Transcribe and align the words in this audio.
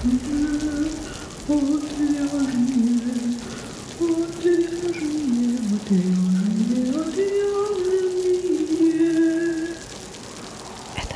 Это 0.00 0.10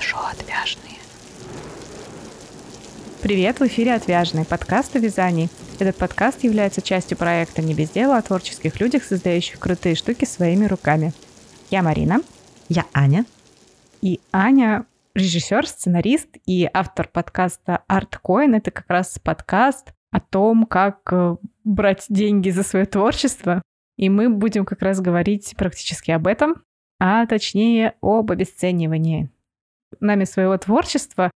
шоу 0.00 0.22
«Отвяжные». 0.24 0.98
Привет, 3.20 3.60
в 3.60 3.66
эфире 3.68 3.94
«Отвяжные» 3.94 4.44
подкаст 4.44 4.96
о 4.96 4.98
вязании. 4.98 5.48
Этот 5.78 5.94
подкаст 5.94 6.42
является 6.42 6.82
частью 6.82 7.16
проекта 7.16 7.62
«Не 7.62 7.74
без 7.74 7.90
дела» 7.90 8.18
о 8.18 8.22
творческих 8.22 8.80
людях, 8.80 9.04
создающих 9.04 9.60
крутые 9.60 9.94
штуки 9.94 10.24
своими 10.24 10.66
руками. 10.66 11.12
Я 11.70 11.84
Марина. 11.84 12.20
Я 12.68 12.86
Аня. 12.92 13.26
И 14.00 14.18
Аня 14.32 14.86
режиссер, 15.14 15.66
сценарист 15.66 16.36
и 16.46 16.68
автор 16.72 17.08
подкаста 17.08 17.84
ArtCoin. 17.88 18.56
Это 18.56 18.70
как 18.70 18.88
раз 18.88 19.18
подкаст 19.18 19.92
о 20.10 20.20
том, 20.20 20.66
как 20.66 21.00
э, 21.12 21.36
брать 21.64 22.06
деньги 22.08 22.50
за 22.50 22.62
свое 22.62 22.86
творчество. 22.86 23.62
И 23.96 24.08
мы 24.08 24.28
будем 24.28 24.64
как 24.64 24.82
раз 24.82 25.00
говорить 25.00 25.54
практически 25.56 26.10
об 26.10 26.26
этом, 26.26 26.62
а 26.98 27.26
точнее 27.26 27.94
об 28.00 28.30
обесценивании 28.30 29.30
нами 30.00 30.24
своего 30.24 30.56
творчества. 30.56 31.30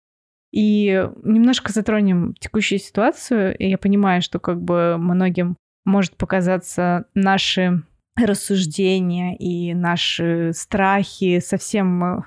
И 0.52 1.10
немножко 1.24 1.74
затронем 1.74 2.34
текущую 2.40 2.80
ситуацию. 2.80 3.58
И 3.58 3.70
я 3.70 3.78
понимаю, 3.78 4.22
что 4.22 4.40
как 4.40 4.62
бы 4.62 4.98
многим 4.98 5.58
может 5.84 6.16
показаться 6.16 7.06
наши 7.14 7.84
рассуждения 8.16 9.36
и 9.36 9.74
наши 9.74 10.52
страхи 10.54 11.40
совсем 11.40 12.04
э, 12.04 12.22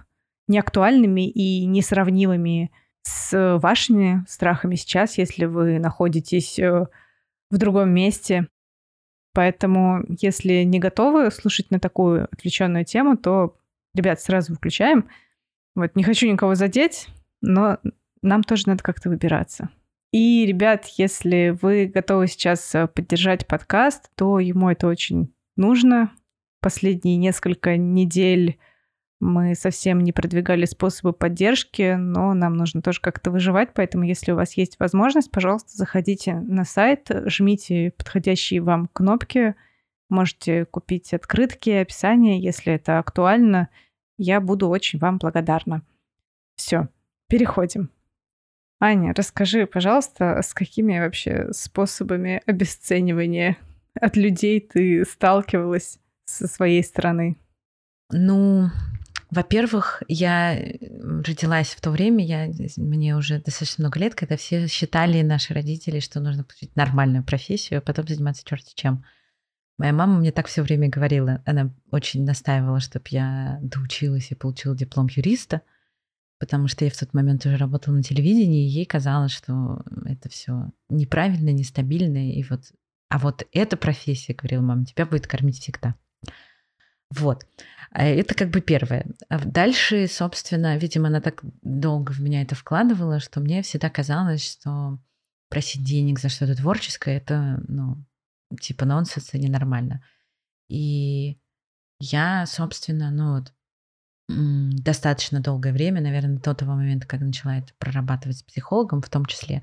неактуальными 0.49 1.29
и 1.29 1.67
несравнимыми 1.67 2.73
с 3.03 3.59
вашими 3.59 4.25
страхами 4.29 4.75
сейчас, 4.75 5.19
если 5.19 5.45
вы 5.45 5.79
находитесь 5.79 6.59
э, 6.59 6.87
в 7.51 7.57
другом 7.57 7.91
месте. 7.91 8.49
Поэтому, 9.35 10.05
если 10.09 10.65
не 10.65 10.79
готовы 10.79 11.31
слушать 11.31 11.71
на 11.71 11.79
такую 11.79 12.25
отвлеченную 12.25 12.85
тему, 12.85 13.17
то, 13.17 13.57
ребят, 13.95 14.21
сразу 14.21 14.53
выключаем. 14.53 15.09
Вот, 15.75 15.95
не 15.95 16.03
хочу 16.03 16.31
никого 16.31 16.55
задеть, 16.55 17.09
но 17.41 17.79
нам 18.21 18.43
тоже 18.43 18.65
надо 18.67 18.83
как-то 18.83 19.09
выбираться. 19.09 19.71
И, 20.13 20.47
ребят, 20.47 20.87
если 20.97 21.57
вы 21.61 21.87
готовы 21.87 22.27
сейчас 22.27 22.75
э, 22.75 22.87
поддержать 22.89 23.47
подкаст, 23.47 24.11
то 24.17 24.39
ему 24.39 24.71
это 24.71 24.87
очень 24.87 25.33
нужно. 25.57 26.11
Последние 26.61 27.17
несколько 27.17 27.77
недель 27.77 28.59
мы 29.21 29.55
совсем 29.55 30.01
не 30.01 30.13
продвигали 30.13 30.65
способы 30.65 31.13
поддержки, 31.13 31.97
но 31.97 32.35
нам 32.35 32.55
нужно 32.55 32.83
тоже 32.83 33.01
как-то 33.01 33.31
выживать, 33.31 33.71
поэтому 33.75 34.05
если 34.05 34.33
у 34.33 34.37
вас 34.37 34.57
есть 34.57 34.79
возможность, 34.79 35.31
пожалуйста, 35.31 35.77
заходите 35.77 36.35
на 36.35 36.65
сайт, 36.65 37.11
жмите 37.27 37.93
подходящие 37.97 38.61
вам 38.61 38.89
кнопки, 38.93 39.57
можете 40.09 40.67
купить 40.67 41.13
открытки, 41.13 41.71
описание, 41.71 42.41
если 42.41 42.75
это 42.75 42.99
актуально. 42.99 43.69
Я 44.19 44.41
буду 44.41 44.69
очень 44.69 44.99
вам 44.99 45.19
благодарна. 45.19 45.83
Все, 46.55 46.89
переходим. 47.29 47.91
Аня, 48.81 49.13
расскажи, 49.17 49.67
пожалуйста, 49.67 50.41
с 50.41 50.55
какими 50.55 51.01
вообще 51.01 51.53
способами 51.53 52.41
обесценивания 52.47 53.57
от 53.95 54.17
людей 54.17 54.61
ты 54.61 55.05
сталкивалась 55.05 55.99
со 56.25 56.47
своей 56.47 56.85
стороны? 56.85 57.37
Ну, 58.11 58.71
во-первых, 59.31 60.03
я 60.09 60.59
э, 60.59 60.79
родилась 61.23 61.69
в 61.69 61.81
то 61.81 61.91
время, 61.91 62.25
я, 62.25 62.51
мне 62.77 63.17
уже 63.17 63.41
достаточно 63.41 63.83
много 63.83 64.01
лет, 64.01 64.15
когда 64.15 64.37
все 64.37 64.67
считали, 64.69 65.23
наши 65.23 65.53
родители, 65.53 66.01
что 66.01 66.21
нужно 66.21 66.45
получить 66.45 66.75
нормальную 66.77 67.25
профессию, 67.25 67.79
а 67.79 67.83
потом 67.83 68.07
заниматься 68.09 68.45
черти 68.45 68.73
чем. 68.75 69.05
Моя 69.77 69.93
мама 69.93 70.19
мне 70.19 70.33
так 70.33 70.47
все 70.47 70.63
время 70.63 70.89
говорила, 70.89 71.43
она 71.45 71.73
очень 71.91 72.25
настаивала, 72.25 72.81
чтобы 72.81 73.05
я 73.11 73.59
доучилась 73.63 74.31
и 74.31 74.35
получила 74.35 74.75
диплом 74.75 75.09
юриста, 75.15 75.61
потому 76.41 76.67
что 76.67 76.85
я 76.85 76.91
в 76.91 76.97
тот 76.97 77.13
момент 77.13 77.45
уже 77.45 77.57
работала 77.57 77.95
на 77.95 78.03
телевидении, 78.03 78.67
и 78.67 78.71
ей 78.71 78.87
казалось, 78.87 79.33
что 79.33 79.85
это 80.07 80.29
все 80.31 80.71
неправильно, 80.89 81.51
нестабильно, 81.51 82.33
и 82.33 82.43
вот, 82.45 82.73
а 83.11 83.19
вот 83.19 83.47
эта 83.53 83.77
профессия, 83.77 84.35
говорила 84.35 84.63
мама, 84.63 84.87
тебя 84.87 85.07
будет 85.07 85.27
кормить 85.27 85.61
всегда. 85.61 85.95
Вот. 87.11 87.45
А 87.91 88.05
это 88.05 88.35
как 88.35 88.51
бы 88.51 88.61
первое. 88.61 89.07
А 89.29 89.39
дальше, 89.39 90.07
собственно, 90.09 90.77
видимо, 90.77 91.09
она 91.09 91.21
так 91.21 91.41
долго 91.63 92.13
в 92.13 92.21
меня 92.21 92.43
это 92.43 92.55
вкладывала, 92.55 93.19
что 93.21 93.41
мне 93.41 93.63
всегда 93.63 93.89
казалось, 93.89 94.45
что 94.45 94.99
просить 95.49 95.85
денег 95.85 96.19
за 96.19 96.29
что-то 96.29 96.55
творческое, 96.55 97.17
это, 97.17 97.63
ну, 97.67 98.05
типа 98.61 98.85
нонсенс 98.85 99.33
и 99.33 99.39
ненормально. 99.39 100.05
И 100.69 101.41
я, 101.99 102.45
собственно, 102.47 103.11
ну 103.11 103.37
вот, 103.37 103.53
достаточно 104.29 105.41
долгое 105.41 105.73
время, 105.73 106.03
наверное, 106.03 106.39
до 106.39 106.55
того 106.55 106.75
момента, 106.75 107.07
когда 107.07 107.25
начала 107.25 107.59
это 107.59 107.73
прорабатывать 107.79 108.39
с 108.39 108.43
психологом 108.43 109.01
в 109.01 109.09
том 109.09 109.25
числе, 109.25 109.63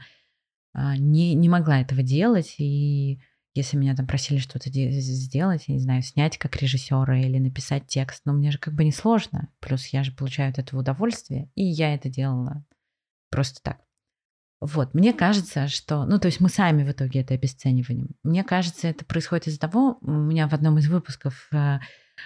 а, 0.73 0.97
не, 0.97 1.35
не 1.35 1.47
могла 1.47 1.81
этого 1.81 2.01
делать, 2.01 2.55
и 2.57 3.21
если 3.55 3.77
меня 3.77 3.95
там 3.95 4.05
просили 4.05 4.37
что-то 4.37 4.69
сделать, 4.69 5.63
я 5.67 5.73
не 5.73 5.79
знаю, 5.79 6.01
снять 6.01 6.37
как 6.37 6.57
режиссера 6.57 7.17
или 7.17 7.39
написать 7.39 7.87
текст, 7.87 8.21
но 8.25 8.33
мне 8.33 8.51
же 8.51 8.59
как 8.59 8.75
бы 8.75 8.83
не 8.83 8.91
сложно. 8.91 9.49
Плюс 9.61 9.87
я 9.87 10.03
же 10.03 10.11
получаю 10.11 10.51
от 10.51 10.59
этого 10.59 10.81
удовольствие, 10.81 11.49
и 11.55 11.63
я 11.63 11.95
это 11.95 12.09
делала 12.09 12.65
просто 13.31 13.61
так. 13.63 13.79
Вот, 14.59 14.93
мне 14.93 15.13
кажется, 15.13 15.67
что, 15.67 16.05
ну, 16.05 16.19
то 16.19 16.27
есть 16.27 16.39
мы 16.39 16.49
сами 16.49 16.83
в 16.83 16.91
итоге 16.91 17.21
это 17.21 17.33
обесцениваем. 17.33 18.09
Мне 18.23 18.43
кажется, 18.43 18.87
это 18.87 19.05
происходит 19.05 19.47
из-за 19.47 19.59
того, 19.59 19.97
у 20.01 20.11
меня 20.11 20.47
в 20.47 20.53
одном 20.53 20.77
из 20.77 20.87
выпусков 20.87 21.47
э, 21.51 21.79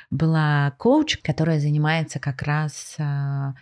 была 0.10 0.72
коуч, 0.78 1.18
которая 1.18 1.60
занимается 1.60 2.20
как 2.20 2.42
раз 2.44 2.96
э, 2.98 3.54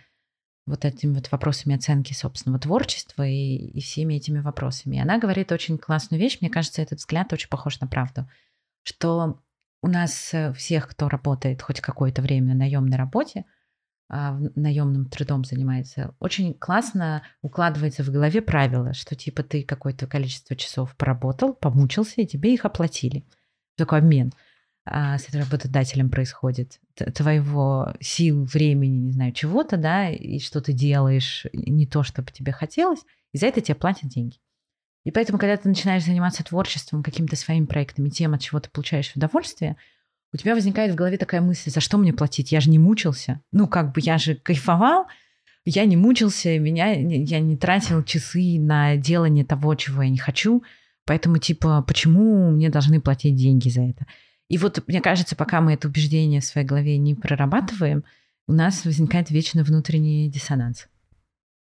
вот 0.68 0.84
этими 0.84 1.14
вот 1.14 1.30
вопросами 1.32 1.74
оценки 1.74 2.12
собственного 2.12 2.60
творчества 2.60 3.26
и, 3.26 3.56
и 3.56 3.80
всеми 3.80 4.14
этими 4.14 4.40
вопросами. 4.40 4.96
И 4.96 5.00
она 5.00 5.18
говорит 5.18 5.52
очень 5.52 5.78
классную 5.78 6.20
вещь, 6.20 6.38
мне 6.40 6.50
кажется, 6.50 6.82
этот 6.82 6.98
взгляд 6.98 7.32
очень 7.32 7.48
похож 7.48 7.80
на 7.80 7.86
правду, 7.86 8.28
что 8.82 9.40
у 9.82 9.88
нас 9.88 10.32
э, 10.32 10.52
всех, 10.52 10.88
кто 10.88 11.08
работает 11.08 11.62
хоть 11.62 11.80
какое-то 11.80 12.22
время 12.22 12.48
на 12.48 12.54
наемной 12.54 12.96
работе, 12.96 13.44
а, 14.10 14.38
наемным 14.54 15.06
трудом 15.10 15.44
занимается, 15.44 16.14
очень 16.18 16.54
классно 16.54 17.22
укладывается 17.42 18.02
в 18.02 18.10
голове 18.10 18.40
правило, 18.40 18.94
что 18.94 19.14
типа 19.14 19.42
ты 19.42 19.62
какое-то 19.62 20.06
количество 20.06 20.56
часов 20.56 20.96
поработал, 20.96 21.52
помучился, 21.52 22.22
и 22.22 22.26
тебе 22.26 22.54
их 22.54 22.64
оплатили. 22.64 23.26
Такой 23.76 23.98
обмен. 23.98 24.32
А, 24.90 25.18
с 25.18 25.28
работодателем 25.34 26.08
происходит, 26.08 26.80
твоего 27.14 27.92
сил, 28.00 28.44
времени, 28.44 28.98
не 28.98 29.12
знаю, 29.12 29.32
чего-то, 29.32 29.76
да, 29.76 30.08
и 30.10 30.38
что 30.38 30.60
ты 30.60 30.72
делаешь 30.72 31.46
не 31.52 31.86
то, 31.86 32.02
что 32.02 32.22
бы 32.22 32.30
тебе 32.32 32.52
хотелось, 32.52 33.00
и 33.32 33.38
за 33.38 33.46
это 33.46 33.60
тебе 33.60 33.74
платят 33.74 34.08
деньги. 34.08 34.38
И 35.04 35.10
поэтому, 35.10 35.38
когда 35.38 35.56
ты 35.56 35.68
начинаешь 35.68 36.04
заниматься 36.04 36.42
творчеством, 36.42 37.02
какими-то 37.02 37.36
своими 37.36 37.66
проектами, 37.66 38.08
тем, 38.08 38.34
от 38.34 38.40
чего 38.40 38.60
ты 38.60 38.70
получаешь 38.70 39.12
удовольствие, 39.14 39.76
у 40.32 40.36
тебя 40.36 40.54
возникает 40.54 40.92
в 40.92 40.94
голове 40.94 41.18
такая 41.18 41.40
мысль, 41.40 41.70
за 41.70 41.80
что 41.80 41.98
мне 41.98 42.12
платить? 42.12 42.52
Я 42.52 42.60
же 42.60 42.70
не 42.70 42.78
мучился. 42.78 43.40
Ну, 43.52 43.66
как 43.66 43.92
бы 43.92 44.00
я 44.02 44.18
же 44.18 44.34
кайфовал, 44.34 45.06
я 45.64 45.84
не 45.84 45.96
мучился, 45.96 46.58
меня, 46.58 46.92
я 46.92 47.40
не 47.40 47.56
тратил 47.56 48.02
часы 48.02 48.58
на 48.58 48.96
делание 48.96 49.44
того, 49.44 49.74
чего 49.74 50.02
я 50.02 50.08
не 50.10 50.18
хочу. 50.18 50.62
Поэтому, 51.04 51.38
типа, 51.38 51.82
почему 51.82 52.50
мне 52.50 52.68
должны 52.68 53.00
платить 53.00 53.34
деньги 53.34 53.68
за 53.68 53.82
это? 53.82 54.06
И 54.48 54.58
вот, 54.58 54.82
мне 54.86 55.00
кажется, 55.00 55.36
пока 55.36 55.60
мы 55.60 55.74
это 55.74 55.88
убеждение 55.88 56.40
в 56.40 56.44
своей 56.44 56.66
голове 56.66 56.96
не 56.98 57.14
прорабатываем, 57.14 58.04
у 58.46 58.52
нас 58.52 58.84
возникает 58.84 59.30
вечно 59.30 59.62
внутренний 59.62 60.30
диссонанс. 60.30 60.88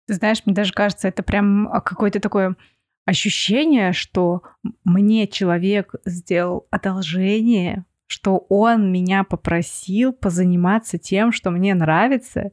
Ты 0.06 0.16
знаешь, 0.16 0.42
мне 0.46 0.54
даже 0.54 0.74
кажется, 0.74 1.08
это 1.08 1.24
прям 1.24 1.70
а, 1.70 1.80
какое-то 1.80 2.20
такое 2.20 2.58
ощущение, 3.06 3.94
что 3.94 4.44
мне 4.84 5.28
человек 5.28 5.96
сделал 6.06 6.68
одолжение, 6.72 7.86
что 8.08 8.46
он 8.50 8.92
меня 8.92 9.24
попросил 9.24 10.12
позаниматься 10.12 10.98
тем, 10.98 11.32
что 11.32 11.52
мне 11.52 11.74
нравится, 11.74 12.52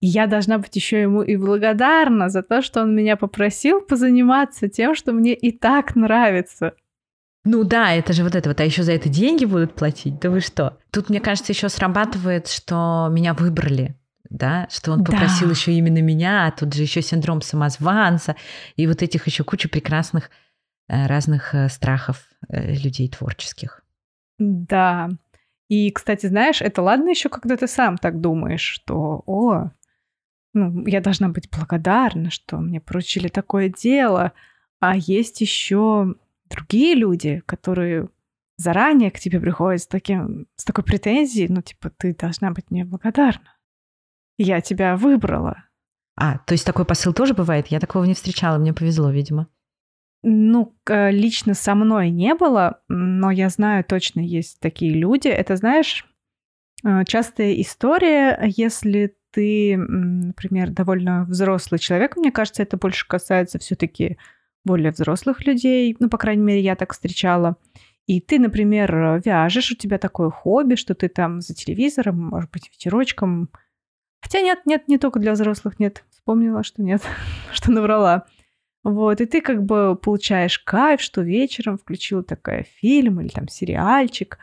и 0.00 0.06
я 0.06 0.26
должна 0.26 0.58
быть 0.58 0.76
еще 0.76 1.00
ему 1.00 1.22
и 1.22 1.36
благодарна 1.36 2.28
за 2.28 2.42
то, 2.42 2.62
что 2.62 2.82
он 2.82 2.94
меня 2.94 3.16
попросил 3.16 3.80
позаниматься 3.80 4.68
тем, 4.68 4.94
что 4.94 5.12
мне 5.12 5.34
и 5.34 5.50
так 5.50 5.96
нравится. 5.96 6.74
Ну 7.44 7.62
да, 7.64 7.92
это 7.92 8.14
же 8.14 8.24
вот 8.24 8.34
это 8.34 8.48
вот, 8.48 8.60
а 8.60 8.64
еще 8.64 8.82
за 8.82 8.92
это 8.92 9.10
деньги 9.10 9.44
будут 9.44 9.74
платить, 9.74 10.18
да 10.18 10.30
вы 10.30 10.40
что? 10.40 10.78
Тут, 10.90 11.10
мне 11.10 11.20
кажется, 11.20 11.52
еще 11.52 11.68
срабатывает, 11.68 12.48
что 12.48 13.08
меня 13.10 13.34
выбрали, 13.34 13.96
да, 14.30 14.66
что 14.70 14.92
он 14.92 15.04
попросил 15.04 15.48
да. 15.48 15.52
еще 15.52 15.72
именно 15.72 16.00
меня, 16.00 16.46
а 16.46 16.50
тут 16.52 16.72
же 16.72 16.82
еще 16.82 17.02
синдром 17.02 17.42
самозванца 17.42 18.34
и 18.76 18.86
вот 18.86 19.02
этих 19.02 19.26
еще 19.26 19.44
куча 19.44 19.68
прекрасных 19.68 20.30
э, 20.88 21.06
разных 21.06 21.54
э, 21.54 21.68
страхов 21.68 22.24
э, 22.48 22.74
людей 22.74 23.10
творческих. 23.10 23.82
Да. 24.38 25.10
И, 25.68 25.90
кстати, 25.90 26.26
знаешь, 26.26 26.62
это 26.62 26.80
ладно 26.80 27.10
еще, 27.10 27.28
когда 27.28 27.58
ты 27.58 27.66
сам 27.66 27.98
так 27.98 28.20
думаешь, 28.20 28.62
что, 28.62 29.22
о, 29.26 29.70
ну, 30.54 30.86
я 30.86 31.00
должна 31.02 31.28
быть 31.28 31.50
благодарна, 31.50 32.30
что 32.30 32.56
мне 32.56 32.80
поручили 32.80 33.28
такое 33.28 33.68
дело, 33.68 34.32
А 34.80 34.96
есть 34.96 35.40
еще 35.40 36.14
другие 36.54 36.94
люди, 36.94 37.42
которые 37.46 38.08
заранее 38.56 39.10
к 39.10 39.18
тебе 39.18 39.40
приходят 39.40 39.82
с, 39.82 39.86
таким, 39.86 40.46
с 40.56 40.64
такой 40.64 40.84
претензией, 40.84 41.48
ну, 41.48 41.62
типа, 41.62 41.90
ты 41.90 42.14
должна 42.14 42.50
быть 42.50 42.70
мне 42.70 42.84
благодарна. 42.84 43.56
Я 44.38 44.60
тебя 44.60 44.96
выбрала. 44.96 45.64
А, 46.16 46.38
то 46.38 46.52
есть 46.52 46.64
такой 46.64 46.84
посыл 46.84 47.12
тоже 47.12 47.34
бывает? 47.34 47.68
Я 47.68 47.80
такого 47.80 48.04
не 48.04 48.14
встречала, 48.14 48.58
мне 48.58 48.72
повезло, 48.72 49.10
видимо. 49.10 49.48
Ну, 50.22 50.74
лично 50.88 51.54
со 51.54 51.74
мной 51.74 52.10
не 52.10 52.34
было, 52.34 52.80
но 52.88 53.30
я 53.30 53.48
знаю, 53.50 53.84
точно 53.84 54.20
есть 54.20 54.58
такие 54.60 54.94
люди. 54.94 55.28
Это, 55.28 55.56
знаешь, 55.56 56.06
э, 56.82 57.04
частая 57.04 57.60
история, 57.60 58.42
если 58.46 59.16
ты, 59.32 59.76
например, 59.76 60.70
довольно 60.70 61.24
взрослый 61.24 61.78
человек, 61.78 62.16
мне 62.16 62.30
кажется, 62.30 62.62
это 62.62 62.78
больше 62.78 63.06
касается 63.06 63.58
все-таки 63.58 64.16
более 64.64 64.90
взрослых 64.90 65.46
людей, 65.46 65.96
ну, 66.00 66.08
по 66.08 66.18
крайней 66.18 66.42
мере, 66.42 66.60
я 66.60 66.76
так 66.76 66.92
встречала. 66.92 67.56
И 68.06 68.20
ты, 68.20 68.38
например, 68.38 69.22
вяжешь, 69.24 69.72
у 69.72 69.74
тебя 69.74 69.98
такое 69.98 70.30
хобби, 70.30 70.74
что 70.74 70.94
ты 70.94 71.08
там 71.08 71.40
за 71.40 71.54
телевизором, 71.54 72.18
может 72.20 72.50
быть, 72.50 72.70
ветерочком. 72.70 73.48
Хотя 74.20 74.40
нет, 74.40 74.60
нет, 74.66 74.88
не 74.88 74.98
только 74.98 75.20
для 75.20 75.32
взрослых, 75.32 75.78
нет. 75.78 76.04
Вспомнила, 76.10 76.62
что 76.62 76.82
нет, 76.82 77.02
что 77.52 77.72
наврала. 77.72 78.26
Вот, 78.82 79.22
и 79.22 79.26
ты 79.26 79.40
как 79.40 79.64
бы 79.64 79.96
получаешь 79.96 80.58
кайф, 80.58 81.00
что 81.00 81.22
вечером 81.22 81.78
включил 81.78 82.22
такой 82.22 82.64
фильм 82.64 83.20
или 83.20 83.28
там 83.28 83.48
сериальчик 83.48 84.38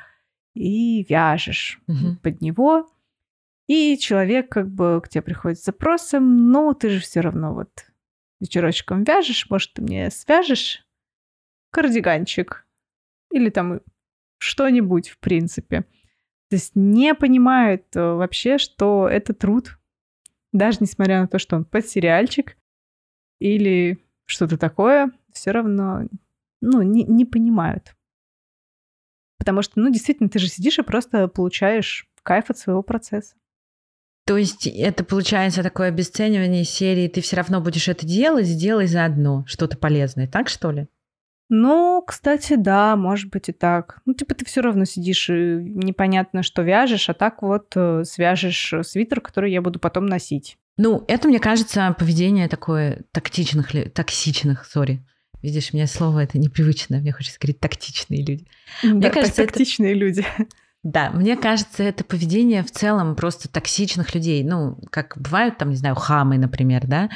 и 0.56 1.06
вяжешь 1.07 1.79
угу. 1.88 2.18
под 2.23 2.41
него. 2.41 2.89
И 3.68 3.97
человек 4.00 4.50
как 4.50 4.68
бы 4.69 5.00
к 5.03 5.09
тебе 5.09 5.21
приходит 5.21 5.59
с 5.59 5.65
запросом, 5.65 6.51
ну, 6.51 6.73
ты 6.73 6.89
же 6.89 7.00
все 7.00 7.21
равно 7.21 7.53
вот 7.53 7.69
вечерочком 8.42 9.04
вяжешь, 9.04 9.50
может, 9.50 9.74
ты 9.74 9.82
мне 9.82 10.12
свяжешь 10.12 10.86
кардиганчик 11.72 12.68
или 13.32 13.50
там 13.50 13.80
что-нибудь, 14.40 15.10
в 15.10 15.20
принципе. 15.20 15.82
То 16.50 16.56
есть 16.56 16.76
не 16.76 17.16
понимают 17.16 17.86
э, 17.96 18.02
вообще, 18.02 18.58
что 18.58 19.08
это 19.08 19.34
труд, 19.34 19.80
даже 20.52 20.80
несмотря 20.82 21.22
на 21.22 21.28
то, 21.28 21.40
что 21.40 21.56
он 21.56 21.64
под 21.64 21.88
сериальчик 21.88 22.58
или 23.40 24.04
что-то 24.26 24.58
такое, 24.58 25.12
все 25.32 25.52
равно 25.52 26.08
ну, 26.60 26.82
не, 26.82 27.04
не 27.04 27.26
понимают. 27.26 27.96
Потому 29.38 29.62
что, 29.62 29.80
ну, 29.80 29.92
действительно, 29.92 30.30
ты 30.30 30.40
же 30.40 30.48
сидишь 30.48 30.78
и 30.78 30.84
просто 30.84 31.28
получаешь 31.28 32.08
кайф 32.22 32.50
от 32.50 32.58
своего 32.58 32.84
процесса. 32.84 33.36
То 34.25 34.38
есть 34.38 34.68
это 34.68 35.03
получается 35.03 35.63
такое 35.63 35.88
обесценивание 35.88 36.63
серии, 36.63 37.07
ты 37.07 37.21
все 37.21 37.38
равно 37.38 37.59
будешь 37.59 37.88
это 37.88 38.06
делать, 38.06 38.45
сделай 38.45 38.88
заодно 38.88 39.44
что-то 39.47 39.77
полезное, 39.77 40.27
так 40.27 40.47
что 40.47 40.71
ли? 40.71 40.88
Ну, 41.53 42.01
кстати, 42.07 42.56
да, 42.56 42.95
может 42.95 43.29
быть 43.29 43.50
и 43.50 43.51
так. 43.51 44.00
Ну, 44.06 44.13
типа 44.13 44.35
ты 44.35 44.45
все 44.45 44.62
равно 44.62 44.85
сидишь 44.85 45.29
и 45.29 45.33
непонятно, 45.33 46.44
что 46.44 46.62
вяжешь, 46.62 47.09
а 47.09 47.13
так 47.13 47.41
вот 47.41 47.73
э, 47.75 48.03
свяжешь 48.06 48.73
свитер, 48.83 49.19
который 49.19 49.51
я 49.51 49.62
буду 49.62 49.77
потом 49.77 50.06
носить. 50.06 50.57
Ну, 50.77 51.03
это, 51.09 51.27
мне 51.27 51.39
кажется, 51.39 51.94
поведение 52.00 52.47
такое 52.47 53.03
тактичных, 53.12 53.71
токсичных, 53.94 54.65
сори. 54.65 55.06
Видишь, 55.41 55.73
мне 55.73 55.88
слово 55.88 56.23
это 56.23 56.38
непривычное, 56.38 57.01
мне 57.01 57.12
хочется 57.12 57.38
говорить 57.38 57.59
тактичные 57.59 58.23
люди. 58.23 58.47
Да, 58.83 58.89
мне 58.89 59.09
кажется, 59.09 59.45
тактичные 59.45 59.91
это... 59.91 60.00
люди. 60.00 60.25
Да, 60.83 61.12
мне 61.12 61.38
кажется, 61.38 61.83
это 61.83 62.04
поведение 62.04 62.63
в 62.63 62.72
целом 62.72 63.16
просто 63.16 63.48
токсичных 63.48 64.16
людей. 64.16 64.44
Ну, 64.44 64.80
как 64.89 65.16
бывают 65.16 65.60
там, 65.60 65.69
не 65.69 65.75
знаю, 65.75 65.94
хамы, 65.94 66.39
например, 66.39 66.88
да, 66.88 67.10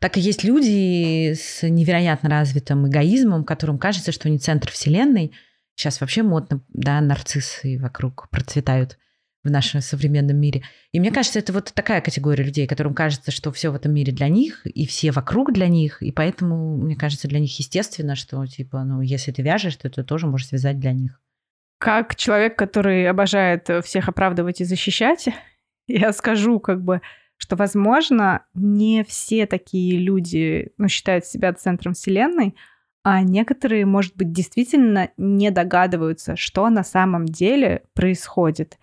так 0.00 0.16
и 0.16 0.20
есть 0.20 0.42
люди 0.42 1.34
с 1.34 1.62
невероятно 1.62 2.28
развитым 2.28 2.88
эгоизмом, 2.88 3.44
которым 3.44 3.78
кажется, 3.78 4.10
что 4.10 4.28
они 4.28 4.38
центр 4.38 4.72
вселенной. 4.72 5.32
Сейчас 5.76 6.00
вообще 6.00 6.24
модно, 6.24 6.62
да, 6.68 7.00
нарциссы 7.00 7.78
вокруг 7.78 8.28
процветают 8.28 8.98
в 9.44 9.50
нашем 9.50 9.82
современном 9.82 10.36
мире. 10.36 10.62
И 10.90 10.98
мне 10.98 11.12
кажется, 11.12 11.38
это 11.38 11.52
вот 11.52 11.72
такая 11.74 12.00
категория 12.00 12.42
людей, 12.42 12.66
которым 12.66 12.92
кажется, 12.92 13.30
что 13.30 13.52
все 13.52 13.70
в 13.70 13.76
этом 13.76 13.94
мире 13.94 14.12
для 14.12 14.28
них, 14.28 14.66
и 14.66 14.84
все 14.84 15.12
вокруг 15.12 15.52
для 15.52 15.68
них, 15.68 16.02
и 16.02 16.10
поэтому, 16.10 16.76
мне 16.76 16.96
кажется, 16.96 17.28
для 17.28 17.38
них 17.38 17.56
естественно, 17.56 18.16
что, 18.16 18.44
типа, 18.46 18.82
ну, 18.82 19.00
если 19.00 19.30
ты 19.30 19.42
вяжешь, 19.42 19.76
то 19.76 19.88
ты 19.88 20.02
тоже 20.02 20.26
можешь 20.26 20.48
связать 20.48 20.80
для 20.80 20.92
них. 20.92 21.20
Как 21.82 22.14
человек, 22.14 22.56
который 22.56 23.08
обожает 23.08 23.68
всех 23.84 24.08
оправдывать 24.08 24.60
и 24.60 24.64
защищать, 24.64 25.28
я 25.88 26.12
скажу 26.12 26.60
как 26.60 26.80
бы, 26.80 27.02
что, 27.38 27.56
возможно, 27.56 28.46
не 28.54 29.02
все 29.02 29.46
такие 29.46 29.98
люди 29.98 30.72
ну, 30.78 30.86
считают 30.86 31.26
себя 31.26 31.52
центром 31.52 31.94
Вселенной, 31.94 32.54
а 33.02 33.22
некоторые, 33.22 33.84
может 33.84 34.16
быть, 34.16 34.30
действительно 34.30 35.10
не 35.16 35.50
догадываются, 35.50 36.36
что 36.36 36.70
на 36.70 36.84
самом 36.84 37.26
деле 37.26 37.82
происходит. 37.94 38.78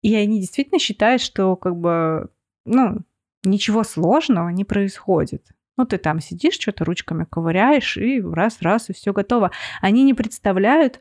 И 0.00 0.14
они 0.14 0.38
действительно 0.38 0.78
считают, 0.78 1.22
что 1.22 1.56
как 1.56 1.74
бы, 1.74 2.30
ну, 2.64 2.98
ничего 3.42 3.82
сложного 3.82 4.50
не 4.50 4.64
происходит. 4.64 5.48
Ну, 5.76 5.84
ты 5.84 5.98
там 5.98 6.20
сидишь, 6.20 6.60
что-то 6.60 6.84
ручками 6.84 7.26
ковыряешь, 7.28 7.96
и 7.96 8.22
раз-раз, 8.22 8.88
и 8.88 8.92
все 8.92 9.12
готово. 9.12 9.50
Они 9.80 10.04
не 10.04 10.14
представляют, 10.14 11.00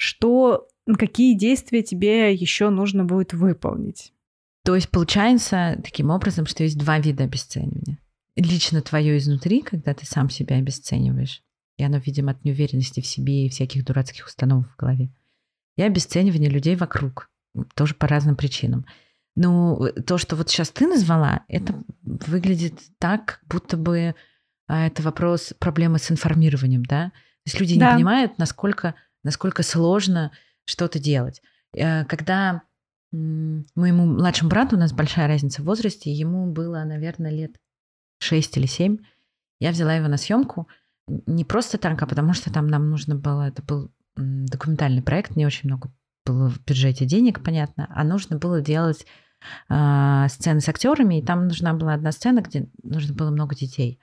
что 0.00 0.66
какие 0.98 1.36
действия 1.36 1.82
тебе 1.82 2.32
еще 2.32 2.70
нужно 2.70 3.04
будет 3.04 3.34
выполнить. 3.34 4.14
То 4.64 4.74
есть 4.74 4.88
получается 4.88 5.78
таким 5.84 6.08
образом, 6.08 6.46
что 6.46 6.62
есть 6.62 6.78
два 6.78 6.98
вида 6.98 7.24
обесценивания. 7.24 7.98
Лично 8.34 8.80
твое 8.80 9.18
изнутри, 9.18 9.60
когда 9.60 9.92
ты 9.92 10.06
сам 10.06 10.30
себя 10.30 10.56
обесцениваешь, 10.56 11.42
и 11.76 11.84
оно, 11.84 11.98
видимо, 11.98 12.30
от 12.32 12.42
неуверенности 12.44 13.00
в 13.00 13.06
себе 13.06 13.44
и 13.44 13.48
всяких 13.50 13.84
дурацких 13.84 14.26
установок 14.26 14.70
в 14.72 14.76
голове. 14.76 15.10
И 15.76 15.82
обесценивание 15.82 16.48
людей 16.48 16.76
вокруг, 16.76 17.28
тоже 17.74 17.94
по 17.94 18.06
разным 18.08 18.36
причинам. 18.36 18.86
Ну, 19.36 19.92
то, 20.06 20.16
что 20.16 20.34
вот 20.34 20.48
сейчас 20.48 20.70
ты 20.70 20.86
назвала, 20.86 21.44
это 21.46 21.74
выглядит 22.02 22.80
так, 22.98 23.40
будто 23.50 23.76
бы 23.76 24.14
а, 24.66 24.86
это 24.86 25.02
вопрос 25.02 25.52
проблемы 25.58 25.98
с 25.98 26.10
информированием, 26.10 26.86
да? 26.86 27.10
То 27.10 27.50
есть 27.50 27.60
люди 27.60 27.78
да. 27.78 27.90
не 27.90 27.94
понимают, 27.96 28.38
насколько 28.38 28.94
насколько 29.22 29.62
сложно 29.62 30.32
что-то 30.64 30.98
делать. 30.98 31.42
Э, 31.74 32.04
когда 32.04 32.62
моему 33.12 34.06
младшему 34.06 34.50
брату, 34.50 34.76
у 34.76 34.78
нас 34.78 34.92
большая 34.92 35.26
разница 35.26 35.62
в 35.62 35.64
возрасте, 35.64 36.12
ему 36.12 36.46
было, 36.46 36.84
наверное, 36.84 37.30
лет 37.30 37.56
6 38.20 38.56
или 38.56 38.66
7, 38.66 38.98
я 39.58 39.70
взяла 39.72 39.94
его 39.94 40.08
на 40.08 40.16
съемку 40.16 40.68
не 41.26 41.44
просто 41.44 41.78
так, 41.78 42.00
а 42.00 42.06
потому 42.06 42.34
что 42.34 42.52
там 42.52 42.68
нам 42.68 42.88
нужно 42.88 43.16
было, 43.16 43.48
это 43.48 43.62
был 43.62 43.90
документальный 44.16 45.02
проект, 45.02 45.36
не 45.36 45.46
очень 45.46 45.68
много 45.68 45.92
было 46.24 46.48
в 46.48 46.64
бюджете 46.64 47.04
денег, 47.04 47.42
понятно, 47.42 47.88
а 47.94 48.04
нужно 48.04 48.38
было 48.38 48.60
делать 48.60 49.06
э, 49.68 50.26
сцены 50.28 50.60
с 50.60 50.68
актерами, 50.68 51.18
и 51.18 51.24
там 51.24 51.48
нужна 51.48 51.74
была 51.74 51.94
одна 51.94 52.12
сцена, 52.12 52.40
где 52.40 52.68
нужно 52.82 53.14
было 53.14 53.30
много 53.30 53.56
детей. 53.56 53.98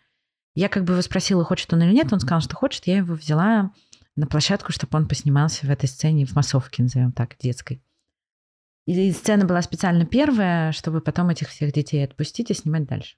Я 0.56 0.70
как 0.70 0.84
бы 0.84 0.94
его 0.94 1.02
спросила, 1.02 1.44
хочет 1.44 1.72
он 1.74 1.84
или 1.84 1.94
нет, 1.94 2.12
он 2.12 2.20
сказал, 2.20 2.42
что 2.42 2.56
хочет, 2.56 2.88
я 2.88 2.98
его 2.98 3.14
взяла 3.14 3.72
на 4.18 4.28
площадку, 4.28 4.72
чтобы 4.72 4.98
он 4.98 5.08
поснимался 5.08 5.66
в 5.66 5.70
этой 5.70 5.88
сцене 5.88 6.26
в 6.26 6.36
массовке, 6.36 6.84
назовем 6.84 7.12
так, 7.12 7.38
детской. 7.40 7.82
И 8.86 9.12
сцена 9.12 9.46
была 9.46 9.62
специально 9.62 10.06
первая, 10.06 10.72
чтобы 10.72 11.02
потом 11.02 11.30
этих 11.30 11.50
всех 11.50 11.72
детей 11.72 12.04
отпустить 12.04 12.50
и 12.50 12.54
снимать 12.54 12.86
дальше. 12.86 13.18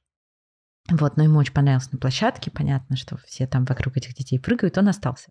Вот, 0.89 1.15
но 1.15 1.23
ему 1.23 1.39
очень 1.39 1.53
понравилось 1.53 1.91
на 1.91 1.99
площадке, 1.99 2.51
понятно, 2.51 2.95
что 2.95 3.17
все 3.17 3.47
там 3.47 3.65
вокруг 3.65 3.95
этих 3.95 4.15
детей 4.15 4.39
прыгают, 4.39 4.77
он 4.77 4.89
остался. 4.89 5.29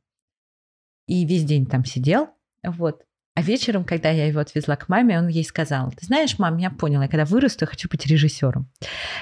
И 1.06 1.26
весь 1.26 1.44
день 1.44 1.66
там 1.66 1.84
сидел, 1.84 2.28
вот. 2.62 3.04
А 3.34 3.42
вечером, 3.42 3.84
когда 3.84 4.10
я 4.10 4.26
его 4.26 4.40
отвезла 4.40 4.76
к 4.76 4.88
маме, 4.88 5.18
он 5.18 5.28
ей 5.28 5.44
сказал, 5.44 5.92
ты 5.92 6.06
знаешь, 6.06 6.38
мам, 6.38 6.56
я 6.58 6.70
поняла, 6.70 7.04
я 7.04 7.08
когда 7.08 7.24
вырасту, 7.24 7.64
я 7.64 7.66
хочу 7.66 7.88
быть 7.88 8.06
режиссером. 8.06 8.70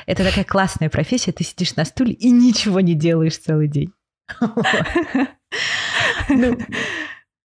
Это 0.06 0.24
такая 0.24 0.44
классная 0.44 0.90
профессия, 0.90 1.32
ты 1.32 1.44
сидишь 1.44 1.76
на 1.76 1.84
стуле 1.84 2.12
и 2.12 2.30
ничего 2.30 2.80
не 2.80 2.94
делаешь 2.94 3.38
целый 3.38 3.68
день. 3.68 3.92
Ну, 6.28 6.58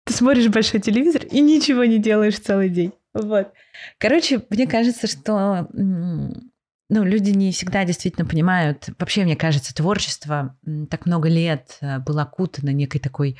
ты 0.05 0.13
смотришь 0.13 0.49
большой 0.49 0.79
телевизор 0.79 1.23
и 1.25 1.41
ничего 1.41 1.85
не 1.85 1.97
делаешь 1.97 2.39
целый 2.39 2.69
день. 2.69 2.93
Вот. 3.13 3.51
Короче, 3.97 4.43
мне 4.49 4.67
кажется, 4.67 5.07
что 5.07 5.67
ну, 5.73 7.03
люди 7.03 7.31
не 7.31 7.51
всегда 7.51 7.83
действительно 7.85 8.27
понимают. 8.27 8.89
Вообще, 8.99 9.23
мне 9.23 9.35
кажется, 9.35 9.73
творчество 9.73 10.57
так 10.89 11.05
много 11.05 11.29
лет 11.29 11.77
э, 11.81 11.99
было 11.99 12.23
окутано 12.23 12.69
некой 12.69 12.99
такой 12.99 13.37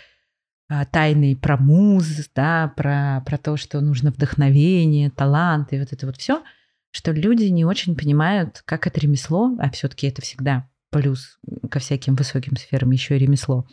а, 0.67 0.85
тайной 0.85 1.35
про 1.35 1.57
муз, 1.57 2.07
да, 2.33 2.73
про, 2.75 3.21
про 3.25 3.37
то, 3.37 3.55
что 3.55 3.81
нужно 3.81 4.09
вдохновение, 4.09 5.11
талант 5.11 5.73
и 5.73 5.79
вот 5.79 5.93
это 5.93 6.07
вот 6.07 6.17
все, 6.17 6.41
что 6.89 7.11
люди 7.11 7.43
не 7.45 7.65
очень 7.65 7.95
понимают, 7.95 8.63
как 8.65 8.87
это 8.87 8.99
ремесло, 8.99 9.55
а 9.59 9.69
все-таки 9.69 10.07
это 10.07 10.23
всегда 10.23 10.67
плюс 10.89 11.37
ко 11.69 11.77
всяким 11.77 12.15
высоким 12.15 12.57
сферам 12.57 12.89
еще 12.91 13.15
и 13.15 13.19
ремесло 13.19 13.67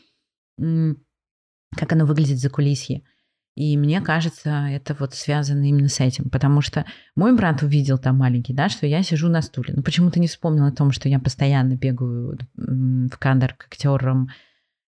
как 1.77 1.93
оно 1.93 2.07
выглядит 2.07 2.39
за 2.39 2.51
кулисье. 2.51 3.03
И 3.55 3.77
мне 3.77 4.01
кажется, 4.01 4.67
это 4.71 4.97
вот 4.99 5.15
связано 5.15 5.69
именно 5.69 5.89
с 5.89 6.01
этим, 6.01 6.31
потому 6.31 6.63
что 6.63 6.87
мой 7.15 7.37
брат 7.37 7.63
увидел 7.63 7.99
там 7.99 8.17
маленький, 8.17 8.55
да, 8.55 8.71
что 8.71 8.87
я 8.87 9.03
сижу 9.03 9.29
на 9.29 9.43
стуле. 9.43 9.75
Ну 9.77 9.83
почему-то 9.83 10.21
не 10.21 10.27
вспомнил 10.27 10.65
о 10.65 10.73
том, 10.73 10.91
что 10.91 11.09
я 11.09 11.19
постоянно 11.19 11.75
бегаю 11.75 12.39
в 12.57 13.19
кадр 13.19 13.55
к 13.55 13.65
актерам, 13.65 14.31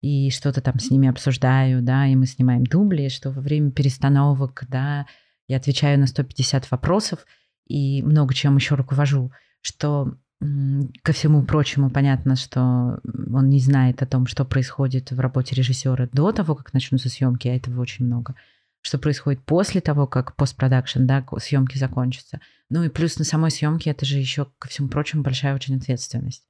и 0.00 0.30
что-то 0.30 0.60
там 0.60 0.78
с 0.78 0.90
ними 0.90 1.08
обсуждаю, 1.08 1.82
да, 1.82 2.06
и 2.06 2.14
мы 2.14 2.26
снимаем 2.26 2.64
дубли, 2.64 3.08
что 3.08 3.30
во 3.30 3.40
время 3.40 3.70
перестановок, 3.72 4.64
да, 4.68 5.06
я 5.48 5.56
отвечаю 5.56 5.98
на 5.98 6.06
150 6.06 6.70
вопросов 6.70 7.26
и 7.66 8.02
много 8.02 8.34
чем 8.34 8.56
еще 8.56 8.74
руковожу, 8.74 9.32
что 9.60 10.14
ко 10.40 11.12
всему 11.12 11.42
прочему 11.42 11.90
понятно, 11.90 12.36
что 12.36 13.00
он 13.04 13.48
не 13.48 13.58
знает 13.58 14.02
о 14.02 14.06
том, 14.06 14.26
что 14.26 14.44
происходит 14.44 15.10
в 15.10 15.18
работе 15.18 15.56
режиссера 15.56 16.08
до 16.12 16.30
того, 16.30 16.54
как 16.54 16.72
начнутся 16.72 17.08
съемки, 17.08 17.48
а 17.48 17.56
этого 17.56 17.80
очень 17.80 18.06
много. 18.06 18.36
Что 18.80 18.98
происходит 18.98 19.44
после 19.44 19.80
того, 19.80 20.06
как 20.06 20.36
постпродакшн, 20.36 21.06
да, 21.06 21.26
съемки 21.38 21.76
закончатся. 21.76 22.40
Ну 22.70 22.84
и 22.84 22.88
плюс 22.88 23.18
на 23.18 23.24
самой 23.24 23.50
съемке 23.50 23.90
это 23.90 24.06
же 24.06 24.18
еще, 24.18 24.46
ко 24.58 24.68
всему 24.68 24.88
прочему, 24.88 25.24
большая 25.24 25.56
очень 25.56 25.76
ответственность, 25.76 26.46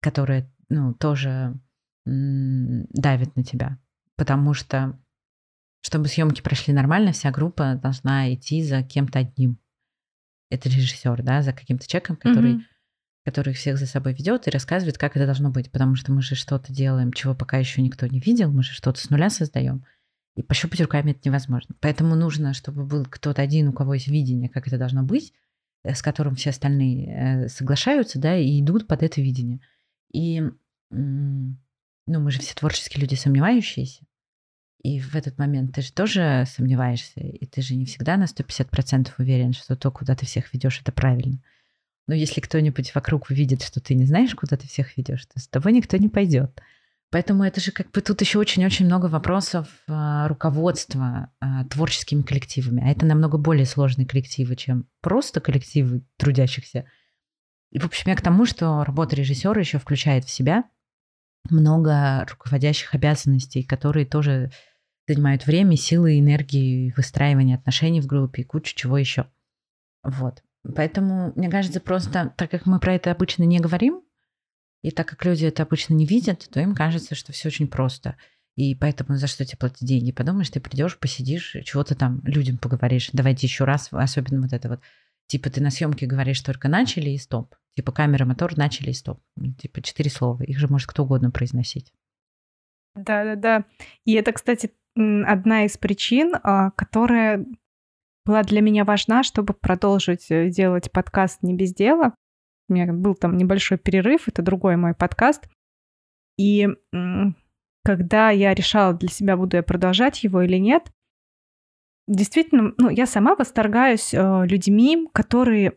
которая, 0.00 0.52
ну, 0.68 0.92
тоже 0.92 1.54
давит 2.04 3.36
на 3.36 3.44
тебя. 3.44 3.78
Потому 4.16 4.54
что, 4.54 4.98
чтобы 5.82 6.08
съемки 6.08 6.42
прошли 6.42 6.74
нормально, 6.74 7.12
вся 7.12 7.30
группа 7.30 7.76
должна 7.76 8.34
идти 8.34 8.64
за 8.64 8.82
кем-то 8.82 9.20
одним. 9.20 9.58
Это 10.50 10.68
режиссер, 10.68 11.22
да, 11.22 11.42
за 11.42 11.52
каким-то 11.52 11.86
человеком, 11.86 12.16
который 12.16 12.54
mm-hmm 12.54 12.64
который 13.24 13.54
всех 13.54 13.78
за 13.78 13.86
собой 13.86 14.12
ведет 14.12 14.46
и 14.46 14.50
рассказывает, 14.50 14.98
как 14.98 15.16
это 15.16 15.24
должно 15.24 15.50
быть, 15.50 15.70
потому 15.70 15.94
что 15.94 16.12
мы 16.12 16.22
же 16.22 16.34
что-то 16.34 16.72
делаем, 16.72 17.12
чего 17.12 17.34
пока 17.34 17.56
еще 17.56 17.80
никто 17.80 18.06
не 18.06 18.20
видел, 18.20 18.50
мы 18.50 18.62
же 18.62 18.72
что-то 18.72 19.00
с 19.00 19.08
нуля 19.10 19.30
создаем, 19.30 19.84
и 20.36 20.42
пощупать 20.42 20.80
руками 20.80 21.12
это 21.12 21.20
невозможно. 21.24 21.74
Поэтому 21.80 22.16
нужно, 22.16 22.52
чтобы 22.54 22.84
был 22.84 23.06
кто-то 23.06 23.40
один, 23.40 23.68
у 23.68 23.72
кого 23.72 23.94
есть 23.94 24.08
видение, 24.08 24.48
как 24.48 24.66
это 24.66 24.78
должно 24.78 25.02
быть, 25.02 25.32
э, 25.84 25.94
с 25.94 26.02
которым 26.02 26.34
все 26.34 26.50
остальные 26.50 27.06
э, 27.06 27.48
соглашаются, 27.48 28.18
да, 28.18 28.36
и 28.36 28.60
идут 28.60 28.86
под 28.86 29.02
это 29.02 29.20
видение. 29.20 29.60
И, 30.12 30.42
ну, 30.90 31.56
мы 32.06 32.30
же 32.30 32.40
все 32.40 32.54
творческие 32.54 33.00
люди, 33.00 33.14
сомневающиеся, 33.14 34.04
и 34.82 35.00
в 35.00 35.14
этот 35.14 35.38
момент 35.38 35.74
ты 35.74 35.80
же 35.80 35.92
тоже 35.92 36.44
сомневаешься, 36.46 37.20
и 37.20 37.46
ты 37.46 37.62
же 37.62 37.74
не 37.74 37.86
всегда 37.86 38.18
на 38.18 38.24
150% 38.24 39.12
уверен, 39.16 39.54
что 39.54 39.76
то, 39.76 39.90
куда 39.90 40.14
ты 40.14 40.26
всех 40.26 40.52
ведешь, 40.52 40.80
это 40.82 40.92
правильно. 40.92 41.40
Но 42.06 42.14
если 42.14 42.40
кто-нибудь 42.40 42.94
вокруг 42.94 43.30
увидит, 43.30 43.62
что 43.62 43.80
ты 43.80 43.94
не 43.94 44.04
знаешь, 44.04 44.34
куда 44.34 44.56
ты 44.56 44.68
всех 44.68 44.96
ведешь, 44.96 45.24
то 45.26 45.40
с 45.40 45.48
тобой 45.48 45.72
никто 45.72 45.96
не 45.96 46.08
пойдет. 46.08 46.60
Поэтому 47.10 47.44
это 47.44 47.60
же 47.60 47.70
как 47.70 47.90
бы 47.92 48.00
тут 48.00 48.20
еще 48.20 48.38
очень-очень 48.38 48.86
много 48.86 49.06
вопросов 49.06 49.68
а, 49.86 50.26
руководства 50.26 51.30
а, 51.40 51.64
творческими 51.66 52.22
коллективами. 52.22 52.82
А 52.82 52.90
это 52.90 53.06
намного 53.06 53.38
более 53.38 53.66
сложные 53.66 54.06
коллективы, 54.06 54.56
чем 54.56 54.88
просто 55.00 55.40
коллективы 55.40 56.02
трудящихся. 56.16 56.86
И, 57.70 57.78
в 57.78 57.84
общем, 57.86 58.10
я 58.10 58.16
к 58.16 58.22
тому, 58.22 58.46
что 58.46 58.84
работа 58.84 59.16
режиссера 59.16 59.58
еще 59.58 59.78
включает 59.78 60.24
в 60.24 60.30
себя 60.30 60.64
много 61.50 62.26
руководящих 62.28 62.94
обязанностей, 62.94 63.62
которые 63.62 64.06
тоже 64.06 64.50
занимают 65.06 65.46
время, 65.46 65.76
силы, 65.76 66.18
энергии, 66.18 66.92
выстраивание 66.96 67.56
отношений 67.56 68.00
в 68.00 68.06
группе 68.06 68.42
и 68.42 68.44
кучу 68.44 68.74
чего 68.74 68.96
еще. 68.96 69.26
Вот. 70.02 70.42
Поэтому, 70.74 71.32
мне 71.36 71.50
кажется, 71.50 71.80
просто 71.80 72.32
так 72.36 72.50
как 72.50 72.66
мы 72.66 72.80
про 72.80 72.94
это 72.94 73.10
обычно 73.10 73.44
не 73.44 73.60
говорим, 73.60 74.02
и 74.82 74.90
так 74.90 75.08
как 75.08 75.24
люди 75.24 75.46
это 75.46 75.62
обычно 75.62 75.94
не 75.94 76.06
видят, 76.06 76.48
то 76.50 76.60
им 76.60 76.74
кажется, 76.74 77.14
что 77.14 77.32
все 77.32 77.48
очень 77.48 77.68
просто. 77.68 78.16
И 78.56 78.74
поэтому 78.74 79.16
за 79.16 79.26
что 79.26 79.44
тебе 79.44 79.58
платить 79.58 79.86
деньги? 79.86 80.12
Подумаешь, 80.12 80.50
ты 80.50 80.60
придешь, 80.60 80.98
посидишь, 80.98 81.56
чего-то 81.64 81.94
там 81.94 82.20
людям 82.24 82.58
поговоришь. 82.58 83.10
Давайте 83.12 83.46
еще 83.46 83.64
раз, 83.64 83.88
особенно 83.90 84.42
вот 84.42 84.52
это 84.52 84.68
вот. 84.68 84.80
Типа 85.26 85.50
ты 85.50 85.62
на 85.62 85.70
съемке 85.70 86.06
говоришь 86.06 86.40
только 86.42 86.68
начали 86.68 87.10
и 87.10 87.18
стоп. 87.18 87.54
Типа 87.76 87.92
камера, 87.92 88.24
мотор, 88.24 88.56
начали 88.56 88.90
и 88.90 88.94
стоп. 88.94 89.20
Типа 89.58 89.82
четыре 89.82 90.10
слова. 90.10 90.42
Их 90.44 90.58
же 90.58 90.68
может 90.68 90.88
кто 90.88 91.02
угодно 91.02 91.30
произносить. 91.30 91.92
Да-да-да. 92.94 93.64
И 94.04 94.12
это, 94.12 94.32
кстати, 94.32 94.70
одна 94.94 95.64
из 95.64 95.76
причин, 95.76 96.34
а, 96.42 96.70
которая 96.72 97.44
была 98.24 98.42
для 98.42 98.60
меня 98.60 98.84
важна, 98.84 99.22
чтобы 99.22 99.54
продолжить 99.54 100.30
э, 100.30 100.48
делать 100.48 100.90
подкаст 100.90 101.42
«Не 101.42 101.54
без 101.54 101.74
дела». 101.74 102.14
У 102.68 102.72
меня 102.72 102.92
был 102.92 103.14
там 103.14 103.36
небольшой 103.36 103.78
перерыв, 103.78 104.28
это 104.28 104.42
другой 104.42 104.76
мой 104.76 104.94
подкаст. 104.94 105.46
И 106.38 106.68
когда 107.84 108.30
я 108.30 108.54
решала 108.54 108.94
для 108.94 109.08
себя, 109.08 109.36
буду 109.36 109.56
я 109.56 109.62
продолжать 109.62 110.24
его 110.24 110.40
или 110.40 110.56
нет, 110.56 110.90
действительно, 112.08 112.72
ну, 112.78 112.88
я 112.88 113.06
сама 113.06 113.34
восторгаюсь 113.36 114.14
э, 114.14 114.46
людьми, 114.46 115.08
которые 115.12 115.74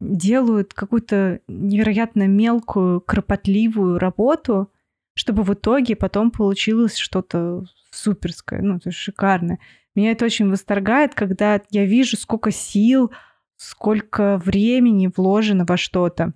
делают 0.00 0.74
какую-то 0.74 1.40
невероятно 1.46 2.26
мелкую, 2.26 3.00
кропотливую 3.00 3.98
работу, 3.98 4.72
чтобы 5.14 5.42
в 5.42 5.52
итоге 5.54 5.94
потом 5.94 6.30
получилось 6.30 6.96
что-то 6.96 7.64
суперское, 7.90 8.62
ну, 8.62 8.80
то 8.80 8.88
есть 8.88 8.98
шикарное. 8.98 9.58
Меня 10.00 10.12
это 10.12 10.24
очень 10.24 10.48
восторгает, 10.48 11.14
когда 11.14 11.60
я 11.68 11.84
вижу, 11.84 12.16
сколько 12.16 12.50
сил, 12.50 13.12
сколько 13.58 14.38
времени 14.38 15.12
вложено 15.14 15.66
во 15.66 15.76
что-то. 15.76 16.32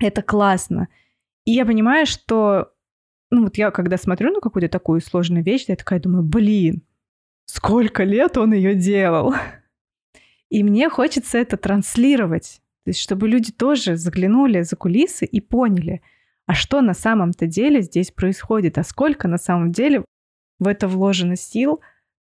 Это 0.00 0.22
классно. 0.22 0.88
И 1.44 1.52
я 1.52 1.64
понимаю, 1.64 2.04
что, 2.04 2.72
ну 3.30 3.44
вот 3.44 3.56
я 3.58 3.70
когда 3.70 3.96
смотрю 3.96 4.32
на 4.32 4.40
какую-то 4.40 4.68
такую 4.68 5.00
сложную 5.02 5.44
вещь, 5.44 5.66
я 5.68 5.76
такая 5.76 6.00
думаю, 6.00 6.24
блин, 6.24 6.82
сколько 7.44 8.02
лет 8.02 8.36
он 8.36 8.54
ее 8.54 8.74
делал. 8.74 9.34
И 10.48 10.64
мне 10.64 10.90
хочется 10.90 11.38
это 11.38 11.56
транслировать. 11.56 12.60
То 12.84 12.90
есть, 12.90 12.98
чтобы 12.98 13.28
люди 13.28 13.52
тоже 13.52 13.94
заглянули 13.94 14.62
за 14.62 14.74
кулисы 14.74 15.26
и 15.26 15.40
поняли, 15.40 16.02
а 16.46 16.54
что 16.54 16.80
на 16.80 16.94
самом-то 16.94 17.46
деле 17.46 17.82
здесь 17.82 18.10
происходит, 18.10 18.78
а 18.78 18.82
сколько 18.82 19.28
на 19.28 19.38
самом 19.38 19.70
деле 19.70 20.04
в 20.58 20.66
это 20.66 20.88
вложено 20.88 21.36
сил, 21.36 21.80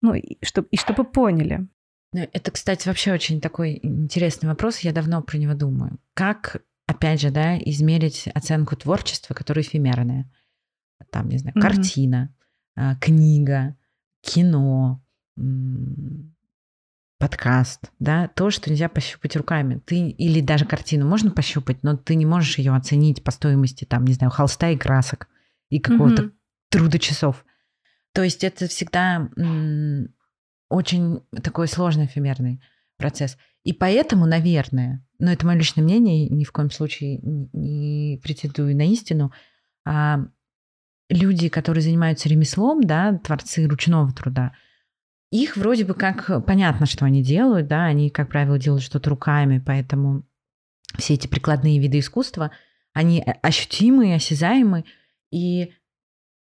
ну, 0.01 0.13
и 0.13 0.43
чтобы, 0.43 0.67
и 0.71 0.77
чтобы 0.77 1.03
поняли. 1.03 1.67
Ну, 2.13 2.27
это, 2.33 2.51
кстати, 2.51 2.87
вообще 2.87 3.13
очень 3.13 3.39
такой 3.39 3.79
интересный 3.81 4.49
вопрос. 4.49 4.79
Я 4.79 4.91
давно 4.91 5.21
про 5.21 5.37
него 5.37 5.53
думаю. 5.53 5.99
Как, 6.13 6.61
опять 6.87 7.21
же, 7.21 7.31
да, 7.31 7.57
измерить 7.57 8.27
оценку 8.33 8.75
творчества, 8.75 9.33
которое 9.33 9.61
эфемерное? 9.61 10.29
Там, 11.09 11.29
не 11.29 11.37
знаю, 11.37 11.55
mm-hmm. 11.55 11.61
картина, 11.61 12.35
а, 12.75 12.95
книга, 12.95 13.75
кино, 14.21 15.01
подкаст, 17.17 17.91
да, 17.99 18.27
то, 18.29 18.49
что 18.49 18.69
нельзя 18.69 18.89
пощупать 18.89 19.35
руками. 19.35 19.79
Ты 19.85 20.09
или 20.09 20.41
даже 20.41 20.65
картину 20.65 21.07
можно 21.07 21.31
пощупать, 21.31 21.83
но 21.83 21.95
ты 21.95 22.15
не 22.15 22.25
можешь 22.25 22.57
ее 22.57 22.75
оценить 22.75 23.23
по 23.23 23.31
стоимости, 23.31 23.85
там, 23.85 24.05
не 24.05 24.13
знаю, 24.13 24.31
холста 24.31 24.69
и 24.69 24.77
красок 24.77 25.27
и 25.69 25.79
какого-то 25.79 26.23
mm-hmm. 26.23 26.31
труда 26.69 26.97
часов. 26.97 27.45
То 28.13 28.23
есть 28.23 28.43
это 28.43 28.67
всегда 28.67 29.29
очень 30.69 31.21
такой 31.43 31.67
сложный 31.67 32.05
эфемерный 32.05 32.61
процесс. 32.97 33.37
И 33.63 33.73
поэтому, 33.73 34.25
наверное, 34.25 35.05
но 35.19 35.31
это 35.31 35.45
мое 35.45 35.57
личное 35.57 35.83
мнение, 35.83 36.27
ни 36.29 36.43
в 36.43 36.51
коем 36.51 36.71
случае 36.71 37.19
не 37.21 38.19
претендую 38.23 38.75
на 38.75 38.87
истину, 38.87 39.31
а 39.85 40.25
люди, 41.09 41.49
которые 41.49 41.81
занимаются 41.83 42.29
ремеслом, 42.29 42.81
да, 42.81 43.17
творцы 43.17 43.67
ручного 43.67 44.11
труда, 44.11 44.53
их 45.31 45.55
вроде 45.55 45.85
бы 45.85 45.93
как 45.93 46.45
понятно, 46.45 46.85
что 46.85 47.05
они 47.05 47.23
делают, 47.23 47.67
да, 47.67 47.85
они, 47.85 48.09
как 48.09 48.29
правило, 48.29 48.59
делают 48.59 48.83
что-то 48.83 49.09
руками, 49.09 49.63
поэтому 49.65 50.25
все 50.97 51.13
эти 51.13 51.27
прикладные 51.27 51.79
виды 51.79 51.99
искусства, 51.99 52.51
они 52.93 53.23
ощутимы, 53.41 54.13
осязаемы, 54.13 54.83
и 55.31 55.73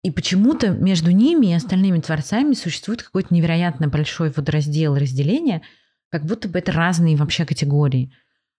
и 0.06 0.10
почему-то 0.12 0.70
между 0.70 1.10
ними 1.10 1.46
и 1.46 1.54
остальными 1.54 1.98
творцами 1.98 2.54
существует 2.54 3.02
какой-то 3.02 3.34
невероятно 3.34 3.88
большой 3.88 4.30
водораздел, 4.30 4.94
разделение, 4.94 5.62
как 6.12 6.24
будто 6.24 6.48
бы 6.48 6.60
это 6.60 6.70
разные 6.70 7.16
вообще 7.16 7.44
категории. 7.44 8.12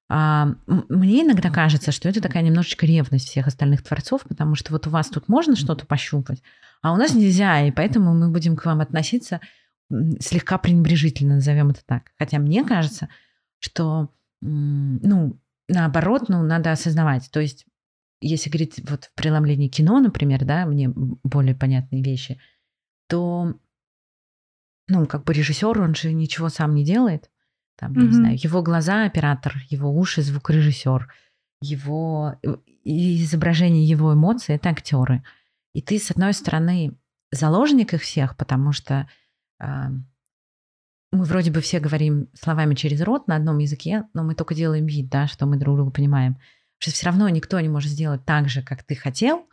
А, 0.09 0.55
мне 0.67 1.23
иногда 1.23 1.49
кажется, 1.49 1.93
что 1.93 2.09
это 2.09 2.19
такая 2.21 2.43
немножечко 2.43 2.85
ревность 2.85 3.29
всех 3.29 3.47
остальных 3.47 3.81
творцов, 3.81 4.23
потому 4.27 4.55
что 4.55 4.73
вот 4.73 4.87
у 4.87 4.89
вас 4.89 5.07
тут 5.07 5.29
можно 5.29 5.55
что-то 5.55 5.85
пощупать, 5.85 6.43
а 6.81 6.91
у 6.91 6.97
нас 6.97 7.13
нельзя, 7.13 7.65
и 7.65 7.71
поэтому 7.71 8.13
мы 8.13 8.27
будем 8.29 8.57
к 8.57 8.65
вам 8.65 8.81
относиться 8.81 9.39
слегка 10.19 10.57
пренебрежительно, 10.57 11.35
назовем 11.35 11.69
это 11.69 11.79
так. 11.85 12.11
Хотя 12.19 12.39
мне 12.39 12.65
кажется, 12.65 13.07
что, 13.59 14.09
ну, 14.41 15.39
наоборот, 15.69 16.27
ну, 16.27 16.43
надо 16.43 16.73
осознавать. 16.73 17.31
То 17.31 17.39
есть 17.39 17.65
если 18.19 18.49
говорить 18.49 18.79
вот 18.89 19.05
в 19.05 19.13
преломлении 19.13 19.67
кино, 19.67 19.99
например, 19.99 20.45
да, 20.45 20.65
мне 20.65 20.89
более 20.89 21.55
понятные 21.55 22.03
вещи, 22.03 22.39
то, 23.07 23.53
ну, 24.87 25.05
как 25.05 25.23
бы 25.23 25.33
режиссер, 25.33 25.79
он 25.79 25.95
же 25.95 26.11
ничего 26.13 26.49
сам 26.49 26.73
не 26.75 26.83
делает. 26.83 27.29
Там, 27.77 27.93
mm-hmm. 27.93 28.05
не 28.05 28.11
знаю, 28.11 28.37
его 28.39 28.61
глаза 28.63 29.05
оператор, 29.05 29.55
его 29.69 29.95
уши 29.95 30.21
звукорежиссер, 30.21 31.13
его 31.61 32.39
изображение 32.83 33.85
его 33.85 34.13
эмоций 34.13 34.55
это 34.55 34.69
актеры. 34.69 35.23
И 35.73 35.81
ты, 35.81 35.99
с 35.99 36.09
одной 36.09 36.33
стороны, 36.33 36.97
заложник 37.31 37.93
их 37.93 38.01
всех, 38.01 38.35
потому 38.37 38.71
что 38.71 39.07
э, 39.59 39.65
мы 41.11 41.23
вроде 41.23 41.51
бы 41.51 41.61
все 41.61 41.79
говорим 41.79 42.29
словами 42.33 42.75
через 42.75 43.01
рот 43.01 43.27
на 43.27 43.35
одном 43.35 43.59
языке, 43.59 44.05
но 44.13 44.23
мы 44.23 44.35
только 44.35 44.55
делаем 44.55 44.85
вид, 44.85 45.09
да, 45.09 45.27
что 45.27 45.45
мы 45.45 45.57
друг 45.57 45.75
друга 45.75 45.91
понимаем 45.91 46.37
что 46.79 46.91
все 46.91 47.05
равно 47.07 47.27
никто 47.29 47.59
не 47.59 47.69
может 47.69 47.91
сделать 47.91 48.25
так 48.25 48.49
же, 48.49 48.61
как 48.61 48.83
ты 48.83 48.95
хотел, 48.95 49.47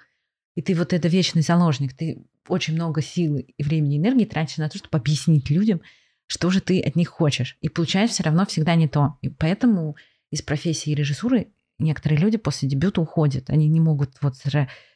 И 0.57 0.63
ты 0.63 0.75
вот 0.75 0.93
это 0.93 1.09
вечный 1.09 1.43
заложник, 1.43 1.95
ты 1.95 2.25
очень 2.49 2.75
много 2.75 3.03
сил 3.03 3.39
и 3.39 3.63
времени, 3.63 3.97
и 3.97 3.99
энергии 3.99 4.25
тратишь 4.25 4.59
на 4.59 4.69
то, 4.69 4.79
чтобы 4.79 4.99
объяснить 4.99 5.51
людям, 5.51 5.81
что 6.27 6.51
же 6.51 6.61
ты 6.61 6.81
от 6.81 6.97
них 6.97 7.09
хочешь. 7.09 7.57
И 7.61 7.69
получаешь 7.69 8.11
все 8.11 8.23
равно 8.23 8.47
всегда 8.47 8.75
не 8.77 8.87
то. 8.87 9.17
И 9.21 9.29
поэтому 9.31 9.97
из 10.31 10.43
профессии 10.43 10.91
режиссуры 10.91 11.49
некоторые 11.79 12.21
люди 12.21 12.37
после 12.37 12.69
дебюта 12.69 13.01
уходят. 13.01 13.51
Они 13.51 13.69
не 13.69 13.81
могут 13.81 14.17
вот 14.21 14.37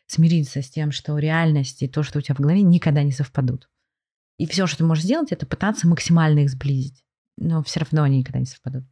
смириться 0.07 0.63
с 0.63 0.71
тем, 0.71 0.93
что 0.93 1.19
реальность 1.19 1.83
и 1.83 1.89
то, 1.89 2.03
что 2.03 2.19
у 2.19 2.23
тебя 2.23 2.35
в 2.35 2.41
голове, 2.41 2.63
никогда 2.63 3.03
не 3.03 3.13
совпадут. 3.13 3.69
И 4.39 4.47
все, 4.47 4.67
что 4.67 4.79
ты 4.79 4.85
можешь 4.85 5.05
сделать, 5.05 5.33
это 5.33 5.45
пытаться 5.47 5.89
максимально 5.89 6.41
их 6.41 6.51
сблизить. 6.51 7.05
Но 7.37 7.63
все 7.63 7.81
равно 7.81 8.05
они 8.05 8.19
никогда 8.19 8.39
не 8.39 8.47
совпадут. 8.47 8.85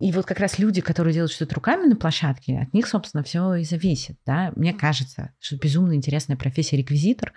И 0.00 0.12
вот 0.12 0.26
как 0.26 0.38
раз 0.38 0.58
люди, 0.58 0.80
которые 0.80 1.12
делают 1.12 1.32
что-то 1.32 1.56
руками 1.56 1.86
на 1.86 1.96
площадке, 1.96 2.60
от 2.60 2.72
них, 2.72 2.86
собственно, 2.86 3.24
все 3.24 3.54
и 3.54 3.64
зависит. 3.64 4.16
Да? 4.24 4.52
Мне 4.54 4.72
кажется, 4.72 5.34
что 5.40 5.56
безумно 5.56 5.94
интересная 5.94 6.36
профессия 6.36 6.76
реквизитор, 6.76 7.32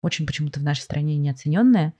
очень 0.00 0.26
почему-то 0.26 0.60
в 0.60 0.62
нашей 0.62 0.82
стране 0.82 1.16
неоцененная, 1.16 1.94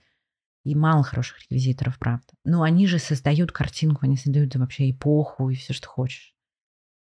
и 0.63 0.73
мало 0.73 1.03
хороших 1.03 1.41
реквизиторов, 1.41 1.99
правда. 1.99 2.25
Но 2.43 2.63
они 2.63 2.87
же 2.87 2.97
создают 2.97 3.51
картинку, 3.51 3.99
они 4.03 4.17
создают 4.17 4.55
вообще 4.55 4.89
эпоху 4.89 5.49
и 5.49 5.55
все, 5.55 5.73
что 5.73 5.87
хочешь. 5.87 6.33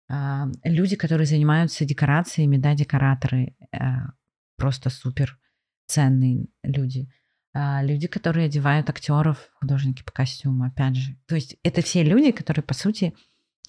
А, 0.10 0.48
люди, 0.63 0.96
которые 0.96 1.25
занимаются 1.27 1.86
декорациями, 1.86 2.58
да, 2.58 2.74
декораторы, 2.74 3.55
а, 3.72 4.12
просто 4.58 4.89
супер 4.89 5.39
ценные 5.88 6.48
люди. 6.62 7.10
А, 7.53 7.83
люди, 7.83 8.07
которые 8.07 8.48
одевают 8.48 8.89
актеров, 8.89 9.38
художники 9.60 10.03
по 10.03 10.12
костюму, 10.12 10.65
опять 10.65 10.95
же. 10.95 11.15
То 11.27 11.36
есть 11.36 11.57
это 11.63 11.81
все 11.81 12.03
люди, 12.03 12.31
которые, 12.31 12.63
по 12.63 12.74
сути, 12.74 13.13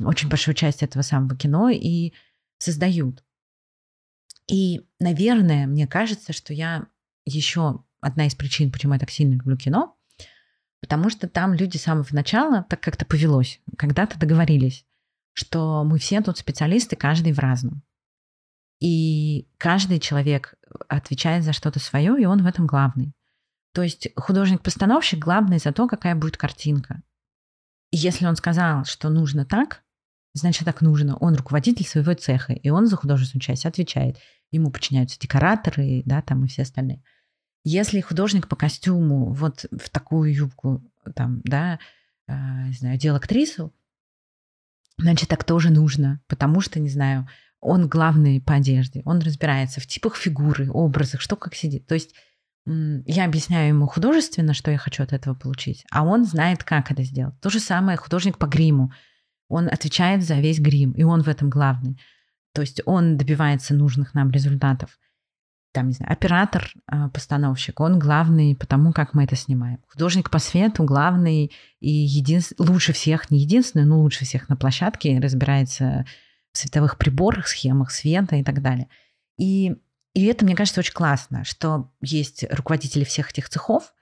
очень 0.00 0.28
большую 0.28 0.54
часть 0.54 0.82
этого 0.82 1.02
самого 1.02 1.36
кино 1.36 1.68
и 1.68 2.14
создают. 2.58 3.22
И, 4.48 4.86
наверное, 4.98 5.66
мне 5.66 5.86
кажется, 5.86 6.32
что 6.32 6.54
я 6.54 6.86
еще 7.26 7.84
одна 8.00 8.26
из 8.26 8.34
причин, 8.34 8.72
почему 8.72 8.94
я 8.94 8.98
так 8.98 9.10
сильно 9.10 9.34
люблю 9.34 9.56
кино, 9.56 9.96
потому 10.80 11.10
что 11.10 11.28
там 11.28 11.54
люди 11.54 11.76
с 11.76 11.82
самого 11.82 12.06
начала 12.10 12.64
так 12.68 12.80
как-то 12.80 13.04
повелось, 13.04 13.60
когда-то 13.76 14.18
договорились, 14.18 14.86
что 15.32 15.84
мы 15.84 15.98
все 15.98 16.20
тут 16.22 16.38
специалисты, 16.38 16.96
каждый 16.96 17.32
в 17.32 17.38
разном. 17.38 17.82
И 18.80 19.48
каждый 19.58 20.00
человек 20.00 20.54
отвечает 20.88 21.44
за 21.44 21.52
что-то 21.52 21.80
свое, 21.80 22.20
и 22.20 22.24
он 22.24 22.42
в 22.42 22.46
этом 22.46 22.66
главный. 22.66 23.14
То 23.74 23.82
есть 23.82 24.08
художник-постановщик 24.16 25.18
главный 25.18 25.58
за 25.58 25.72
то, 25.72 25.88
какая 25.88 26.14
будет 26.14 26.36
картинка. 26.36 27.02
И 27.90 27.96
если 27.96 28.24
он 28.24 28.36
сказал, 28.36 28.84
что 28.84 29.08
нужно 29.08 29.44
так, 29.44 29.82
значит 30.32 30.64
так 30.64 30.80
нужно. 30.80 31.16
Он 31.16 31.34
руководитель 31.34 31.84
своего 31.84 32.14
цеха, 32.14 32.52
и 32.52 32.70
он 32.70 32.86
за 32.86 32.96
художественную 32.96 33.42
часть 33.42 33.66
отвечает. 33.66 34.18
Ему 34.52 34.70
подчиняются 34.70 35.18
декораторы, 35.18 36.02
да, 36.06 36.22
там 36.22 36.44
и 36.44 36.48
все 36.48 36.62
остальные. 36.62 37.02
Если 37.64 38.00
художник 38.00 38.46
по 38.46 38.54
костюму 38.54 39.32
вот 39.32 39.66
в 39.72 39.90
такую 39.90 40.32
юбку, 40.32 40.82
там, 41.16 41.40
да, 41.42 41.80
э, 42.28 42.66
не 42.68 42.74
знаю, 42.74 42.96
делал 42.96 43.16
актрису, 43.16 43.74
значит, 44.98 45.28
так 45.28 45.42
тоже 45.42 45.70
нужно, 45.70 46.20
потому 46.28 46.60
что, 46.60 46.78
не 46.78 46.90
знаю, 46.90 47.28
он 47.60 47.88
главный 47.88 48.40
по 48.40 48.54
одежде, 48.54 49.02
он 49.04 49.18
разбирается 49.18 49.80
в 49.80 49.86
типах 49.86 50.14
фигуры, 50.14 50.70
образах, 50.70 51.20
что 51.20 51.34
как 51.34 51.56
сидит. 51.56 51.86
То 51.88 51.94
есть 51.94 52.14
я 52.66 53.24
объясняю 53.26 53.68
ему 53.68 53.86
художественно, 53.86 54.54
что 54.54 54.70
я 54.70 54.78
хочу 54.78 55.02
от 55.02 55.12
этого 55.12 55.34
получить, 55.34 55.84
а 55.90 56.04
он 56.04 56.24
знает, 56.24 56.64
как 56.64 56.90
это 56.90 57.02
сделать. 57.02 57.38
То 57.40 57.50
же 57.50 57.60
самое 57.60 57.98
художник 57.98 58.38
по 58.38 58.46
гриму. 58.46 58.92
Он 59.48 59.68
отвечает 59.68 60.22
за 60.24 60.36
весь 60.36 60.60
грим, 60.60 60.92
и 60.92 61.02
он 61.02 61.22
в 61.22 61.28
этом 61.28 61.50
главный. 61.50 62.00
То 62.54 62.62
есть 62.62 62.80
он 62.86 63.16
добивается 63.18 63.74
нужных 63.74 64.14
нам 64.14 64.30
результатов 64.30 64.98
там, 65.74 65.88
не 65.88 65.92
знаю, 65.92 66.12
оператор, 66.12 66.72
а, 66.86 67.08
постановщик, 67.08 67.80
он 67.80 67.98
главный 67.98 68.54
потому, 68.54 68.92
как 68.92 69.12
мы 69.12 69.24
это 69.24 69.34
снимаем. 69.34 69.80
Художник 69.88 70.30
по 70.30 70.38
свету 70.38 70.84
главный 70.84 71.50
и 71.80 71.90
единственный, 71.90 72.68
лучше 72.68 72.92
всех, 72.92 73.30
не 73.30 73.40
единственный, 73.40 73.84
но 73.84 74.00
лучше 74.00 74.24
всех 74.24 74.48
на 74.48 74.56
площадке 74.56 75.18
разбирается 75.18 76.06
в 76.52 76.58
световых 76.58 76.96
приборах, 76.96 77.48
схемах 77.48 77.90
света 77.90 78.36
и 78.36 78.44
так 78.44 78.62
далее. 78.62 78.88
И, 79.36 79.74
и 80.14 80.24
это, 80.26 80.44
мне 80.44 80.54
кажется, 80.54 80.80
очень 80.80 80.92
классно, 80.92 81.44
что 81.44 81.92
есть 82.00 82.44
руководители 82.50 83.04
всех 83.04 83.30
этих 83.30 83.48
цехов, 83.48 83.92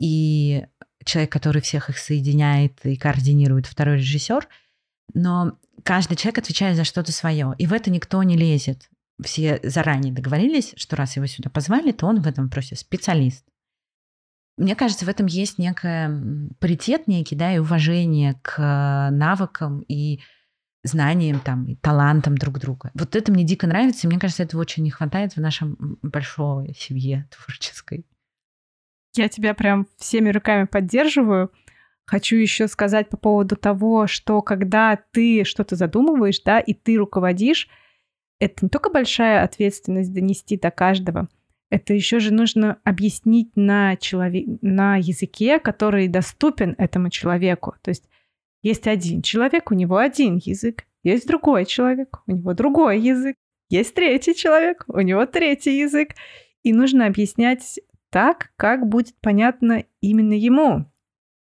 и 0.00 0.66
человек, 1.04 1.32
который 1.32 1.62
всех 1.62 1.88
их 1.88 1.98
соединяет 1.98 2.84
и 2.84 2.96
координирует, 2.96 3.66
второй 3.66 3.96
режиссер, 3.96 4.48
но 5.14 5.58
каждый 5.84 6.16
человек 6.16 6.38
отвечает 6.38 6.76
за 6.76 6.84
что-то 6.84 7.12
свое, 7.12 7.54
и 7.58 7.66
в 7.66 7.72
это 7.72 7.90
никто 7.90 8.22
не 8.22 8.36
лезет 8.36 8.88
все 9.22 9.60
заранее 9.62 10.12
договорились, 10.12 10.72
что 10.76 10.96
раз 10.96 11.16
его 11.16 11.26
сюда 11.26 11.50
позвали, 11.50 11.92
то 11.92 12.06
он 12.06 12.20
в 12.20 12.26
этом 12.26 12.44
вопросе 12.44 12.76
специалист. 12.76 13.44
Мне 14.56 14.74
кажется, 14.76 15.06
в 15.06 15.08
этом 15.08 15.26
есть 15.26 15.58
некое 15.58 16.48
паритет 16.60 17.06
некий, 17.08 17.36
да, 17.36 17.54
и 17.54 17.58
уважение 17.58 18.38
к 18.42 19.08
навыкам 19.10 19.80
и 19.88 20.20
знаниям, 20.82 21.40
там, 21.40 21.66
и 21.66 21.76
талантам 21.76 22.36
друг 22.36 22.58
друга. 22.58 22.90
Вот 22.94 23.14
это 23.14 23.30
мне 23.32 23.44
дико 23.44 23.66
нравится, 23.66 24.06
и 24.06 24.10
мне 24.10 24.18
кажется, 24.18 24.42
этого 24.42 24.60
очень 24.60 24.82
не 24.82 24.90
хватает 24.90 25.34
в 25.34 25.40
нашем 25.40 25.98
большой 26.02 26.74
семье 26.76 27.28
творческой. 27.30 28.04
Я 29.14 29.28
тебя 29.28 29.54
прям 29.54 29.86
всеми 29.98 30.30
руками 30.30 30.64
поддерживаю. 30.64 31.52
Хочу 32.06 32.36
еще 32.36 32.66
сказать 32.66 33.08
по 33.08 33.16
поводу 33.16 33.56
того, 33.56 34.06
что 34.06 34.42
когда 34.42 34.98
ты 35.12 35.44
что-то 35.44 35.76
задумываешь, 35.76 36.40
да, 36.40 36.58
и 36.58 36.74
ты 36.74 36.96
руководишь, 36.96 37.68
это 38.40 38.64
не 38.64 38.68
только 38.68 38.90
большая 38.90 39.44
ответственность 39.44 40.12
донести 40.12 40.56
до 40.56 40.70
каждого, 40.70 41.28
это 41.70 41.94
еще 41.94 42.18
же 42.18 42.34
нужно 42.34 42.78
объяснить 42.84 43.52
на, 43.54 43.96
человек, 43.96 44.46
на 44.60 44.96
языке, 44.96 45.58
который 45.58 46.08
доступен 46.08 46.74
этому 46.76 47.08
человеку. 47.08 47.76
То 47.82 47.90
есть 47.90 48.08
есть 48.62 48.86
один 48.86 49.22
человек, 49.22 49.70
у 49.70 49.74
него 49.74 49.96
один 49.96 50.36
язык, 50.36 50.84
есть 51.02 51.26
другой 51.26 51.66
человек, 51.66 52.22
у 52.26 52.32
него 52.32 52.54
другой 52.54 53.00
язык, 53.00 53.36
есть 53.68 53.94
третий 53.94 54.34
человек, 54.34 54.84
у 54.88 55.00
него 55.00 55.26
третий 55.26 55.78
язык. 55.78 56.10
И 56.62 56.72
нужно 56.72 57.06
объяснять 57.06 57.80
так, 58.10 58.52
как 58.56 58.86
будет 58.86 59.14
понятно 59.20 59.84
именно 60.00 60.34
ему. 60.34 60.86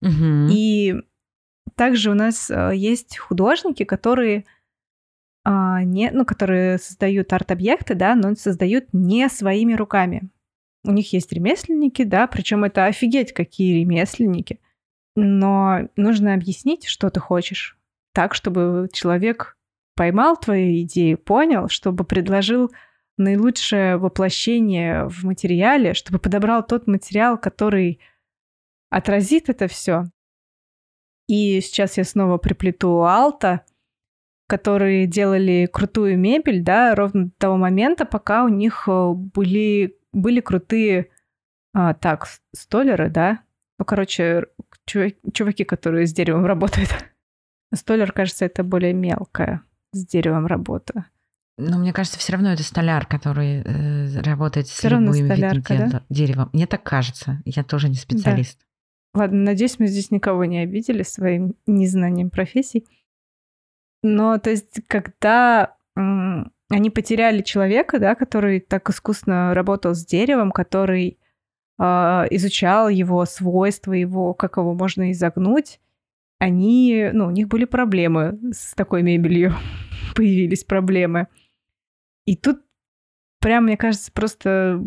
Угу. 0.01 0.48
И 0.51 0.94
также 1.75 2.11
у 2.11 2.14
нас 2.14 2.51
э, 2.51 2.72
есть 2.75 3.18
художники, 3.18 3.85
которые 3.85 4.46
а, 5.44 5.83
не, 5.83 6.11
ну, 6.12 6.25
которые 6.25 6.79
создают 6.79 7.33
арт-объекты, 7.33 7.94
да, 7.94 8.14
но 8.14 8.35
создают 8.37 8.87
не 8.92 9.29
своими 9.29 9.75
руками. 9.75 10.31
У 10.85 10.92
них 10.92 11.12
есть 11.12 11.33
ремесленники, 11.33 12.05
да, 12.05 12.27
причем 12.27 12.64
это 12.64 12.87
офигеть 12.87 13.33
какие 13.33 13.81
ремесленники. 13.81 14.61
Но 15.14 15.88
нужно 15.96 16.35
объяснить, 16.35 16.87
что 16.87 17.11
ты 17.11 17.20
хочешь, 17.20 17.79
так, 18.12 18.35
чтобы 18.35 18.88
человек 18.92 19.57
поймал 19.94 20.37
твою 20.37 20.83
идею, 20.83 21.18
понял, 21.18 21.68
чтобы 21.68 22.05
предложил 22.05 22.70
наилучшее 23.18 23.98
воплощение 23.98 25.07
в 25.09 25.25
материале, 25.25 25.94
чтобы 25.94 26.18
подобрал 26.18 26.66
тот 26.66 26.87
материал, 26.87 27.37
который 27.37 28.01
отразит 28.90 29.48
это 29.48 29.68
все. 29.68 30.05
И 31.29 31.61
сейчас 31.61 31.98
я 31.98 32.05
снова 32.05 32.38
приплету 32.38 33.05
Алта, 33.05 33.64
которые 34.48 35.07
делали 35.07 35.68
крутую 35.72 36.18
мебель, 36.18 36.62
да, 36.62 36.94
ровно 36.94 37.27
до 37.27 37.33
того 37.38 37.57
момента, 37.57 38.05
пока 38.05 38.44
у 38.44 38.48
них 38.48 38.85
э, 38.87 39.12
были, 39.14 39.96
были 40.12 40.40
крутые, 40.40 41.09
а, 41.72 41.94
так, 41.94 42.27
столеры, 42.55 43.09
да, 43.09 43.40
ну, 43.79 43.87
короче, 43.87 44.46
чуваки, 44.87 45.64
которые 45.64 46.07
с 46.07 46.12
деревом 46.12 46.47
работают. 46.47 46.90
Столер, 47.75 48.12
кажется, 48.12 48.45
это 48.45 48.62
более 48.62 48.92
мелкая 48.92 49.62
с 49.92 50.07
деревом 50.07 50.47
работа. 50.47 51.07
Но 51.59 51.79
мне 51.79 51.92
кажется, 51.92 52.18
все 52.18 52.33
равно 52.33 52.53
это 52.53 52.62
столяр, 52.62 53.07
который 53.07 53.62
э, 53.62 54.21
работает 54.23 54.66
все 54.66 54.88
с 54.88 54.90
любым 54.90 55.12
видом 55.12 55.62
да? 55.68 56.03
деревом. 56.09 56.51
Мне 56.53 56.66
так 56.66 56.83
кажется. 56.83 57.42
Я 57.45 57.62
тоже 57.62 57.88
не 57.88 57.97
специалист. 57.97 58.59
Да. 59.14 59.21
Ладно, 59.21 59.42
надеюсь, 59.42 59.79
мы 59.79 59.87
здесь 59.87 60.11
никого 60.11 60.47
не 60.47 60.61
обидели 60.61 61.03
своим 61.03 61.55
незнанием 61.66 62.31
профессий. 62.31 62.87
Но, 64.03 64.38
то 64.38 64.51
есть, 64.51 64.81
когда 64.88 65.77
они 65.95 66.90
потеряли 66.90 67.42
человека, 67.42 67.99
да, 67.99 68.14
который 68.14 68.61
так 68.61 68.88
искусно 68.88 69.53
работал 69.55 69.95
с 69.95 70.05
деревом, 70.05 70.51
который 70.51 71.18
изучал 71.79 72.89
его 72.89 73.25
свойства, 73.25 73.93
его, 73.93 74.35
как 74.35 74.57
его 74.57 74.75
можно 74.75 75.11
изогнуть, 75.13 75.81
они, 76.39 77.11
ну, 77.13 77.27
у 77.27 77.31
них 77.31 77.49
были 77.49 77.65
проблемы 77.65 78.39
с 78.53 78.75
такой 78.75 79.03
мебелью, 79.03 79.55
появились 80.15 80.65
проблемы. 80.65 81.29
И 82.27 82.37
тут 82.37 82.61
прям, 83.41 83.65
мне 83.65 83.77
кажется, 83.77 84.13
просто 84.13 84.83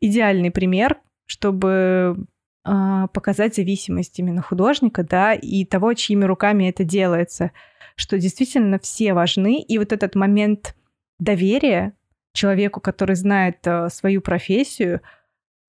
идеальный 0.00 0.50
пример, 0.50 1.00
чтобы 1.26 2.26
э, 2.64 3.06
показать 3.12 3.54
зависимость 3.54 4.18
именно 4.18 4.42
художника, 4.42 5.04
да, 5.04 5.34
и 5.34 5.64
того, 5.64 5.94
чьими 5.94 6.24
руками 6.24 6.68
это 6.68 6.84
делается– 6.84 7.52
что 8.00 8.18
действительно 8.18 8.78
все 8.78 9.12
важны, 9.12 9.60
и 9.60 9.78
вот 9.78 9.92
этот 9.92 10.14
момент 10.14 10.74
доверия, 11.18 11.92
человеку, 12.32 12.80
который 12.80 13.14
знает 13.14 13.58
э, 13.66 13.88
свою 13.90 14.22
профессию. 14.22 15.02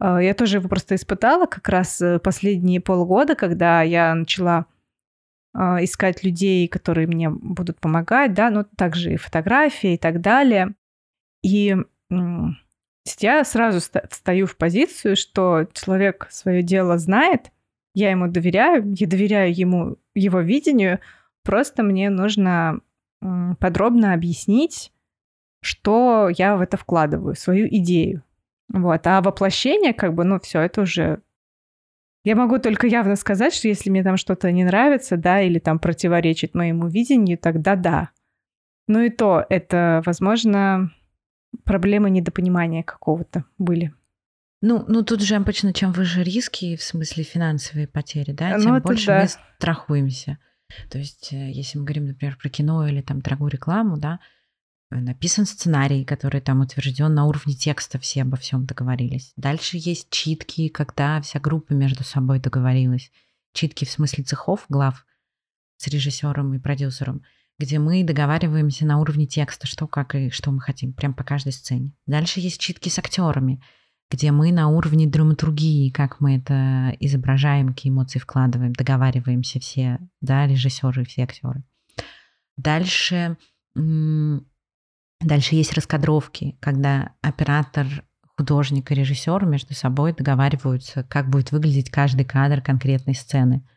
Э, 0.02 0.18
я 0.22 0.34
тоже 0.34 0.58
его 0.58 0.68
просто 0.68 0.96
испытала 0.96 1.46
как 1.46 1.70
раз 1.70 2.02
э, 2.02 2.20
последние 2.20 2.82
полгода, 2.82 3.36
когда 3.36 3.82
я 3.84 4.14
начала 4.16 4.66
э, 5.54 5.60
искать 5.84 6.24
людей, 6.24 6.68
которые 6.68 7.08
мне 7.08 7.30
будут 7.30 7.80
помогать, 7.80 8.34
да, 8.34 8.50
ну 8.50 8.66
также 8.76 9.14
и 9.14 9.18
фотографии 9.18 9.94
и 9.94 9.98
так 9.98 10.22
далее. 10.22 10.74
И 11.44 11.76
я 13.20 13.44
сразу 13.44 13.80
встаю 14.10 14.46
в 14.46 14.58
позицию, 14.58 15.16
что 15.16 15.68
человек 15.74 16.28
свое 16.30 16.62
дело 16.62 16.98
знает, 16.98 17.52
я 17.96 18.12
ему 18.12 18.28
доверяю, 18.28 18.94
я 18.96 19.08
доверяю 19.08 19.58
ему, 19.58 19.98
его 20.14 20.40
видению, 20.42 21.00
просто 21.44 21.84
мне 21.84 22.10
нужно 22.10 22.82
подробно 23.60 24.14
объяснить, 24.14 24.92
что 25.62 26.30
я 26.30 26.58
в 26.58 26.62
это 26.62 26.78
вкладываю, 26.78 27.36
свою 27.36 27.68
идею. 27.68 28.24
Вот. 28.74 29.06
А 29.06 29.22
воплощение, 29.22 29.94
как 29.94 30.14
бы, 30.14 30.24
ну, 30.24 30.40
все, 30.40 30.62
это 30.62 30.82
уже... 30.82 31.22
Я 32.24 32.36
могу 32.36 32.60
только 32.60 32.88
явно 32.88 33.16
сказать, 33.16 33.54
что 33.54 33.68
если 33.68 33.90
мне 33.90 34.04
там 34.04 34.16
что-то 34.16 34.52
не 34.52 34.64
нравится, 34.64 35.18
да, 35.18 35.42
или 35.42 35.60
там 35.60 35.80
противоречит 35.80 36.54
моему 36.54 36.88
видению, 36.88 37.38
тогда 37.38 37.76
да. 37.76 38.10
Ну 38.88 39.02
и 39.02 39.10
то, 39.10 39.44
это, 39.50 40.02
возможно, 40.06 40.92
проблемы 41.64 42.10
недопонимания 42.10 42.84
какого-то 42.84 43.46
были. 43.58 43.94
Ну, 44.62 44.86
ну 44.88 45.04
тут 45.04 45.22
же 45.22 45.36
обычно, 45.36 45.74
чем 45.74 45.92
выше 45.92 46.24
риски, 46.24 46.76
в 46.76 46.84
смысле 46.84 47.24
финансовые 47.24 47.88
потери, 47.88 48.32
да, 48.32 48.60
тем 48.60 48.76
ну, 48.76 48.82
больше 48.82 49.08
да. 49.08 49.22
мы 49.22 49.28
страхуемся. 49.28 50.38
То 50.90 51.00
есть, 51.00 51.34
э, 51.34 51.50
если 51.52 51.80
мы 51.80 51.86
говорим, 51.86 52.06
например, 52.06 52.38
про 52.38 52.50
кино 52.50 52.88
или 52.88 53.02
там 53.02 53.22
дорогую 53.22 53.50
рекламу, 53.50 53.98
да, 53.98 54.20
написан 54.92 55.46
сценарий, 55.46 56.06
который 56.06 56.42
там 56.42 56.62
утвержден 56.62 57.14
на 57.14 57.26
уровне 57.26 57.54
текста, 57.54 57.98
все 58.00 58.22
обо 58.22 58.38
всем 58.38 58.66
договорились. 58.66 59.34
Дальше 59.36 59.78
есть 59.78 60.10
читки, 60.10 60.68
когда 60.68 61.22
вся 61.22 61.40
группа 61.40 61.74
между 61.74 62.04
собой 62.04 62.40
договорилась. 62.40 63.12
Читки 63.54 63.86
в 63.86 63.92
смысле 63.92 64.24
цехов, 64.24 64.66
глав 64.70 65.06
с 65.78 65.88
режиссером 65.88 66.54
и 66.54 66.60
продюсером 66.60 67.24
где 67.62 67.78
мы 67.78 68.04
договариваемся 68.04 68.88
на 68.88 69.00
уровне 69.00 69.28
текста, 69.28 69.68
что, 69.68 69.88
как 69.88 70.16
и 70.16 70.32
что 70.32 70.52
мы 70.52 70.60
хотим, 70.60 70.94
прям 70.94 71.14
по 71.14 71.24
каждой 71.24 71.54
сцене. 71.54 71.92
Дальше 72.08 72.40
есть 72.40 72.60
читки 72.60 72.90
с 72.90 72.98
актерами, 72.98 73.62
где 74.10 74.32
мы 74.32 74.52
на 74.52 74.68
уровне 74.68 75.06
драматургии, 75.08 75.92
как 75.92 76.20
мы 76.20 76.38
это 76.38 76.96
изображаем, 77.00 77.70
какие 77.70 77.92
эмоции 77.92 78.18
вкладываем, 78.18 78.74
договариваемся 78.74 79.60
все, 79.60 80.00
да, 80.22 80.48
режиссеры, 80.48 81.06
все 81.06 81.24
актеры. 81.24 81.64
Дальше, 82.58 83.38
дальше 85.22 85.56
есть 85.56 85.74
раскадровки, 85.74 86.58
когда 86.60 87.14
оператор, 87.22 87.88
художник 88.38 88.92
и 88.92 88.96
режиссер 88.96 89.46
между 89.46 89.74
собой 89.74 90.14
договариваются, 90.14 91.04
как 91.04 91.30
будет 91.30 91.52
выглядеть 91.52 91.90
каждый 91.90 92.26
кадр 92.26 92.62
конкретной 92.62 93.16
сцены– 93.16 93.64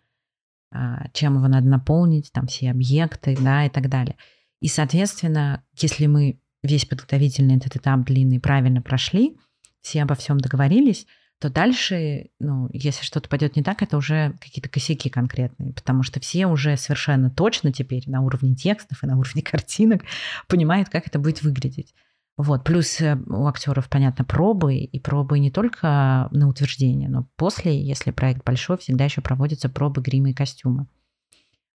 а, 0.77 1.07
чем 1.13 1.37
его 1.37 1.47
надо 1.47 1.69
наполнить, 1.69 2.33
там 2.33 2.49
все 2.49 2.73
объекты, 2.73 3.37
да, 3.41 3.65
и 3.65 3.69
так 3.69 3.89
далее. 3.89 4.17
И, 4.61 4.67
соответственно, 4.67 5.63
если 5.79 6.07
мы 6.07 6.41
весь 6.65 6.85
подготовительный 6.85 7.57
этот 7.57 7.77
этап 7.77 8.01
длинный 8.01 8.41
правильно 8.41 8.83
прошли, 8.83 9.37
все 9.83 10.03
обо 10.03 10.17
всем 10.17 10.39
договорились, 10.39 11.07
то 11.45 11.51
дальше, 11.51 12.31
ну, 12.41 12.71
если 12.73 13.05
что-то 13.05 13.29
пойдет 13.29 13.55
не 13.55 13.63
так, 13.63 13.83
это 13.83 13.99
уже 13.99 14.35
какие-то 14.41 14.71
косяки 14.71 15.11
конкретные, 15.11 15.75
потому 15.75 16.03
что 16.03 16.19
все 16.19 16.47
уже 16.47 16.79
совершенно 16.79 17.29
точно 17.29 17.71
теперь 17.71 18.05
на 18.07 18.23
уровне 18.23 18.55
текстов 18.55 19.03
и 19.05 19.07
на 19.07 19.19
уровне 19.19 19.43
картинок 19.51 20.05
понимают, 20.49 20.89
как 20.89 21.07
это 21.07 21.19
будет 21.19 21.43
выглядеть. 21.43 21.95
Вот. 22.39 22.65
Плюс 22.65 22.99
э, 23.03 23.19
у 23.27 23.47
актеров, 23.47 23.91
понятно, 23.91 24.25
пробы, 24.25 24.77
и 24.77 24.99
пробы 24.99 25.39
не 25.39 25.51
только 25.51 26.29
на 26.31 26.49
утверждение, 26.49 27.11
но 27.11 27.29
после, 27.37 27.79
если 27.79 28.11
проект 28.11 28.43
большой, 28.43 28.79
всегда 28.79 29.05
еще 29.05 29.21
проводятся 29.21 29.69
пробы 29.69 30.01
грима 30.01 30.31
и 30.31 30.35
костюма. 30.35 30.89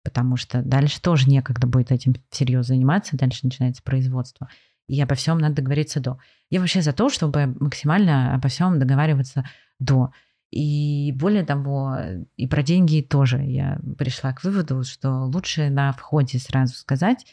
Потому 0.04 0.36
что 0.36 0.64
дальше 0.64 1.00
тоже 1.00 1.30
некогда 1.30 1.68
будет 1.68 1.92
этим 1.92 2.16
всерьез 2.32 2.66
заниматься, 2.66 3.18
дальше 3.18 3.42
начинается 3.44 3.84
производство. 3.84 4.50
И 4.90 5.00
обо 5.00 5.14
всем 5.14 5.38
надо 5.38 5.56
договориться 5.56 6.00
до. 6.00 6.18
Я 6.50 6.60
вообще 6.60 6.82
за 6.82 6.94
то, 6.94 7.10
чтобы 7.10 7.56
максимально 7.60 8.34
обо 8.34 8.50
всем 8.50 8.80
договариваться 8.80 9.48
до. 9.78 10.12
И 10.50 11.14
более 11.16 11.46
того, 11.46 11.96
и 12.36 12.48
про 12.48 12.64
деньги 12.64 13.02
тоже 13.02 13.38
я 13.38 13.80
пришла 14.00 14.34
к 14.34 14.44
выводу, 14.44 14.84
что 14.84 15.26
лучше 15.26 15.70
на 15.70 15.94
входе 15.94 16.40
сразу 16.40 16.74
сказать, 16.74 17.28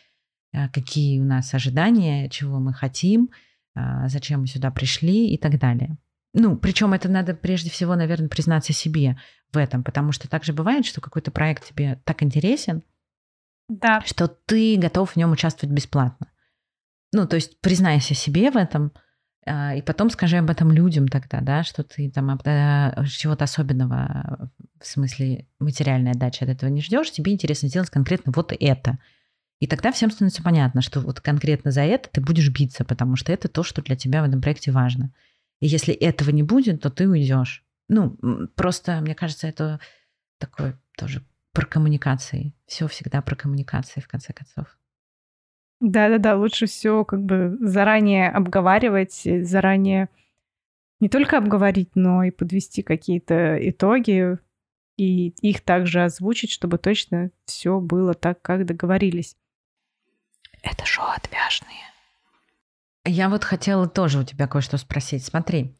а, 0.52 0.68
какие 0.68 1.18
у 1.18 1.24
нас 1.24 1.54
ожидания, 1.54 2.28
чего 2.28 2.60
мы 2.60 2.74
хотим, 2.74 3.30
а, 3.74 4.06
зачем 4.08 4.42
мы 4.42 4.46
сюда 4.46 4.70
пришли 4.70 5.32
и 5.32 5.38
так 5.38 5.58
далее. 5.58 5.96
Ну, 6.34 6.58
причем 6.58 6.92
это 6.92 7.08
надо 7.08 7.32
прежде 7.32 7.70
всего, 7.70 7.96
наверное, 7.96 8.28
признаться 8.28 8.74
себе 8.74 9.16
в 9.50 9.56
этом, 9.56 9.82
потому 9.82 10.12
что 10.12 10.28
также 10.28 10.52
бывает, 10.52 10.84
что 10.84 11.00
какой-то 11.00 11.30
проект 11.30 11.66
тебе 11.66 12.02
так 12.04 12.22
интересен, 12.22 12.82
да. 13.70 14.02
что 14.04 14.28
ты 14.28 14.76
готов 14.76 15.12
в 15.12 15.16
нем 15.16 15.32
участвовать 15.32 15.74
бесплатно. 15.74 16.28
Ну, 17.16 17.26
то 17.26 17.36
есть 17.36 17.60
признайся 17.60 18.14
себе 18.14 18.50
в 18.50 18.56
этом, 18.56 18.92
а, 19.46 19.74
и 19.74 19.82
потом 19.82 20.10
скажи 20.10 20.36
об 20.36 20.50
этом 20.50 20.70
людям 20.72 21.08
тогда, 21.08 21.40
да, 21.40 21.64
что 21.64 21.82
ты 21.82 22.10
там 22.10 22.38
чего-то 23.06 23.44
особенного 23.44 24.50
в 24.80 24.86
смысле 24.86 25.46
материальной 25.58 26.12
отдачи 26.12 26.44
от 26.44 26.50
этого 26.50 26.70
не 26.70 26.82
ждешь, 26.82 27.10
тебе 27.10 27.32
интересно 27.32 27.68
сделать 27.68 27.90
конкретно 27.90 28.32
вот 28.34 28.52
это– 28.58 28.98
и 29.58 29.66
тогда 29.66 29.90
всем 29.90 30.10
становится 30.10 30.42
понятно, 30.42 30.82
что 30.82 31.00
вот 31.00 31.20
конкретно 31.20 31.70
за 31.70 31.82
это 31.82 32.10
ты 32.10 32.20
будешь 32.20 32.50
биться, 32.50 32.84
потому 32.84 33.16
что 33.16 33.32
это 33.32 33.48
то, 33.48 33.62
что 33.62 33.82
для 33.82 33.96
тебя 33.96 34.22
в 34.22 34.28
этом 34.28 34.42
проекте 34.42 34.70
важно. 34.70 35.12
И 35.60 35.66
если 35.66 35.94
этого 35.94 36.30
не 36.30 36.42
будет, 36.42 36.82
то 36.82 36.90
ты 36.90 37.08
уйдешь. 37.08 37.64
Ну, 37.88 38.18
просто, 38.54 39.00
мне 39.00 39.14
кажется, 39.14 39.46
это 39.46 39.80
такое 40.38 40.78
тоже 40.98 41.24
про 41.52 41.64
коммуникации. 41.64 42.54
Все 42.66 42.86
всегда 42.86 43.22
про 43.22 43.34
коммуникации, 43.34 44.00
в 44.00 44.08
конце 44.08 44.34
концов. 44.34 44.78
Да-да-да, 45.80 46.36
лучше 46.36 46.66
все 46.66 47.04
как 47.04 47.22
бы 47.22 47.56
заранее 47.60 48.30
обговаривать, 48.30 49.22
заранее 49.42 50.08
не 51.00 51.08
только 51.08 51.36
обговорить, 51.36 51.90
но 51.94 52.22
и 52.22 52.30
подвести 52.30 52.82
какие-то 52.82 53.58
итоги 53.68 54.38
и 54.96 55.28
их 55.28 55.60
также 55.60 56.04
озвучить, 56.04 56.50
чтобы 56.50 56.78
точно 56.78 57.30
все 57.44 57.80
было 57.80 58.14
так, 58.14 58.40
как 58.40 58.64
договорились. 58.64 59.36
Это 60.62 60.86
шоу 60.86 61.06
отвяжные. 61.14 61.76
Я 63.04 63.28
вот 63.28 63.44
хотела 63.44 63.86
тоже 63.86 64.18
у 64.20 64.24
тебя 64.24 64.48
кое-что 64.48 64.78
спросить. 64.78 65.24
Смотри, 65.24 65.76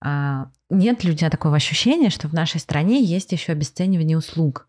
а, 0.00 0.50
нет 0.70 1.02
ли 1.02 1.12
у 1.12 1.14
тебя 1.14 1.30
такого 1.30 1.56
ощущения, 1.56 2.10
что 2.10 2.28
в 2.28 2.34
нашей 2.34 2.60
стране 2.60 3.02
есть 3.02 3.32
еще 3.32 3.52
обесценивание 3.52 4.16
услуг? 4.16 4.67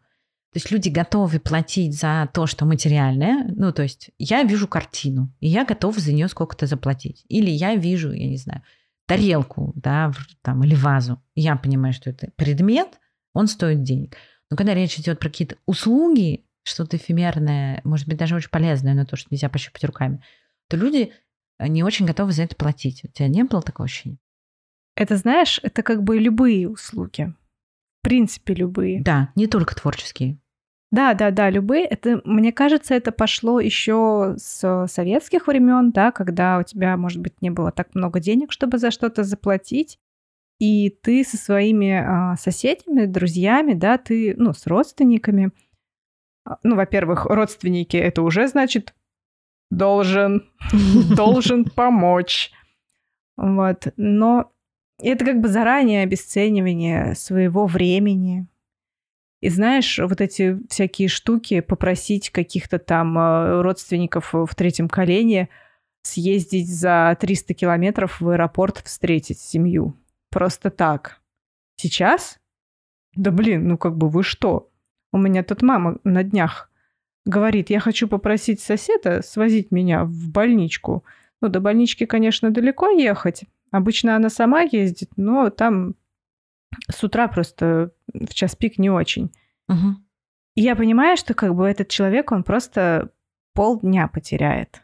То 0.52 0.58
есть 0.58 0.72
люди 0.72 0.90
готовы 0.90 1.40
платить 1.40 2.00
за 2.00 2.28
то, 2.34 2.48
что 2.48 2.66
материальное. 2.66 3.46
Ну, 3.56 3.72
то 3.72 3.84
есть 3.84 4.10
я 4.18 4.44
вижу 4.44 4.68
картину, 4.68 5.32
и 5.40 5.48
я 5.48 5.64
готов 5.64 5.98
за 5.98 6.12
нее 6.12 6.28
сколько-то 6.28 6.66
заплатить. 6.66 7.24
Или 7.28 7.52
я 7.52 7.76
вижу, 7.76 8.12
я 8.12 8.28
не 8.28 8.38
знаю, 8.38 8.64
тарелку, 9.06 9.74
да, 9.76 10.12
там, 10.42 10.64
или 10.64 10.74
вазу. 10.74 11.22
Я 11.36 11.56
понимаю, 11.56 11.94
что 11.94 12.10
это 12.10 12.32
предмет, 12.36 13.00
он 13.34 13.48
стоит 13.48 13.84
денег. 13.84 14.18
Но 14.50 14.58
когда 14.58 14.74
речь 14.74 14.98
идет 14.98 15.20
про 15.20 15.30
какие-то 15.30 15.58
услуги, 15.68 16.46
что-то 16.64 16.98
эфемерное, 16.98 17.82
может 17.84 18.08
быть, 18.08 18.18
даже 18.18 18.36
очень 18.36 18.50
полезное, 18.50 18.96
но 18.96 19.06
то, 19.06 19.16
что 19.16 19.28
нельзя 19.32 19.50
пощупать 19.50 19.84
руками, 19.84 20.24
то 20.68 20.78
люди 20.78 21.14
э, 21.60 21.68
не 21.68 21.84
очень 21.84 22.06
готовы 22.06 22.32
за 22.32 22.44
это 22.44 22.56
платить. 22.56 23.04
У 23.04 23.08
тебя 23.08 23.28
не 23.28 23.44
было 23.44 23.62
такого 23.62 23.86
ощущения? 23.86 24.18
Это, 24.96 25.16
знаешь, 25.16 25.60
это 25.64 25.84
как 25.84 26.04
бы 26.04 26.18
любые 26.20 26.68
услуги. 26.68 27.34
В 28.00 28.04
принципе, 28.04 28.54
любые. 28.54 29.02
Да, 29.02 29.32
не 29.36 29.48
только 29.48 29.76
творческие. 29.76 30.38
Да, 30.92 31.14
да, 31.14 31.30
да, 31.30 31.50
любые. 31.50 31.86
Это, 31.86 32.22
мне 32.26 32.52
кажется, 32.52 32.96
это 32.96 33.12
пошло 33.12 33.60
еще 33.60 34.34
с 34.38 34.88
советских 34.88 35.48
времен, 35.48 35.92
да, 35.92 36.12
когда 36.12 36.58
у 36.58 36.64
тебя, 36.64 36.98
может 36.98 37.22
быть, 37.22 37.42
не 37.42 37.52
было 37.52 37.72
так 37.72 37.94
много 37.94 38.20
денег, 38.20 38.52
чтобы 38.52 38.80
за 38.80 38.90
что-то 38.90 39.24
заплатить. 39.24 40.00
И 40.60 40.90
ты 40.90 41.24
со 41.24 41.38
своими 41.38 41.92
а, 41.92 42.36
соседями, 42.36 43.06
друзьями, 43.06 43.74
да, 43.74 43.98
ты, 43.98 44.34
ну, 44.36 44.54
с 44.54 44.68
родственниками, 44.68 45.52
а, 46.44 46.58
ну, 46.64 46.76
во-первых, 46.76 47.26
родственники 47.26 47.96
это 47.96 48.24
уже 48.24 48.48
значит 48.48 48.94
должен, 49.70 50.50
должен 51.16 51.66
помочь. 51.66 52.52
Вот. 53.38 53.88
Но 53.96 54.52
это 55.08 55.26
как 55.26 55.42
бы 55.42 55.48
заранее 55.48 56.04
обесценивание 56.04 57.16
своего 57.16 57.66
времени. 57.66 58.48
И 59.42 59.50
знаешь, 59.50 60.00
вот 60.00 60.20
эти 60.20 60.60
всякие 60.70 61.08
штуки, 61.08 61.62
попросить 61.62 62.30
каких-то 62.30 62.78
там 62.78 63.18
а, 63.18 63.62
родственников 63.62 64.34
в 64.34 64.54
третьем 64.56 64.90
колене 64.90 65.50
съездить 66.02 66.70
за 66.70 67.16
300 67.20 67.54
километров 67.54 68.20
в 68.20 68.30
аэропорт 68.30 68.80
встретить 68.80 69.40
семью. 69.40 69.96
Просто 70.30 70.70
так. 70.70 71.22
Сейчас? 71.78 72.38
Да 73.16 73.32
блин, 73.32 73.68
ну 73.68 73.78
как 73.78 73.98
бы 73.98 74.10
вы 74.10 74.24
что? 74.24 74.70
У 75.12 75.18
меня 75.18 75.44
тут 75.44 75.62
мама 75.62 75.98
на 76.04 76.24
днях 76.24 76.70
говорит, 77.26 77.70
я 77.70 77.80
хочу 77.80 78.08
попросить 78.08 78.60
соседа 78.60 79.22
свозить 79.22 79.72
меня 79.72 80.04
в 80.04 80.30
больничку 80.30 81.04
Ну, 81.42 81.48
до 81.48 81.62
больнички, 81.62 82.06
конечно, 82.06 82.52
далеко 82.52 82.90
ехать. 82.90 83.46
Обычно 83.72 84.16
она 84.16 84.30
сама 84.30 84.62
ездит, 84.62 85.12
но 85.16 85.50
там 85.50 85.96
с 86.90 87.04
утра 87.04 87.28
просто 87.28 87.92
в 88.14 88.34
час 88.34 88.56
пик 88.56 88.78
не 88.78 88.90
очень. 88.90 89.32
Угу. 89.68 89.96
И 90.56 90.62
я 90.62 90.76
понимаю, 90.76 91.18
что 91.18 91.34
как 91.34 91.56
бы 91.56 91.68
этот 91.68 91.90
человек, 91.90 92.32
он 92.32 92.44
просто 92.44 93.12
полдня 93.54 94.08
потеряет. 94.08 94.84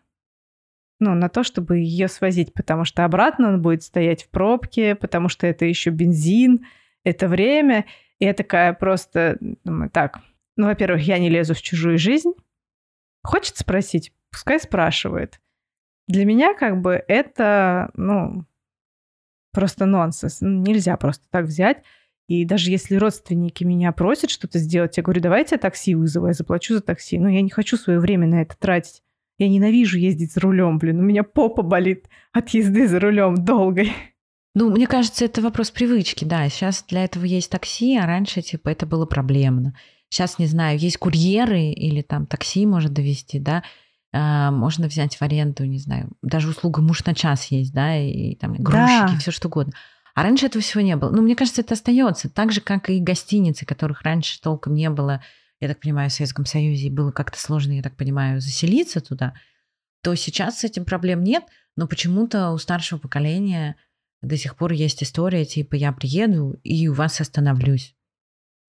Ну, 0.99 1.13
на 1.13 1.27
то, 1.27 1.43
чтобы 1.43 1.79
ее 1.79 2.07
свозить, 2.07 2.53
потому 2.53 2.85
что 2.85 3.03
обратно 3.03 3.49
он 3.49 3.61
будет 3.61 3.83
стоять 3.83 4.23
в 4.23 4.29
пробке, 4.29 4.95
потому 4.95 5.27
что 5.27 5.45
это 5.45 5.65
еще 5.65 5.89
бензин, 5.89 6.65
это 7.03 7.27
время. 7.27 7.85
И 8.19 8.25
я 8.25 8.33
такая 8.33 8.73
просто, 8.73 9.37
думаю, 9.63 9.89
так, 9.89 10.21
ну, 10.55 10.67
во-первых, 10.67 11.01
я 11.01 11.19
не 11.19 11.29
лезу 11.29 11.53
в 11.53 11.61
чужую 11.61 11.97
жизнь. 11.97 12.31
Хочет 13.23 13.57
спросить, 13.57 14.13
пускай 14.31 14.59
спрашивает. 14.59 15.41
Для 16.07 16.23
меня 16.23 16.53
как 16.53 16.79
бы 16.81 17.03
это, 17.07 17.91
ну, 17.95 18.45
просто 19.55 19.85
нонсенс. 19.85 20.41
Ну, 20.41 20.61
нельзя 20.61 20.95
просто 20.97 21.23
так 21.31 21.45
взять. 21.45 21.77
И 22.27 22.43
даже 22.45 22.69
если 22.71 22.95
родственники 22.95 23.63
меня 23.63 23.91
просят 23.91 24.29
что-то 24.29 24.59
сделать, 24.59 24.97
я 24.97 25.03
говорю, 25.03 25.21
давайте 25.21 25.55
я 25.55 25.59
такси 25.59 25.95
вызову, 25.95 26.27
я 26.27 26.33
заплачу 26.33 26.75
за 26.75 26.81
такси. 26.81 27.17
Но 27.17 27.29
я 27.29 27.41
не 27.41 27.49
хочу 27.49 27.77
свое 27.77 27.99
время 27.99 28.27
на 28.27 28.41
это 28.41 28.55
тратить. 28.57 29.01
Я 29.37 29.49
ненавижу 29.49 29.97
ездить 29.97 30.33
за 30.33 30.41
рулем, 30.41 30.77
блин. 30.77 30.99
У 30.99 31.03
меня 31.03 31.23
попа 31.23 31.61
болит 31.61 32.07
от 32.31 32.49
езды 32.49 32.87
за 32.87 32.99
рулем 32.99 33.43
долгой. 33.43 33.91
Ну, 34.53 34.69
мне 34.71 34.87
кажется, 34.87 35.25
это 35.25 35.41
вопрос 35.41 35.71
привычки, 35.71 36.23
да. 36.23 36.47
Сейчас 36.47 36.85
для 36.87 37.03
этого 37.03 37.25
есть 37.25 37.51
такси, 37.51 37.97
а 37.97 38.05
раньше, 38.05 38.41
типа, 38.41 38.69
это 38.69 38.85
было 38.85 39.05
проблемно. 39.05 39.75
Сейчас, 40.09 40.39
не 40.39 40.45
знаю, 40.45 40.79
есть 40.79 40.97
курьеры 40.97 41.71
или 41.71 42.01
там 42.01 42.25
такси 42.25 42.65
может 42.65 42.93
довести, 42.93 43.39
да. 43.39 43.63
А, 44.17 44.49
можно 44.49 44.87
взять 44.87 45.17
в 45.17 45.21
аренду, 45.21 45.65
не 45.65 45.77
знаю, 45.77 46.09
даже 46.21 46.47
услуга 46.47 46.81
муж 46.81 47.03
на 47.03 47.13
час 47.13 47.47
есть, 47.47 47.73
да, 47.73 47.97
и 47.97 48.35
там 48.35 48.53
грузчики, 48.53 49.11
да. 49.11 49.17
все 49.19 49.31
что 49.31 49.49
угодно. 49.49 49.73
А 50.13 50.23
раньше 50.23 50.45
этого 50.45 50.61
всего 50.61 50.79
не 50.81 50.95
было. 50.95 51.09
Ну, 51.09 51.21
мне 51.21 51.35
кажется, 51.35 51.59
это 51.59 51.73
остается. 51.73 52.29
Так 52.29 52.53
же, 52.53 52.61
как 52.61 52.89
и 52.89 53.01
гостиницы, 53.01 53.65
которых 53.65 54.03
раньше 54.03 54.39
толком 54.39 54.73
не 54.73 54.89
было, 54.89 55.21
я 55.59 55.67
так 55.67 55.81
понимаю, 55.81 56.09
в 56.09 56.13
Советском 56.13 56.45
Союзе, 56.45 56.89
было 56.89 57.11
как-то 57.11 57.37
сложно, 57.37 57.73
я 57.73 57.83
так 57.83 57.97
понимаю, 57.97 58.39
заселиться 58.39 59.01
туда, 59.01 59.33
то 60.01 60.15
сейчас 60.15 60.59
с 60.59 60.63
этим 60.63 60.85
проблем 60.85 61.21
нет, 61.21 61.43
но 61.75 61.85
почему-то 61.85 62.51
у 62.51 62.57
старшего 62.57 62.99
поколения 62.99 63.75
до 64.21 64.37
сих 64.37 64.55
пор 64.55 64.71
есть 64.71 65.03
история, 65.03 65.43
типа, 65.43 65.75
я 65.75 65.91
приеду 65.91 66.57
и 66.63 66.87
у 66.87 66.93
вас 66.93 67.19
остановлюсь. 67.19 67.97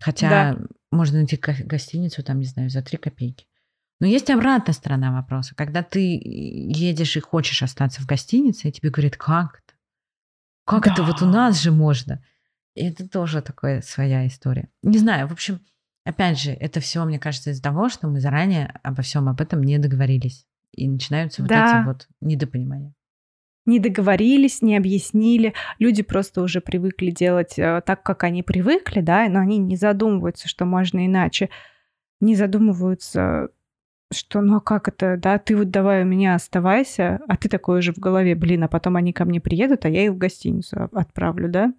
Хотя 0.01 0.29
да. 0.29 0.59
можно 0.91 1.19
найти 1.19 1.37
гостиницу, 1.37 2.25
там, 2.25 2.41
не 2.41 2.47
знаю, 2.47 2.69
за 2.69 2.83
3 2.83 2.99
копейки. 2.99 3.47
Но 4.01 4.07
есть 4.07 4.31
обратная 4.31 4.75
сторона 4.75 5.13
вопроса. 5.13 5.55
Когда 5.55 5.83
ты 5.83 6.01
едешь 6.01 7.17
и 7.17 7.21
хочешь 7.21 7.63
остаться 7.63 8.03
в 8.03 8.07
гостинице, 8.07 8.69
и 8.69 8.73
тебе 8.73 8.91
говорят, 8.91 9.17
как 9.17 9.63
это? 9.65 9.75
Как 10.65 10.85
да. 10.85 10.93
это 10.93 11.03
вот 11.03 11.23
у 11.23 11.27
нас 11.27 11.61
же 11.61 11.73
можно? 11.73 12.23
И 12.75 12.85
это 12.87 13.09
тоже 13.09 13.41
такая 13.41 13.81
своя 13.81 14.27
история. 14.27 14.69
Не 14.83 14.99
знаю, 14.99 15.29
в 15.29 15.33
общем, 15.33 15.61
опять 16.05 16.39
же, 16.39 16.51
это 16.51 16.81
все, 16.81 17.05
мне 17.05 17.19
кажется, 17.19 17.51
из-за 17.51 17.63
того, 17.63 17.89
что 17.89 18.09
мы 18.09 18.21
заранее 18.21 18.79
обо 18.83 19.03
всем 19.03 19.29
об 19.29 19.41
этом 19.41 19.63
не 19.63 19.79
договорились. 19.79 20.47
И 20.73 20.87
начинаются 20.89 21.43
да. 21.43 21.47
вот 21.47 21.71
эти 21.71 21.87
вот 21.87 22.09
недопонимания 22.21 22.95
не 23.67 23.81
договорились, 23.81 24.63
не 24.63 24.77
объяснили. 24.77 25.53
Люди 25.79 26.03
просто 26.03 26.41
уже 26.41 26.61
привыкли 26.61 27.11
делать 27.11 27.59
э, 27.59 27.83
так, 27.85 28.03
как 28.03 28.25
они 28.25 28.43
привыкли, 28.43 29.01
да, 29.01 29.29
но 29.29 29.41
они 29.41 29.59
не 29.59 29.77
задумываются, 29.77 30.49
что 30.49 30.65
можно 30.65 31.05
иначе. 31.05 31.51
Не 32.21 32.37
задумываются, 32.37 33.49
что 34.13 34.41
ну 34.41 34.57
а 34.57 34.61
как 34.61 34.89
это, 34.89 35.17
да, 35.17 35.39
ты 35.39 35.57
вот 35.57 35.71
давай 35.71 36.03
у 36.03 36.07
меня 36.07 36.35
оставайся, 36.35 37.21
а 37.29 37.37
ты 37.37 37.49
такой 37.49 37.81
уже 37.81 37.93
в 37.93 37.99
голове, 37.99 38.35
блин, 38.35 38.65
а 38.65 38.69
потом 38.69 38.97
они 38.97 39.13
ко 39.13 39.25
мне 39.25 39.41
приедут, 39.41 39.85
а 39.85 39.89
я 39.89 40.05
их 40.05 40.13
в 40.13 40.19
гостиницу 40.19 40.89
отправлю, 40.93 41.49
да? 41.49 41.75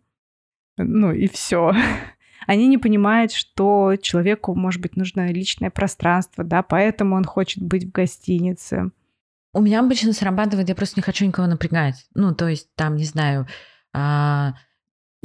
Ну 0.77 1.11
и 1.11 1.27
все. 1.27 1.73
Они 2.47 2.67
не 2.67 2.77
понимают, 2.77 3.31
что 3.31 3.95
человеку, 4.01 4.55
может 4.55 4.81
быть, 4.81 4.95
нужно 4.95 5.31
личное 5.31 5.69
пространство, 5.69 6.43
да, 6.43 6.63
поэтому 6.63 7.15
он 7.15 7.25
хочет 7.25 7.63
быть 7.63 7.85
в 7.85 7.91
гостинице. 7.91 8.91
У 9.53 9.61
меня 9.61 9.79
обычно 9.79 10.13
срабатывает, 10.13 10.69
я 10.69 10.75
просто 10.75 10.99
не 10.99 11.03
хочу 11.03 11.25
никого 11.25 11.47
напрягать. 11.47 12.05
Ну, 12.13 12.33
то 12.35 12.47
есть 12.47 12.73
там, 12.75 12.95
не 12.95 13.05
знаю, 13.05 13.47
а, 13.91 14.53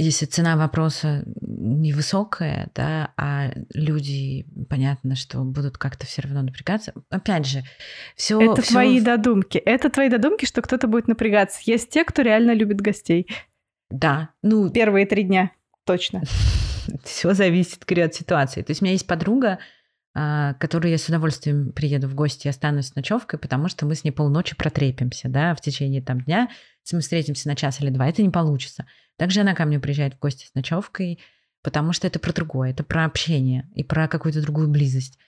если 0.03 0.27
цена 0.27 0.57
вопроса 0.57 1.25
невысокая, 1.41 2.71
да, 2.75 3.13
а 3.17 3.53
люди, 3.73 4.47
понятно, 4.69 5.15
что 5.15 5.43
будут 5.45 5.79
как-то 5.79 6.07
все 6.07 6.23
равно 6.23 6.43
напрягаться. 6.43 6.93
Опять 7.11 7.47
же, 7.47 7.63
все. 8.17 8.41
Это 8.41 8.63
всё... 8.63 8.73
твои 8.73 9.01
додумки. 9.01 9.59
Это 9.59 9.91
твои 9.91 10.09
додумки, 10.09 10.45
что 10.45 10.63
кто-то 10.63 10.89
будет 10.89 11.09
напрягаться. 11.09 11.61
Есть 11.65 11.91
те, 11.91 12.05
кто 12.05 12.23
реально 12.23 12.53
любит 12.53 12.81
гостей. 12.81 13.29
Да, 13.91 14.31
ну. 14.43 14.71
Первые 14.71 15.07
три 15.07 15.23
дня, 15.23 15.53
точно. 15.85 16.23
Все 17.05 17.35
зависит, 17.35 17.85
говорю, 17.87 18.07
от 18.07 18.15
ситуации. 18.15 18.63
То 18.63 18.71
есть 18.71 18.83
у 18.83 18.85
меня 18.85 18.93
есть 18.93 19.07
подруга, 19.07 19.59
а, 20.15 20.55
которую 20.55 20.91
я 20.91 20.99
с 20.99 21.09
удовольствием 21.09 21.73
приеду 21.73 22.09
в 22.09 22.15
гости 22.15 22.47
и 22.47 22.51
останусь 22.51 22.89
с 22.89 22.95
ночевкой, 22.95 23.39
потому 23.39 23.69
что 23.69 23.87
мы 23.87 23.95
с 23.95 24.05
ней 24.05 24.11
полночи 24.11 24.57
протрепимся, 24.57 25.29
да, 25.29 25.55
в 25.55 25.61
течение 25.61 26.03
там 26.03 26.21
дня. 26.21 26.49
Если 26.85 26.97
мы 26.97 27.03
встретимся 27.03 27.49
на 27.49 27.57
час 27.57 27.81
или 27.81 27.91
два, 27.91 28.09
это 28.09 28.23
не 28.23 28.31
получится. 28.31 28.87
Также 29.17 29.41
она 29.41 29.55
ко 29.55 29.65
мне 29.65 29.79
приезжает 29.79 30.15
в 30.15 30.19
гости 30.19 30.47
с 30.47 30.55
ночевкой, 30.55 31.21
потому 31.63 31.93
что 31.93 32.07
это 32.07 32.19
про 32.19 32.33
другое, 32.33 32.71
это 32.71 32.83
про 32.83 33.05
общение 33.05 33.71
и 33.75 33.85
про 33.85 34.09
какую-то 34.09 34.43
другую 34.43 34.69
близость. 34.69 35.19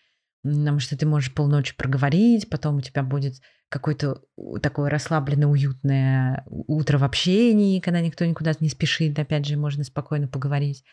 Потому 0.42 0.78
что 0.80 0.96
ты 0.96 1.06
можешь 1.06 1.32
полночи 1.32 1.74
проговорить, 1.76 2.50
потом 2.50 2.76
у 2.76 2.80
тебя 2.80 3.02
будет 3.02 3.40
какое-то 3.70 4.22
такое 4.62 4.90
расслабленное, 4.90 5.48
уютное 5.48 6.44
утро 6.46 6.98
в 6.98 7.04
общении, 7.04 7.80
когда 7.80 8.00
никто 8.00 8.24
никуда 8.24 8.52
не 8.60 8.68
спешит, 8.68 9.18
опять 9.18 9.46
же, 9.46 9.56
можно 9.56 9.84
спокойно 9.84 10.28
поговорить. 10.28 10.84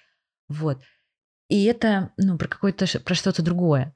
Вот. 0.47 0.81
И 1.49 1.65
это, 1.65 2.11
ну, 2.17 2.37
про 2.37 2.47
какое-то, 2.47 2.85
про 2.99 3.13
что-то 3.13 3.43
другое. 3.43 3.93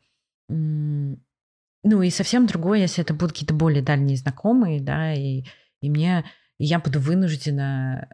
Ну, 0.50 2.02
и 2.02 2.10
совсем 2.10 2.48
другое, 2.48 2.80
если 2.80 3.04
это 3.04 3.14
будут 3.14 3.32
какие-то 3.32 3.54
более 3.54 3.82
дальние 3.82 4.18
знакомые, 4.18 4.82
да, 4.82 5.14
и, 5.14 5.46
и 5.82 5.90
мне, 5.90 6.26
и 6.58 6.66
я 6.66 6.80
буду 6.80 7.00
вынуждена, 7.00 8.10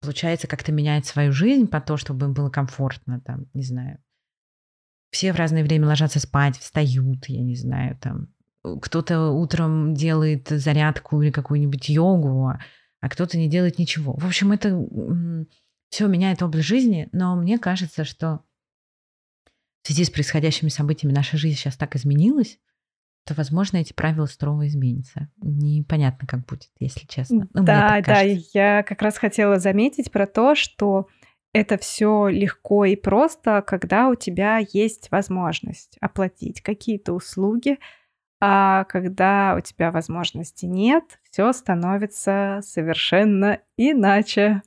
получается, 0.00 0.46
как-то 0.46 0.72
менять 0.72 1.06
свою 1.06 1.32
жизнь 1.32 1.66
по 1.66 1.80
то, 1.80 1.96
чтобы 1.96 2.26
им 2.26 2.32
было 2.32 2.50
комфортно, 2.50 3.20
там, 3.20 3.46
не 3.54 3.62
знаю. 3.62 3.98
Все 5.10 5.32
в 5.32 5.36
разное 5.36 5.64
время 5.64 5.86
ложатся 5.86 6.20
спать, 6.20 6.58
встают, 6.58 7.26
я 7.26 7.42
не 7.42 7.56
знаю, 7.56 7.98
там. 7.98 8.28
Кто-то 8.62 9.30
утром 9.30 9.94
делает 9.94 10.48
зарядку 10.48 11.22
или 11.22 11.30
какую-нибудь 11.30 11.88
йогу, 11.88 12.52
а, 13.00 13.08
кто-то 13.08 13.38
не 13.38 13.48
делает 13.48 13.78
ничего. 13.78 14.14
В 14.16 14.26
общем, 14.26 14.52
это 14.52 14.86
все 15.88 16.06
меняет 16.06 16.42
область 16.42 16.68
жизни, 16.68 17.08
но 17.12 17.34
мне 17.36 17.58
кажется, 17.58 18.04
что 18.04 18.44
в 19.82 19.86
связи 19.86 20.04
с 20.04 20.10
происходящими 20.10 20.68
событиями 20.68 21.14
наша 21.14 21.36
жизнь 21.38 21.56
сейчас 21.56 21.76
так 21.76 21.96
изменилась, 21.96 22.58
то, 23.30 23.34
возможно, 23.36 23.76
эти 23.76 23.92
правила 23.92 24.26
сурово 24.26 24.66
изменятся. 24.66 25.28
Непонятно, 25.40 26.26
как 26.26 26.44
будет, 26.46 26.68
если 26.80 27.06
честно. 27.06 27.48
Ну, 27.54 27.62
да, 27.62 28.00
да, 28.04 28.22
я 28.22 28.82
как 28.82 29.02
раз 29.02 29.18
хотела 29.18 29.60
заметить 29.60 30.10
про 30.10 30.26
то, 30.26 30.56
что 30.56 31.06
это 31.52 31.78
все 31.78 32.26
легко 32.26 32.84
и 32.84 32.96
просто, 32.96 33.62
когда 33.64 34.08
у 34.08 34.16
тебя 34.16 34.58
есть 34.72 35.12
возможность 35.12 35.96
оплатить 36.00 36.60
какие-то 36.60 37.12
услуги, 37.12 37.78
а 38.40 38.82
когда 38.84 39.54
у 39.56 39.60
тебя 39.60 39.92
возможности 39.92 40.66
нет, 40.66 41.20
все 41.30 41.52
становится 41.52 42.58
совершенно 42.64 43.60
иначе. 43.76 44.62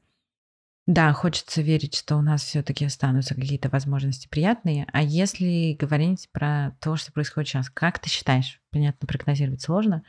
Да, 0.86 1.14
хочется 1.14 1.62
верить, 1.62 1.96
что 1.96 2.18
у 2.18 2.22
нас 2.22 2.44
все-таки 2.44 2.84
останутся 2.84 3.36
какие-то 3.36 3.70
возможности 3.70 4.28
приятные. 4.28 4.86
А 4.92 5.02
если 5.02 5.78
говорить 5.80 6.30
про 6.34 6.76
то, 6.82 6.98
что 6.98 7.14
происходит 7.14 7.50
сейчас, 7.50 7.70
как 7.70 8.00
ты 8.00 8.10
считаешь, 8.10 8.62
понятно, 8.70 9.08
прогнозировать 9.08 9.62
сложно, 9.62 10.04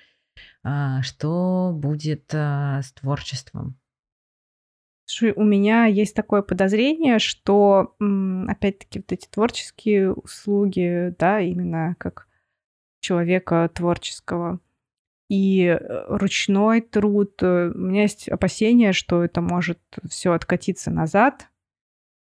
а, 0.64 1.00
что 1.02 1.70
будет 1.72 2.34
а, 2.34 2.82
с 2.82 2.92
творчеством? 2.92 3.78
Слушай, 5.04 5.32
у 5.36 5.44
меня 5.44 5.84
есть 5.84 6.16
такое 6.16 6.42
подозрение, 6.42 7.20
что, 7.20 7.94
опять-таки, 8.48 9.00
вот 9.00 9.12
эти 9.12 9.28
творческие 9.28 10.12
услуги, 10.12 11.14
да, 11.18 11.40
именно 11.40 11.94
как 11.98 12.26
человека 13.00 13.70
творческого, 13.72 14.60
и 15.28 15.64
э, 15.66 16.04
ручной 16.08 16.80
труд. 16.80 17.42
Э, 17.42 17.70
у 17.74 17.78
меня 17.78 18.02
есть 18.02 18.28
опасение, 18.28 18.92
что 18.92 19.24
это 19.24 19.40
может 19.40 19.80
все 20.08 20.32
откатиться 20.32 20.90
назад, 20.90 21.48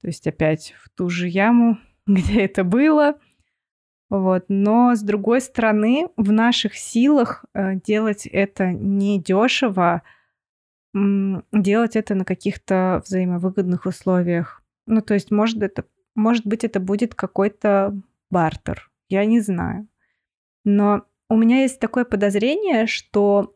то 0.02 0.08
есть 0.08 0.28
опять 0.28 0.74
в 0.84 0.90
ту 0.90 1.10
же 1.10 1.28
яму, 1.28 1.78
где 2.08 2.42
это 2.42 2.64
было. 2.64 3.20
Вот. 4.10 4.46
Но 4.50 4.94
с 4.94 5.02
другой 5.02 5.40
стороны, 5.40 6.08
в 6.18 6.32
наших 6.32 6.76
силах 6.76 7.46
э, 7.54 7.76
делать 7.76 8.26
это 8.26 8.72
не 8.72 9.22
дешево, 9.22 10.02
делать 10.94 11.96
это 11.96 12.16
на 12.16 12.26
каких-то 12.26 13.02
взаимовыгодных 13.06 13.86
условиях. 13.86 14.62
Ну, 14.86 15.02
то 15.02 15.14
есть, 15.14 15.32
может, 15.32 15.64
это, 15.64 15.86
может 16.16 16.46
быть, 16.46 16.66
это 16.66 16.82
будет 16.82 17.16
какой-то 17.16 17.98
бартер. 18.30 18.92
Я 19.08 19.24
не 19.24 19.40
знаю. 19.40 19.88
Но 20.66 21.06
у 21.32 21.38
меня 21.38 21.62
есть 21.62 21.80
такое 21.80 22.04
подозрение, 22.04 22.88
что 22.88 23.56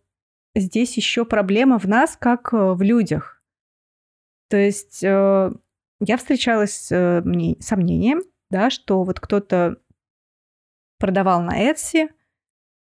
здесь 0.55 0.95
еще 0.95 1.25
проблема 1.25 1.77
в 1.77 1.85
нас, 1.85 2.15
как 2.15 2.53
э, 2.53 2.71
в 2.71 2.81
людях. 2.81 3.43
То 4.49 4.55
есть 4.55 5.03
э, 5.03 5.51
я 5.99 6.17
встречалась 6.17 6.71
с 6.71 6.91
э, 6.91 7.21
сомнением, 7.59 8.21
да, 8.49 8.69
что 8.69 9.03
вот 9.03 9.19
кто-то 9.19 9.75
продавал 10.99 11.41
на 11.41 11.69
Etsy 11.69 12.07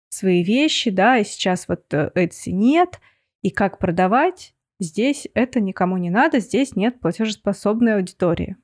свои 0.10 0.44
вещи, 0.44 0.92
да, 0.92 1.18
и 1.18 1.24
сейчас 1.24 1.70
вот 1.70 1.86
Etsy 1.94 2.52
нет, 2.52 3.00
и 3.44 3.50
как 3.50 3.80
продавать, 3.80 4.54
здесь 4.78 5.26
это 5.34 5.62
никому 5.62 5.96
не 5.96 6.10
надо, 6.10 6.40
здесь 6.40 6.76
нет 6.76 7.00
платежеспособной 7.00 7.96
аудитории. 7.96 8.58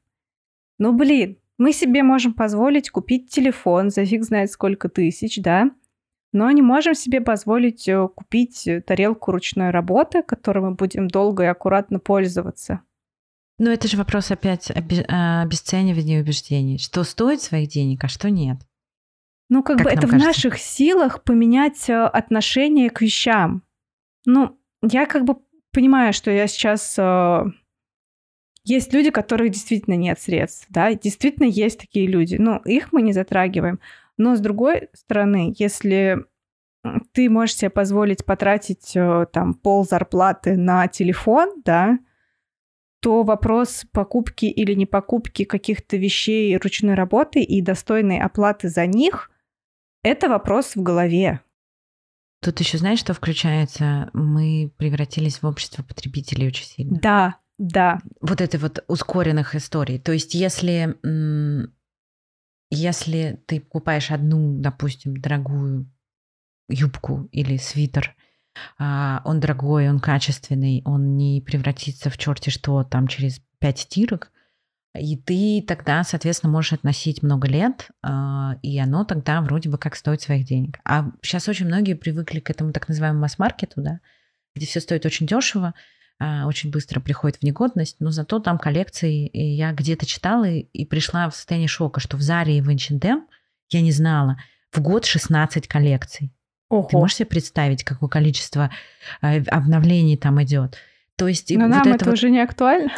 Ну, 0.78 0.92
блин, 0.92 1.40
мы 1.58 1.72
себе 1.72 2.04
можем 2.04 2.34
позволить 2.34 2.90
купить 2.90 3.32
телефон 3.32 3.92
за 3.92 4.04
фиг 4.06 4.26
знает 4.26 4.52
сколько 4.52 4.90
тысяч, 4.90 5.42
да, 5.42 5.72
но 6.34 6.50
не 6.52 6.62
можем 6.62 6.94
себе 6.94 7.22
позволить 7.22 7.88
э, 7.88 8.08
купить 8.08 8.68
тарелку 8.86 9.32
ручной 9.32 9.72
работы, 9.72 10.24
которой 10.24 10.60
мы 10.60 10.72
будем 10.76 11.08
долго 11.08 11.44
и 11.44 11.48
аккуратно 11.48 12.00
пользоваться. 12.00 12.82
Ну, 13.60 13.72
это 13.72 13.88
же 13.88 13.98
вопрос 13.98 14.30
опять 14.30 14.72
а, 14.72 15.42
обесценивания 15.42 16.22
убеждений. 16.22 16.78
Что 16.78 17.04
стоит 17.04 17.42
своих 17.42 17.70
денег, 17.70 18.04
а 18.04 18.08
что 18.08 18.30
нет? 18.30 18.58
Ну, 19.50 19.64
как, 19.64 19.78
как 19.78 19.86
бы 19.86 19.92
это 19.92 20.02
кажется? 20.02 20.18
в 20.18 20.28
наших 20.28 20.58
силах 20.60 21.24
поменять 21.24 21.90
э, 21.90 22.04
отношение 22.04 22.90
к 22.90 23.02
вещам. 23.02 23.64
Ну, 24.26 24.60
я 24.84 25.06
как 25.06 25.24
бы 25.24 25.38
понимаю, 25.72 26.14
что 26.14 26.30
я 26.30 26.48
сейчас... 26.48 26.96
Э, 27.00 27.46
есть 28.64 28.94
люди, 28.94 29.10
которых 29.12 29.52
действительно 29.52 29.96
нет 29.96 30.20
средств, 30.20 30.68
да, 30.70 30.94
действительно 30.94 31.46
есть 31.46 31.80
такие 31.80 32.06
люди. 32.06 32.36
Ну, 32.38 32.58
их 32.66 32.92
мы 32.92 33.02
не 33.02 33.14
затрагиваем. 33.14 33.80
Но 34.18 34.36
с 34.36 34.40
другой 34.40 34.90
стороны, 34.94 35.54
если 35.58 36.26
ты 37.12 37.30
можешь 37.30 37.56
себе 37.56 37.70
позволить 37.70 38.26
потратить 38.26 38.96
э, 38.96 39.26
там 39.32 39.54
пол 39.54 39.86
зарплаты 39.86 40.56
на 40.56 40.88
телефон, 40.88 41.62
да, 41.66 42.00
то 43.02 43.24
вопрос 43.24 43.86
покупки 43.92 44.46
или 44.46 44.74
не 44.74 44.86
покупки 44.86 45.44
каких-то 45.44 45.98
вещей 45.98 46.58
ручной 46.58 46.96
работы 46.96 47.42
и 47.42 47.62
достойной 47.62 48.20
оплаты 48.20 48.70
за 48.70 48.86
них– 48.86 49.32
это 50.04 50.30
вопрос 50.30 50.76
в 50.76 50.82
голове. 50.82 51.42
Тут 52.42 52.60
еще 52.60 52.78
знаешь, 52.78 53.00
что 53.00 53.14
включается? 53.14 54.10
Мы 54.14 54.72
превратились 54.78 55.42
в 55.42 55.48
общество 55.48 55.84
потребителей 55.84 56.48
очень 56.48 56.66
сильно. 56.66 57.00
Да, 57.02 57.36
да. 57.58 58.00
Вот 58.22 58.42
это 58.42 58.58
вот 58.58 58.84
ускоренных 58.88 59.56
историй. 59.56 60.00
То 60.00 60.12
есть 60.12 60.34
если 60.34 60.96
если 62.70 63.42
ты 63.46 63.60
покупаешь 63.60 64.12
одну, 64.12 64.60
допустим, 64.60 65.18
дорогую 65.18 65.90
юбку 66.70 67.30
или 67.32 67.58
свитер, 67.58 68.16
а, 68.78 69.22
он 69.26 69.40
дорогой, 69.40 69.90
он 69.90 70.00
качественный, 70.00 70.82
он 70.86 71.16
не 71.16 71.42
превратится 71.42 72.10
в 72.10 72.18
черти 72.18 72.50
что 72.50 72.84
там 72.84 73.08
через 73.08 73.42
пять 73.60 73.80
стирок, 73.80 74.32
и 74.98 75.16
ты 75.16 75.64
тогда, 75.66 76.04
соответственно, 76.04 76.52
можешь 76.52 76.74
относить 76.74 77.22
много 77.22 77.48
лет, 77.48 77.90
а, 78.02 78.58
и 78.62 78.78
оно 78.80 79.04
тогда 79.04 79.42
вроде 79.42 79.70
бы 79.70 79.78
как 79.78 79.96
стоит 79.96 80.22
своих 80.22 80.46
денег. 80.46 80.80
А 80.84 81.12
сейчас 81.22 81.48
очень 81.48 81.68
многие 81.68 81.94
привыкли 81.94 82.40
к 82.40 82.50
этому 82.50 82.74
так 82.74 82.88
называемому 82.88 83.22
масс-маркету, 83.22 83.82
да, 83.82 84.00
где 84.56 84.66
все 84.66 84.80
стоит 84.80 85.06
очень 85.06 85.28
дешево, 85.28 85.74
очень 86.20 86.72
быстро 86.72 87.00
приходит 87.00 87.38
в 87.38 87.44
негодность, 87.44 87.98
но 88.00 88.10
зато 88.10 88.40
там 88.40 88.58
коллекции, 88.58 89.28
и 89.28 89.56
я 89.56 89.72
где-то 89.72 90.06
читала 90.06 90.46
и 90.46 90.86
пришла 90.86 91.30
в 91.30 91.36
состояние 91.36 91.68
шока, 91.68 92.00
что 92.00 92.18
в 92.18 92.22
Заре 92.22 92.58
и 92.58 92.62
в 92.62 92.70
H&M 92.70 93.28
я 93.70 93.82
не 93.82 93.92
знала, 93.92 94.38
в 94.72 94.82
год 94.82 95.06
16 95.06 95.68
коллекций. 95.68 96.34
Ого. 96.70 96.88
Ты 96.90 96.98
можешь 96.98 97.18
себе 97.18 97.28
представить, 97.28 97.84
какое 97.84 98.10
количество 98.10 98.72
э, 99.22 99.42
обновлений 99.44 100.18
там 100.18 100.42
идет? 100.44 100.78
То 101.16 101.28
есть 101.28 101.50
Но 101.52 101.62
вот 101.62 101.70
нам 101.70 101.82
это, 101.82 101.90
это 101.92 102.06
вот... 102.06 102.14
уже 102.14 102.30
не 102.30 102.42
актуально. 102.42 102.92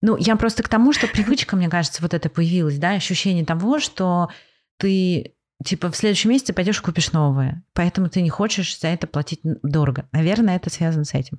Ну, 0.00 0.16
я 0.18 0.36
просто 0.36 0.62
к 0.62 0.68
тому, 0.68 0.92
что 0.92 1.06
привычка, 1.06 1.56
мне 1.56 1.68
кажется, 1.68 2.02
вот 2.02 2.14
это 2.14 2.28
появилась, 2.28 2.78
да, 2.78 2.90
ощущение 2.90 3.44
того, 3.44 3.78
что 3.78 4.28
ты 4.76 5.34
типа 5.64 5.90
в 5.90 5.96
следующем 5.96 6.30
месяце 6.30 6.52
пойдешь 6.52 6.80
купишь 6.80 7.12
новое, 7.12 7.62
поэтому 7.72 8.08
ты 8.08 8.20
не 8.20 8.30
хочешь 8.30 8.78
за 8.78 8.88
это 8.88 9.06
платить 9.06 9.40
дорого. 9.62 10.06
Наверное, 10.12 10.56
это 10.56 10.68
связано 10.68 11.04
с 11.04 11.14
этим. 11.14 11.38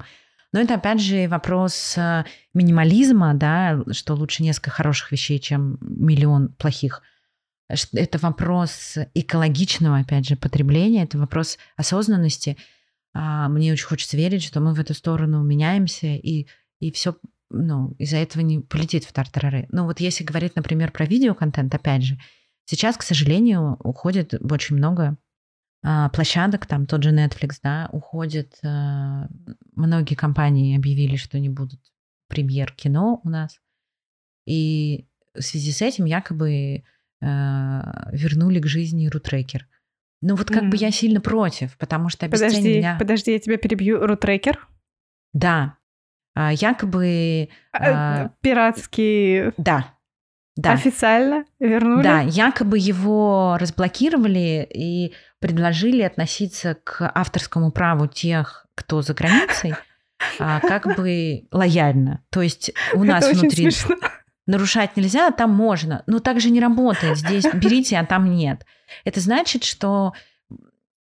Но 0.56 0.62
это, 0.62 0.76
опять 0.76 1.02
же, 1.02 1.28
вопрос 1.28 1.96
э, 1.98 2.24
минимализма, 2.54 3.34
да, 3.34 3.78
что 3.92 4.14
лучше 4.14 4.42
несколько 4.42 4.72
хороших 4.72 5.12
вещей, 5.12 5.38
чем 5.38 5.78
миллион 5.82 6.48
плохих. 6.54 7.02
Это 7.68 8.18
вопрос 8.20 8.98
экологичного, 9.14 9.98
опять 9.98 10.26
же, 10.26 10.38
потребления, 10.38 11.04
это 11.04 11.18
вопрос 11.18 11.58
осознанности. 11.76 12.56
А, 13.14 13.50
мне 13.50 13.74
очень 13.74 13.86
хочется 13.86 14.16
верить, 14.16 14.44
что 14.44 14.62
мы 14.62 14.74
в 14.74 14.80
эту 14.80 14.94
сторону 14.94 15.44
меняемся, 15.44 16.08
и, 16.08 16.48
и 16.80 16.90
все 16.94 17.18
ну, 17.50 17.92
из-за 18.00 18.16
этого 18.16 18.42
не 18.42 18.62
полетит 18.62 19.04
в 19.04 19.12
тартарары. 19.12 19.68
Ну, 19.74 19.84
вот 19.84 20.00
если 20.00 20.24
говорить, 20.24 20.56
например, 20.56 20.94
про 20.94 21.06
видеоконтент, 21.06 21.76
опять 21.76 22.04
же, 22.04 22.18
сейчас, 22.64 22.96
к 22.96 23.04
сожалению, 23.04 23.76
уходит 23.84 24.34
очень 24.50 24.78
много 24.78 25.18
площадок, 26.14 26.66
там 26.66 26.88
тот 26.88 27.04
же 27.04 27.12
Netflix, 27.12 27.60
да, 27.62 27.90
уходит. 27.92 28.58
А, 28.64 29.28
многие 29.76 30.16
компании 30.16 30.78
объявили, 30.78 31.16
что 31.16 31.40
не 31.40 31.50
будут 31.50 31.80
премьер 32.28 32.72
кино 32.72 33.22
у 33.24 33.30
нас. 33.30 33.60
И 34.48 35.08
в 35.36 35.42
связи 35.42 35.72
с 35.72 35.82
этим 35.84 36.06
якобы 36.06 36.84
а, 37.22 38.10
вернули 38.12 38.60
к 38.60 38.66
жизни 38.66 39.08
рутрекер. 39.08 39.68
Ну 40.22 40.36
вот 40.36 40.48
как 40.48 40.64
mm. 40.64 40.70
бы 40.70 40.78
я 40.78 40.90
сильно 40.90 41.22
против, 41.22 41.78
потому 41.78 42.10
что 42.10 42.28
подожди, 42.28 42.78
меня... 42.78 42.98
Подожди, 42.98 43.34
я 43.34 43.40
тебя 43.40 43.58
перебью. 43.58 44.06
Рутрекер? 44.06 44.68
Да. 45.34 45.78
Якобы... 46.36 47.50
Пиратский... 48.42 49.52
Да, 49.58 49.96
да. 50.56 50.72
Официально 50.72 51.44
вернули? 51.60 52.04
Да, 52.04 52.22
якобы 52.22 52.78
его 52.80 53.58
разблокировали 53.60 54.68
и 54.74 55.14
предложили 55.46 56.02
относиться 56.02 56.76
к 56.84 57.12
авторскому 57.14 57.72
праву 57.72 58.08
тех, 58.08 58.66
кто 58.74 59.04
за 59.04 59.14
границей, 59.14 59.76
а, 60.40 60.60
как 60.60 60.96
бы 60.96 61.44
лояльно. 61.52 62.24
То 62.32 62.42
есть 62.42 62.72
у 62.96 63.04
нас 63.04 63.32
внутри 63.32 63.70
смешно. 63.70 63.96
нарушать 64.48 64.98
нельзя, 64.98 65.28
а 65.28 65.32
там 65.32 65.52
можно. 65.52 66.02
Но 66.08 66.18
так 66.18 66.40
же 66.40 66.50
не 66.50 66.60
работает. 66.60 67.20
Здесь 67.20 67.46
берите, 67.54 68.00
а 68.00 68.06
там 68.08 68.32
нет. 68.32 68.66
Это 69.04 69.20
значит, 69.20 69.64
что 69.64 70.14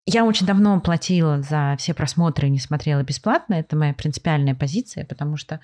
я 0.05 0.25
очень 0.25 0.45
давно 0.45 0.79
платила 0.79 1.41
за 1.41 1.75
все 1.79 1.95
просмотры 1.95 2.47
и 2.47 2.51
не 2.51 2.59
смотрела 2.59 3.01
бесплатно. 3.01 3.55
Это 3.55 3.75
моя 3.75 3.95
принципиальная 3.95 4.53
позиция, 4.53 5.05
потому 5.05 5.37
что, 5.37 5.59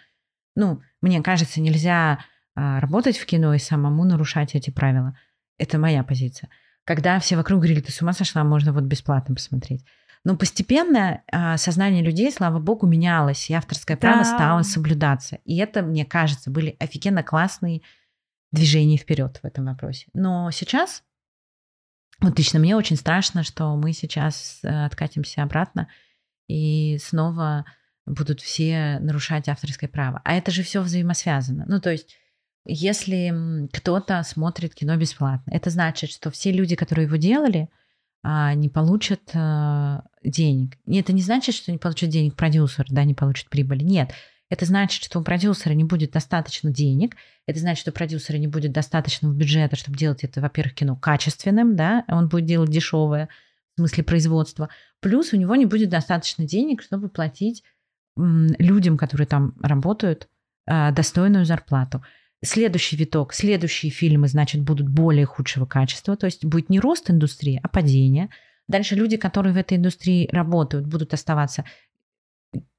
ну, 0.56 0.82
мне 1.02 1.22
кажется, 1.22 1.62
нельзя 1.62 2.18
а, 2.56 2.80
работать 2.80 3.20
в 3.20 3.28
кино 3.28 3.54
и 3.54 3.60
самому 3.60 4.06
нарушать 4.06 4.56
эти 4.56 4.72
правила. 4.72 5.16
Это 5.60 5.78
моя 5.78 6.04
позиция. 6.04 6.50
Когда 6.86 7.20
все 7.20 7.36
вокруг 7.36 7.60
говорили, 7.60 7.82
ты 7.82 7.92
с 7.92 8.02
ума 8.02 8.14
сошла, 8.14 8.44
можно 8.44 8.74
вот 8.74 8.84
бесплатно 8.84 9.36
посмотреть. 9.36 9.86
Но 10.24 10.36
постепенно 10.36 11.24
а, 11.32 11.58
сознание 11.58 12.04
людей, 12.04 12.32
слава 12.32 12.60
богу, 12.60 12.86
менялось, 12.86 13.50
и 13.50 13.54
авторское 13.54 13.98
да. 13.98 14.02
право 14.02 14.24
стало 14.24 14.62
соблюдаться. 14.62 15.40
И 15.46 15.58
это, 15.58 15.82
мне 15.82 16.06
кажется, 16.06 16.52
были 16.52 16.76
офигенно 16.80 17.24
классные 17.24 17.82
движения 18.52 18.98
вперед 18.98 19.40
в 19.42 19.46
этом 19.46 19.66
вопросе. 19.66 20.08
Но 20.14 20.52
сейчас, 20.52 21.04
вот 22.20 22.38
лично 22.38 22.60
мне 22.60 22.76
очень 22.76 22.98
страшно, 22.98 23.44
что 23.44 23.76
мы 23.76 23.94
сейчас 23.94 24.60
э, 24.64 24.86
откатимся 24.86 25.42
обратно 25.42 25.88
и 26.48 27.00
снова 27.00 27.66
будут 28.06 28.42
все 28.42 29.00
нарушать 29.00 29.48
авторское 29.48 29.90
право. 29.90 30.22
А 30.24 30.34
это 30.34 30.52
же 30.52 30.64
все 30.64 30.82
взаимосвязано. 30.82 31.66
Ну, 31.68 31.80
то 31.80 31.92
есть 31.92 32.18
если 32.66 33.68
кто-то 33.74 34.22
смотрит 34.24 34.76
кино 34.76 34.96
бесплатно, 34.98 35.52
это 35.52 35.70
значит, 35.70 36.12
что 36.12 36.32
все 36.32 36.52
люди, 36.52 36.76
которые 36.76 37.06
его 37.06 37.16
делали, 37.16 37.70
а, 38.24 38.54
не 38.54 38.70
получат 38.70 39.22
а, 39.34 40.04
денег. 40.24 40.78
И 40.86 40.98
это 41.00 41.12
не 41.12 41.22
значит, 41.22 41.56
что 41.56 41.72
не 41.72 41.80
получат 41.80 42.10
денег 42.10 42.36
продюсер, 42.36 42.86
да, 42.90 43.04
не 43.04 43.14
получит 43.14 43.50
прибыли. 43.50 43.84
Нет. 43.84 44.12
Это 44.50 44.66
значит, 44.66 45.04
что 45.04 45.20
у 45.20 45.24
продюсера 45.24 45.74
не 45.74 45.86
будет 45.86 46.12
достаточно 46.12 46.72
денег. 46.72 47.16
Это 47.48 47.60
значит, 47.60 47.82
что 47.82 47.92
у 47.92 47.94
продюсера 47.94 48.38
не 48.38 48.48
будет 48.48 48.74
достаточного 48.74 49.34
бюджета, 49.34 49.76
чтобы 49.76 49.98
делать 49.98 50.24
это, 50.24 50.42
во-первых, 50.42 50.76
кино 50.76 50.96
качественным, 50.96 51.76
да, 51.76 52.04
он 52.10 52.28
будет 52.28 52.46
делать 52.46 52.70
дешевое 52.70 53.30
в 53.74 53.80
смысле 53.80 54.04
производства. 54.04 54.70
Плюс 55.00 55.32
у 55.34 55.38
него 55.38 55.56
не 55.56 55.66
будет 55.66 55.90
достаточно 55.90 56.46
денег, 56.46 56.82
чтобы 56.82 57.08
платить 57.08 57.64
людям, 58.18 58.98
которые 58.98 59.26
там 59.26 59.56
работают, 59.62 60.28
а, 60.68 60.92
достойную 60.92 61.46
зарплату. 61.46 62.04
Следующий 62.44 62.96
виток, 62.96 63.34
следующие 63.34 63.92
фильмы, 63.92 64.28
значит, 64.28 64.62
будут 64.62 64.90
более 64.90 65.26
худшего 65.26 65.66
качества, 65.66 66.18
то 66.18 66.26
есть 66.26 66.44
будет 66.44 66.70
не 66.70 66.80
рост 66.80 67.12
индустрии, 67.12 67.60
а 67.62 67.68
падение. 67.68 68.30
Дальше 68.68 68.96
люди, 68.96 69.18
которые 69.18 69.54
в 69.54 69.58
этой 69.58 69.78
индустрии 69.78 70.28
работают, 70.32 70.88
будут 70.88 71.14
оставаться, 71.14 71.66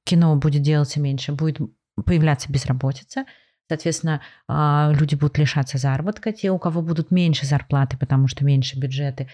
кино 0.03 0.35
будет 0.35 0.63
делаться 0.63 0.99
меньше, 0.99 1.31
будет 1.31 1.59
появляться 2.05 2.51
безработица, 2.51 3.25
соответственно, 3.69 4.21
а, 4.49 4.91
люди 4.93 5.15
будут 5.15 5.37
лишаться 5.37 5.77
заработка, 5.77 6.33
те, 6.33 6.51
у 6.51 6.59
кого 6.59 6.81
будут 6.81 7.11
меньше 7.11 7.45
зарплаты, 7.45 7.97
потому 7.97 8.27
что 8.27 8.43
меньше 8.43 8.77
бюджеты, 8.77 9.29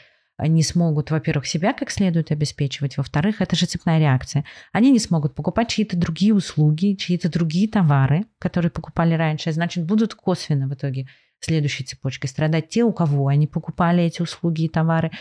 не 0.48 0.64
смогут, 0.64 1.12
во-первых, 1.12 1.46
себя 1.46 1.74
как 1.74 1.92
следует 1.92 2.32
обеспечивать, 2.32 2.98
во-вторых, 2.98 3.42
это 3.42 3.56
же 3.56 3.66
цепная 3.66 4.00
реакция. 4.00 4.46
Они 4.72 4.92
не 4.92 5.00
смогут 5.00 5.36
покупать 5.36 5.70
чьи-то 5.70 5.98
другие 5.98 6.34
услуги, 6.34 6.96
чьи-то 6.96 7.30
другие 7.30 7.68
товары, 7.68 8.26
которые 8.40 8.72
покупали 8.72 9.14
раньше, 9.14 9.52
значит, 9.52 9.86
будут 9.86 10.16
косвенно 10.16 10.68
в 10.68 10.74
итоге 10.74 11.08
следующей 11.40 11.84
цепочкой 11.84 12.30
страдать 12.30 12.70
те, 12.70 12.84
у 12.84 12.92
кого 12.92 13.28
они 13.28 13.48
покупали 13.48 14.04
эти 14.04 14.22
услуги 14.22 14.64
и 14.64 14.70
товары, 14.70 15.12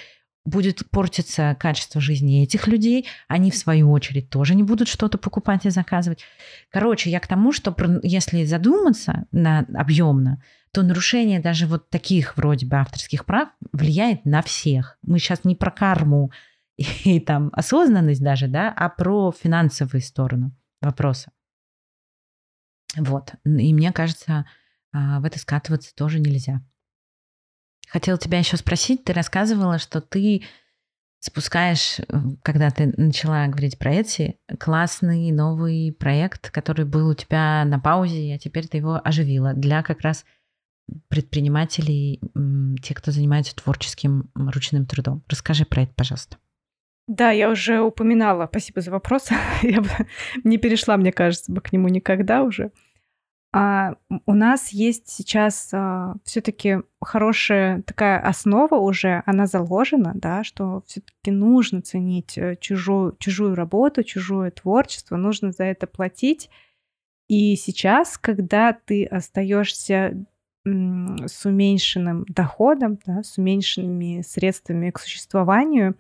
будет 0.44 0.88
портиться 0.90 1.56
качество 1.60 2.00
жизни 2.00 2.42
этих 2.42 2.66
людей, 2.66 3.06
они 3.28 3.50
в 3.50 3.56
свою 3.56 3.90
очередь 3.90 4.30
тоже 4.30 4.54
не 4.54 4.62
будут 4.62 4.88
что-то 4.88 5.18
покупать 5.18 5.66
и 5.66 5.70
заказывать. 5.70 6.24
Короче, 6.70 7.10
я 7.10 7.20
к 7.20 7.26
тому, 7.26 7.52
что 7.52 7.74
если 8.02 8.44
задуматься 8.44 9.26
на 9.30 9.66
объемно, 9.74 10.42
то 10.72 10.82
нарушение 10.82 11.40
даже 11.40 11.66
вот 11.66 11.90
таких 11.90 12.36
вроде 12.36 12.66
бы 12.66 12.76
авторских 12.76 13.24
прав 13.24 13.48
влияет 13.72 14.24
на 14.24 14.42
всех. 14.42 14.98
Мы 15.02 15.18
сейчас 15.18 15.44
не 15.44 15.56
про 15.56 15.70
карму 15.70 16.30
и, 16.76 17.20
там 17.20 17.50
осознанность 17.52 18.22
даже, 18.22 18.48
да, 18.48 18.72
а 18.76 18.88
про 18.88 19.32
финансовую 19.32 20.02
сторону 20.02 20.52
вопроса. 20.80 21.32
Вот. 22.96 23.34
И 23.44 23.74
мне 23.74 23.92
кажется, 23.92 24.46
а, 24.92 25.20
в 25.20 25.24
это 25.24 25.38
скатываться 25.38 25.94
тоже 25.94 26.20
нельзя. 26.20 26.62
Хотела 27.88 28.18
тебя 28.18 28.38
еще 28.38 28.56
спросить, 28.56 29.04
ты 29.04 29.12
рассказывала, 29.12 29.78
что 29.78 30.00
ты 30.00 30.42
спускаешь, 31.20 31.98
э, 32.00 32.04
когда 32.42 32.70
ты 32.70 32.92
начала 32.96 33.46
говорить 33.46 33.78
про 33.78 33.94
эти, 33.94 34.38
классный 34.58 35.32
новый 35.32 35.92
проект, 35.92 36.50
который 36.50 36.84
был 36.84 37.08
у 37.08 37.14
тебя 37.14 37.64
на 37.64 37.78
паузе, 37.78 38.34
а 38.34 38.38
теперь 38.38 38.68
ты 38.68 38.78
его 38.78 39.00
оживила 39.02 39.54
для 39.54 39.82
как 39.82 40.02
раз 40.02 40.24
предпринимателей, 41.08 42.20
те, 42.82 42.94
кто 42.94 43.10
занимается 43.10 43.54
творческим 43.56 44.30
ручным 44.34 44.86
трудом. 44.86 45.22
Расскажи 45.28 45.64
про 45.64 45.82
это, 45.82 45.92
пожалуйста. 45.94 46.36
Да, 47.06 47.30
я 47.30 47.50
уже 47.50 47.80
упоминала. 47.80 48.46
Спасибо 48.46 48.80
за 48.82 48.90
вопрос. 48.90 49.30
я 49.62 49.80
бы 49.80 49.88
не 50.44 50.58
перешла, 50.58 50.96
мне 50.96 51.12
кажется, 51.12 51.50
бы 51.50 51.60
к 51.60 51.72
нему 51.72 51.88
никогда 51.88 52.42
уже. 52.42 52.70
А 53.50 53.94
у 54.26 54.34
нас 54.34 54.68
есть 54.74 55.08
сейчас 55.08 55.70
а, 55.72 56.16
все-таки 56.24 56.80
хорошая 57.00 57.80
такая 57.82 58.20
основа 58.20 58.74
уже, 58.74 59.22
она 59.24 59.46
заложена, 59.46 60.12
да, 60.14 60.44
что 60.44 60.82
все-таки 60.86 61.30
нужно 61.30 61.80
ценить 61.80 62.36
э, 62.36 62.56
чужую, 62.60 63.16
чужую 63.18 63.54
работу, 63.54 64.04
чужое 64.04 64.50
творчество, 64.50 65.16
нужно 65.16 65.52
за 65.52 65.64
это 65.64 65.86
платить. 65.86 66.50
И 67.28 67.56
сейчас, 67.56 68.18
когда 68.18 68.74
ты 68.74 69.06
остаешься 69.06 70.26
с 70.64 71.46
уменьшенным 71.46 72.24
доходом, 72.28 72.98
да, 73.06 73.22
с 73.22 73.38
уменьшенными 73.38 74.22
средствами 74.22 74.90
к 74.90 74.98
существованию, 74.98 75.96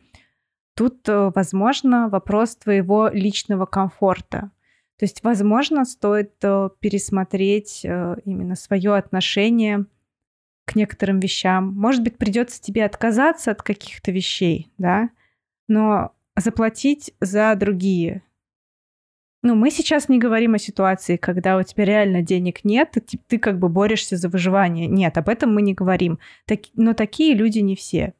тут, 0.74 1.08
э, 1.08 1.30
возможно, 1.34 2.08
вопрос 2.08 2.56
твоего 2.56 3.08
личного 3.08 3.66
комфорта. 3.66 4.50
То 4.98 5.04
есть, 5.04 5.22
возможно, 5.22 5.84
стоит 5.84 6.34
э, 6.42 6.70
пересмотреть 6.80 7.84
э, 7.84 8.16
именно 8.24 8.56
свое 8.56 8.94
отношение 8.96 9.86
к 10.66 10.76
некоторым 10.76 11.18
вещам. 11.18 11.72
Может 11.74 12.02
быть, 12.02 12.18
придется 12.18 12.60
тебе 12.60 12.84
отказаться 12.84 13.52
от 13.52 13.62
каких-то 13.62 14.10
вещей, 14.10 14.70
да, 14.76 15.10
но 15.66 16.12
заплатить 16.36 17.14
за 17.20 17.54
другие. 17.54 18.22
Ну, 19.48 19.54
мы 19.54 19.70
сейчас 19.70 20.10
не 20.10 20.18
говорим 20.18 20.52
о 20.52 20.58
ситуации, 20.58 21.16
когда 21.16 21.56
у 21.56 21.62
тебя 21.62 21.86
реально 21.86 22.20
денег 22.20 22.66
нет, 22.66 22.98
и 22.98 23.00
ты, 23.00 23.16
ты 23.16 23.38
как 23.38 23.58
бы 23.58 23.70
борешься 23.70 24.18
за 24.18 24.28
выживание. 24.28 24.86
Нет, 24.86 25.16
об 25.16 25.30
этом 25.30 25.54
мы 25.54 25.62
не 25.62 25.72
говорим. 25.72 26.18
Так, 26.44 26.60
но 26.74 26.92
такие 26.92 27.34
люди 27.34 27.60
не 27.60 27.74
все. 27.74 28.12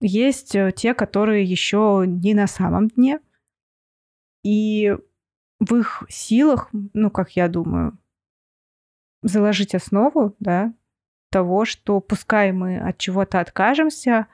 Есть 0.00 0.56
э, 0.56 0.72
те, 0.74 0.94
которые 0.94 1.44
еще 1.44 2.02
не 2.04 2.34
на 2.34 2.48
самом 2.48 2.88
дне. 2.88 3.20
И 4.42 4.92
в 5.60 5.76
их 5.76 6.02
силах, 6.08 6.68
ну, 6.72 7.08
как 7.08 7.36
я 7.36 7.46
думаю, 7.46 7.96
заложить 9.22 9.76
основу, 9.76 10.34
да, 10.40 10.74
того, 11.30 11.64
что 11.64 12.00
пускай 12.00 12.50
мы 12.50 12.80
от 12.80 12.98
чего-то 12.98 13.38
откажемся, 13.38 14.26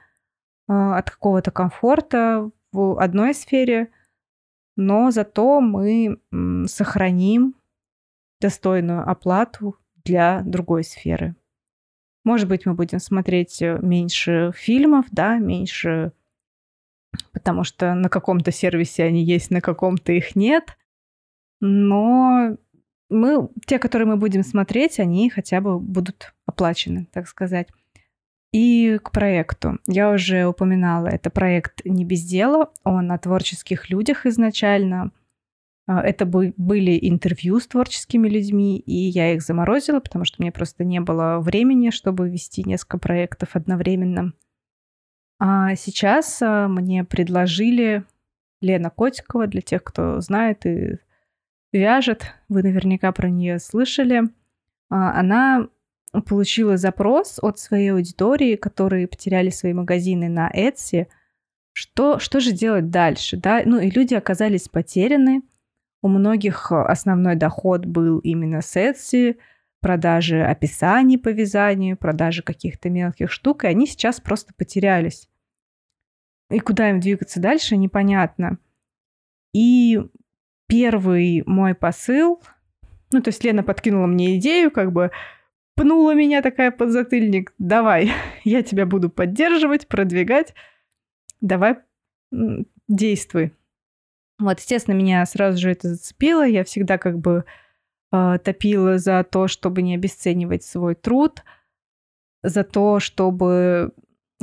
а, 0.66 0.96
от 0.96 1.10
какого-то 1.10 1.50
комфорта 1.50 2.50
в 2.72 2.98
одной 2.98 3.34
сфере, 3.34 3.92
но 4.78 5.10
зато 5.10 5.60
мы 5.60 6.20
сохраним 6.66 7.54
достойную 8.40 9.08
оплату 9.08 9.76
для 10.04 10.42
другой 10.42 10.84
сферы. 10.84 11.34
Может 12.24 12.48
быть, 12.48 12.64
мы 12.66 12.74
будем 12.74 12.98
смотреть 12.98 13.60
э, 13.62 13.78
меньше 13.82 14.52
фильмов, 14.54 15.06
да, 15.10 15.38
меньше, 15.38 16.12
потому 17.32 17.64
что 17.64 17.94
на 17.94 18.08
каком-то 18.08 18.52
сервисе 18.52 19.04
они 19.04 19.24
есть, 19.24 19.50
на 19.50 19.60
каком-то 19.60 20.12
их 20.12 20.36
нет 20.36 20.76
но 21.60 22.56
мы, 23.08 23.48
те, 23.66 23.78
которые 23.78 24.06
мы 24.06 24.16
будем 24.16 24.44
смотреть, 24.44 25.00
они 25.00 25.30
хотя 25.30 25.60
бы 25.60 25.78
будут 25.78 26.34
оплачены, 26.46 27.08
так 27.12 27.26
сказать. 27.26 27.68
И 28.52 28.98
к 29.02 29.12
проекту. 29.12 29.78
Я 29.86 30.10
уже 30.10 30.46
упоминала, 30.46 31.08
это 31.08 31.28
проект 31.28 31.84
«Не 31.84 32.04
без 32.04 32.24
дела», 32.24 32.70
он 32.82 33.12
о 33.12 33.18
творческих 33.18 33.90
людях 33.90 34.24
изначально. 34.24 35.12
А, 35.86 36.00
это 36.02 36.24
были 36.24 36.98
интервью 37.02 37.60
с 37.60 37.66
творческими 37.66 38.28
людьми, 38.28 38.78
и 38.78 38.94
я 38.94 39.34
их 39.34 39.42
заморозила, 39.42 40.00
потому 40.00 40.24
что 40.24 40.40
мне 40.40 40.50
просто 40.50 40.84
не 40.84 41.00
было 41.00 41.40
времени, 41.40 41.90
чтобы 41.90 42.30
вести 42.30 42.62
несколько 42.64 42.98
проектов 42.98 43.50
одновременно. 43.54 44.32
А 45.38 45.74
сейчас 45.76 46.40
а, 46.40 46.68
мне 46.68 47.04
предложили 47.04 48.04
Лена 48.60 48.90
Котикова, 48.90 49.46
для 49.46 49.60
тех, 49.60 49.84
кто 49.84 50.20
знает 50.20 50.66
и 50.66 50.98
вяжет, 51.72 52.34
вы 52.48 52.62
наверняка 52.62 53.12
про 53.12 53.28
нее 53.28 53.58
слышали. 53.58 54.22
А, 54.90 55.18
она 55.18 55.68
получила 56.26 56.76
запрос 56.76 57.38
от 57.40 57.58
своей 57.58 57.92
аудитории, 57.92 58.56
которые 58.56 59.08
потеряли 59.08 59.50
свои 59.50 59.72
магазины 59.72 60.28
на 60.28 60.50
Etsy, 60.50 61.06
что, 61.72 62.18
что 62.18 62.40
же 62.40 62.52
делать 62.52 62.90
дальше, 62.90 63.36
да? 63.36 63.62
Ну 63.64 63.78
и 63.78 63.90
люди 63.90 64.14
оказались 64.14 64.68
потеряны. 64.68 65.42
У 66.02 66.08
многих 66.08 66.72
основной 66.72 67.36
доход 67.36 67.86
был 67.86 68.18
именно 68.20 68.62
с 68.62 68.76
Etsy, 68.76 69.36
продажи 69.80 70.42
описаний 70.42 71.18
по 71.18 71.28
вязанию, 71.28 71.96
продажи 71.96 72.42
каких-то 72.42 72.90
мелких 72.90 73.30
штук, 73.30 73.64
и 73.64 73.68
они 73.68 73.86
сейчас 73.86 74.20
просто 74.20 74.52
потерялись. 74.54 75.28
И 76.50 76.58
куда 76.60 76.90
им 76.90 77.00
двигаться 77.00 77.40
дальше, 77.40 77.76
непонятно. 77.76 78.58
И 79.52 80.00
первый 80.66 81.42
мой 81.46 81.74
посыл, 81.74 82.42
ну, 83.12 83.22
то 83.22 83.28
есть 83.28 83.42
Лена 83.44 83.62
подкинула 83.62 84.06
мне 84.06 84.36
идею, 84.36 84.70
как 84.70 84.92
бы 84.92 85.10
пнула 85.78 86.14
меня 86.14 86.42
такая 86.42 86.70
под 86.70 86.90
затыльник, 86.90 87.54
давай, 87.58 88.12
я 88.44 88.62
тебя 88.62 88.84
буду 88.84 89.08
поддерживать, 89.08 89.88
продвигать, 89.88 90.54
давай 91.40 91.76
действуй. 92.88 93.52
Вот, 94.38 94.60
естественно, 94.60 94.94
меня 94.94 95.24
сразу 95.26 95.58
же 95.58 95.70
это 95.70 95.88
зацепило. 95.88 96.46
Я 96.46 96.62
всегда 96.64 96.96
как 96.96 97.18
бы 97.18 97.44
э, 98.12 98.38
топила 98.44 98.98
за 98.98 99.24
то, 99.24 99.48
чтобы 99.48 99.82
не 99.82 99.94
обесценивать 99.94 100.62
свой 100.62 100.94
труд, 100.94 101.42
за 102.42 102.62
то, 102.62 103.00
чтобы 103.00 103.92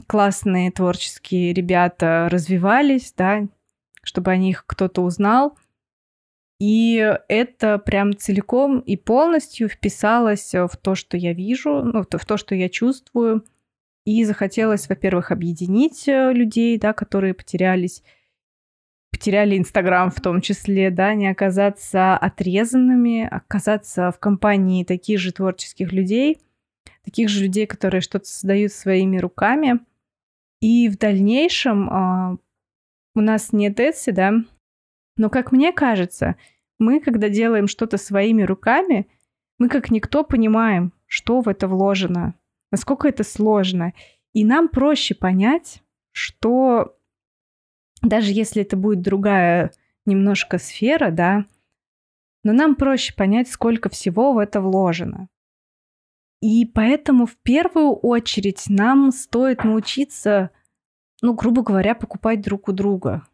классные 0.07 0.71
творческие 0.71 1.53
ребята 1.53 2.27
развивались, 2.29 3.13
да, 3.15 3.47
чтобы 4.03 4.31
о 4.31 4.37
них 4.37 4.65
кто-то 4.67 5.01
узнал. 5.01 5.57
И 6.59 6.95
это 7.27 7.79
прям 7.79 8.15
целиком 8.15 8.79
и 8.79 8.95
полностью 8.95 9.67
вписалось 9.67 10.53
в 10.53 10.77
то, 10.81 10.95
что 10.95 11.17
я 11.17 11.33
вижу, 11.33 11.83
ну, 11.83 12.03
в 12.03 12.25
то, 12.25 12.37
что 12.37 12.55
я 12.55 12.69
чувствую. 12.69 13.43
И 14.05 14.23
захотелось, 14.23 14.87
во-первых, 14.87 15.31
объединить 15.31 16.07
э, 16.07 16.31
людей, 16.31 16.77
да, 16.77 16.93
которые 16.93 17.33
потерялись, 17.33 18.03
потеряли 19.11 19.57
Инстаграм 19.57 20.11
в 20.11 20.21
том 20.21 20.41
числе, 20.41 20.91
да, 20.91 21.15
не 21.15 21.27
оказаться 21.27 22.15
отрезанными, 22.15 23.27
оказаться 23.27 24.11
в 24.11 24.19
компании 24.19 24.83
таких 24.83 25.19
же 25.19 25.31
творческих 25.31 25.91
людей, 25.91 26.39
таких 27.03 27.29
же 27.29 27.43
людей, 27.43 27.65
которые 27.65 28.01
что-то 28.01 28.25
создают 28.25 28.73
своими 28.73 29.17
руками. 29.17 29.79
И 30.61 30.87
в 30.87 30.99
дальнейшем 30.99 31.89
э, 31.89 32.37
у 33.15 33.21
нас 33.21 33.53
нет 33.53 33.79
Etsy, 33.79 34.11
да, 34.11 34.33
но, 35.17 35.29
как 35.29 35.51
мне 35.51 35.71
кажется, 35.71 36.35
мы, 36.79 36.99
когда 36.99 37.29
делаем 37.29 37.67
что-то 37.67 37.97
своими 37.97 38.43
руками, 38.43 39.07
мы 39.57 39.69
как 39.69 39.89
никто 39.91 40.23
понимаем, 40.23 40.93
что 41.05 41.41
в 41.41 41.47
это 41.47 41.67
вложено, 41.67 42.35
насколько 42.71 43.07
это 43.07 43.23
сложно. 43.23 43.93
И 44.33 44.43
нам 44.43 44.67
проще 44.67 45.15
понять, 45.15 45.81
что 46.11 46.97
даже 48.01 48.31
если 48.31 48.61
это 48.61 48.75
будет 48.75 49.01
другая 49.01 49.71
немножко 50.05 50.57
сфера, 50.57 51.11
да, 51.11 51.45
но 52.43 52.53
нам 52.53 52.75
проще 52.75 53.13
понять, 53.13 53.47
сколько 53.49 53.89
всего 53.89 54.33
в 54.33 54.37
это 54.37 54.61
вложено. 54.61 55.29
И 56.41 56.65
поэтому 56.65 57.25
в 57.25 57.37
первую 57.37 57.93
очередь 57.93 58.65
нам 58.67 59.11
стоит 59.11 59.63
научиться 59.63 60.51
ну, 61.21 61.33
грубо 61.33 61.63
говоря, 61.63 61.95
покупать 61.95 62.41
друг 62.41 62.69
у 62.69 62.71
друга. 62.71 63.27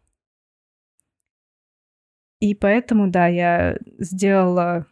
И 2.41 2.55
поэтому, 2.55 3.07
да, 3.07 3.27
я 3.27 3.77
сделала 3.99 4.87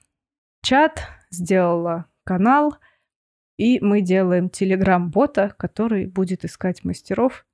чат, 0.61 1.07
сделала 1.31 2.05
канал, 2.23 2.75
и 3.57 3.79
мы 3.81 4.01
делаем 4.01 4.49
телеграм-бота, 4.49 5.53
который 5.57 6.05
будет 6.05 6.45
искать 6.45 6.85
мастеров. 6.85 7.45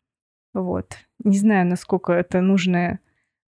Вот. 0.53 0.97
Не 1.23 1.37
знаю, 1.37 1.65
насколько 1.65 2.11
это 2.11 2.41
нужная 2.41 2.99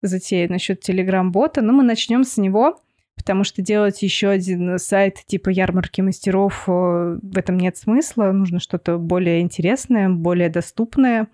затея 0.02 0.48
насчет 0.48 0.80
телеграм-бота, 0.80 1.62
но 1.62 1.74
мы 1.74 1.84
начнем 1.84 2.24
с 2.24 2.38
него, 2.38 2.82
потому 3.18 3.44
что 3.44 3.62
делать 3.62 4.02
еще 4.02 4.30
один 4.30 4.80
сайт 4.80 5.24
типа 5.26 5.50
ярмарки 5.50 6.00
мастеров 6.00 6.64
э, 6.68 7.20
в 7.22 7.38
этом 7.38 7.58
нет 7.58 7.76
смысла. 7.76 8.32
Нужно 8.32 8.62
что-то 8.62 8.98
более 8.98 9.42
интересное, 9.42 10.08
более 10.08 10.50
доступное. 10.50 11.28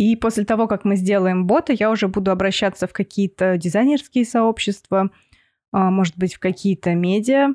И 0.00 0.16
после 0.16 0.46
того, 0.46 0.66
как 0.66 0.86
мы 0.86 0.96
сделаем 0.96 1.46
бота, 1.46 1.74
я 1.74 1.90
уже 1.90 2.08
буду 2.08 2.30
обращаться 2.30 2.86
в 2.86 2.92
какие-то 2.94 3.58
дизайнерские 3.58 4.24
сообщества, 4.24 5.10
а, 5.72 5.90
может 5.90 6.16
быть, 6.16 6.32
в 6.32 6.38
какие-то 6.38 6.94
медиа, 6.94 7.48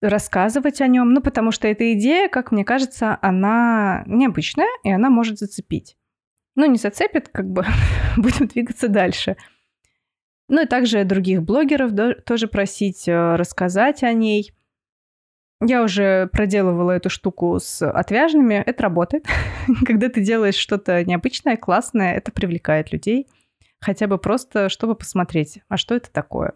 рассказывать 0.00 0.80
о 0.80 0.86
нем, 0.86 1.12
ну, 1.12 1.20
потому 1.20 1.50
что 1.50 1.66
эта 1.66 1.92
идея, 1.94 2.28
как 2.28 2.52
мне 2.52 2.64
кажется, 2.64 3.18
она 3.20 4.04
необычная, 4.06 4.68
и 4.84 4.92
она 4.92 5.10
может 5.10 5.40
зацепить. 5.40 5.96
Ну, 6.54 6.66
не 6.66 6.78
зацепит, 6.78 7.30
как 7.30 7.50
бы 7.50 7.66
будем 8.16 8.46
двигаться 8.46 8.86
дальше. 8.86 9.36
Ну 10.46 10.62
и 10.62 10.66
также 10.66 11.02
других 11.02 11.42
блогеров 11.42 11.90
тоже 12.26 12.46
просить 12.46 13.08
э, 13.08 13.34
рассказать 13.34 14.04
о 14.04 14.12
ней. 14.12 14.52
Я 15.60 15.82
уже 15.82 16.28
проделывала 16.28 16.92
эту 16.92 17.10
штуку 17.10 17.58
с 17.58 17.88
отвяжными. 17.88 18.54
Это 18.54 18.84
работает. 18.84 19.26
Когда 19.86 20.08
ты 20.08 20.20
делаешь 20.20 20.54
что-то 20.54 21.04
необычное, 21.04 21.56
классное, 21.56 22.14
это 22.14 22.30
привлекает 22.30 22.92
людей. 22.92 23.26
Хотя 23.80 24.06
бы 24.06 24.18
просто, 24.18 24.68
чтобы 24.68 24.94
посмотреть, 24.94 25.60
а 25.68 25.76
что 25.76 25.94
это 25.94 26.10
такое. 26.10 26.54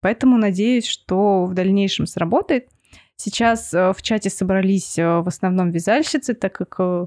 Поэтому 0.00 0.38
надеюсь, 0.38 0.86
что 0.86 1.44
в 1.44 1.54
дальнейшем 1.54 2.06
сработает. 2.06 2.68
Сейчас 3.16 3.74
э, 3.74 3.92
в 3.92 4.00
чате 4.00 4.30
собрались 4.30 4.98
э, 4.98 5.20
в 5.20 5.28
основном 5.28 5.70
вязальщицы, 5.70 6.32
так 6.32 6.54
как 6.54 6.76
э, 6.78 7.06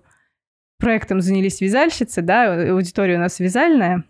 проектом 0.77 1.21
занялись 1.21 1.59
вязальщицы, 1.59 2.21
да, 2.21 2.53
аудитория 2.71 3.15
у 3.15 3.19
нас 3.19 3.39
вязальная. 3.39 4.03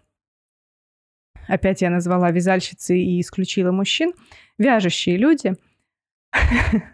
Опять 1.47 1.81
я 1.81 1.89
назвала 1.89 2.31
вязальщицы 2.31 2.97
и 2.97 3.21
исключила 3.21 3.71
мужчин. 3.71 4.13
Вяжущие 4.57 5.15
люди. 5.17 5.55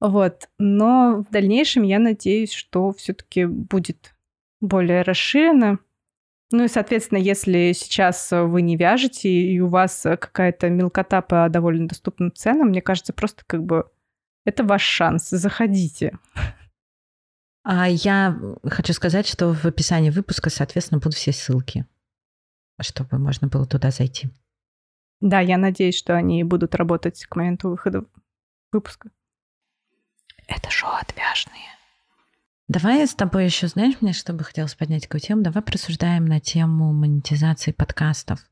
Вот. 0.00 0.48
Но 0.58 1.26
в 1.28 1.30
дальнейшем 1.30 1.82
я 1.82 1.98
надеюсь, 1.98 2.52
что 2.52 2.90
все-таки 2.92 3.44
будет 3.44 4.14
более 4.60 5.02
расширено. 5.02 5.78
Ну 6.52 6.64
и, 6.64 6.68
соответственно, 6.68 7.18
если 7.18 7.72
сейчас 7.72 8.30
вы 8.32 8.62
не 8.62 8.76
вяжете, 8.76 9.28
и 9.28 9.60
у 9.60 9.68
вас 9.68 10.00
какая-то 10.02 10.68
мелкота 10.68 11.20
по 11.20 11.48
довольно 11.48 11.86
доступным 11.86 12.32
ценам, 12.32 12.68
мне 12.68 12.82
кажется, 12.82 13.12
просто 13.12 13.44
как 13.46 13.62
бы 13.62 13.90
это 14.44 14.64
ваш 14.64 14.82
шанс. 14.82 15.28
Заходите. 15.28 16.18
А 17.62 17.88
я 17.88 18.36
хочу 18.64 18.94
сказать, 18.94 19.28
что 19.28 19.52
в 19.52 19.64
описании 19.66 20.10
выпуска, 20.10 20.50
соответственно, 20.50 20.98
будут 20.98 21.14
все 21.14 21.30
ссылки, 21.30 21.86
чтобы 22.80 23.18
можно 23.18 23.48
было 23.48 23.66
туда 23.66 23.90
зайти. 23.90 24.30
Да, 25.20 25.40
я 25.40 25.58
надеюсь, 25.58 25.96
что 25.96 26.16
они 26.16 26.42
будут 26.42 26.74
работать 26.74 27.22
к 27.26 27.36
моменту 27.36 27.68
выхода 27.68 28.06
выпуска. 28.72 29.10
Это 30.46 30.70
шоу 30.70 30.90
отвяжные. 30.90 31.70
Давай 32.68 33.06
с 33.06 33.14
тобой 33.14 33.46
еще, 33.46 33.66
знаешь, 33.66 33.96
мне 34.00 34.12
что 34.12 34.32
бы 34.32 34.44
хотелось 34.44 34.74
поднять 34.74 35.02
такую 35.02 35.20
тему, 35.20 35.42
давай 35.42 35.62
просуждаем 35.62 36.24
на 36.24 36.38
тему 36.38 36.92
монетизации 36.92 37.72
подкастов, 37.72 38.48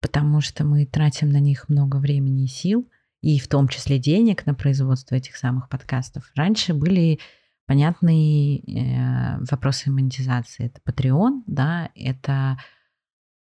потому 0.00 0.40
что 0.40 0.64
мы 0.64 0.86
тратим 0.86 1.30
на 1.30 1.40
них 1.40 1.68
много 1.68 1.96
времени 1.96 2.44
и 2.44 2.48
сил, 2.48 2.88
и 3.20 3.40
в 3.40 3.48
том 3.48 3.68
числе 3.68 3.98
денег 3.98 4.46
на 4.46 4.54
производство 4.54 5.16
этих 5.16 5.36
самых 5.36 5.68
подкастов. 5.68 6.30
Раньше 6.36 6.72
были 6.72 7.18
понятные 7.66 8.60
э, 8.60 9.38
вопросы 9.50 9.90
монетизации. 9.90 10.66
Это 10.66 10.80
Patreon, 10.84 11.42
да, 11.46 11.90
это 11.94 12.58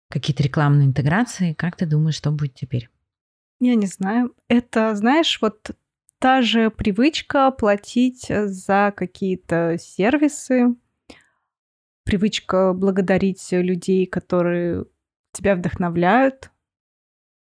какие-то 0.09 0.43
рекламные 0.43 0.87
интеграции. 0.87 1.53
Как 1.53 1.75
ты 1.75 1.85
думаешь, 1.85 2.15
что 2.15 2.31
будет 2.31 2.55
теперь? 2.55 2.89
Я 3.59 3.75
не 3.75 3.87
знаю. 3.87 4.33
Это, 4.47 4.95
знаешь, 4.95 5.39
вот 5.41 5.71
та 6.21 6.43
же 6.43 6.69
привычка 6.69 7.49
платить 7.49 8.27
за 8.29 8.93
какие-то 8.95 9.77
сервисы, 9.79 10.75
привычка 12.03 12.73
благодарить 12.73 13.43
людей, 13.51 14.05
которые 14.05 14.85
тебя 15.31 15.55
вдохновляют, 15.55 16.51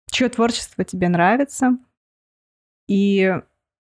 чье 0.09 0.29
творчество 0.29 0.85
тебе 0.85 1.09
нравится. 1.09 1.77
И, 2.87 3.35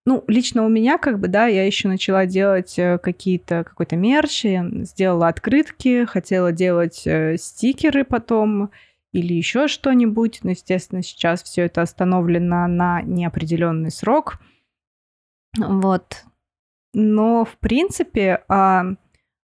ну, 0.05 0.25
лично 0.27 0.65
у 0.65 0.69
меня, 0.69 0.97
как 0.97 1.21
бы, 1.21 1.29
да, 1.29 1.47
я 1.47 1.65
еще 1.65 1.87
начала 1.87 2.25
делать 2.25 2.77
э, 2.77 2.97
какие-то, 2.97 3.63
какой-то 3.63 3.95
мерч, 3.95 4.43
я 4.43 4.69
сделала 4.83 5.29
открытки, 5.29 6.03
хотела 6.03 6.51
делать 6.51 7.07
э, 7.07 7.37
стикеры 7.37 8.03
потом 8.03 8.69
или 9.13 9.33
еще 9.33 9.69
что-нибудь. 9.69 10.41
Но, 10.43 10.49
естественно, 10.49 11.03
сейчас 11.03 11.41
все 11.41 11.61
это 11.63 11.83
остановлено 11.83 12.67
на 12.67 13.01
неопределенный 13.01 13.91
срок. 13.91 14.39
Вот. 15.57 16.23
Но, 16.93 17.45
в 17.45 17.57
принципе, 17.57 18.43
а, 18.47 18.83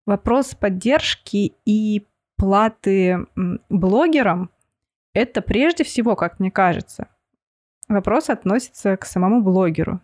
вопрос 0.06 0.54
поддержки 0.54 1.54
и 1.64 2.06
платы 2.36 3.26
блогерам– 3.68 4.50
это 5.14 5.40
прежде 5.40 5.84
всего, 5.84 6.16
как 6.16 6.40
мне 6.40 6.50
кажется, 6.50 7.08
вопрос 7.88 8.28
относится 8.28 8.96
к 8.96 9.06
самому 9.06 9.42
блогеру. 9.42 10.00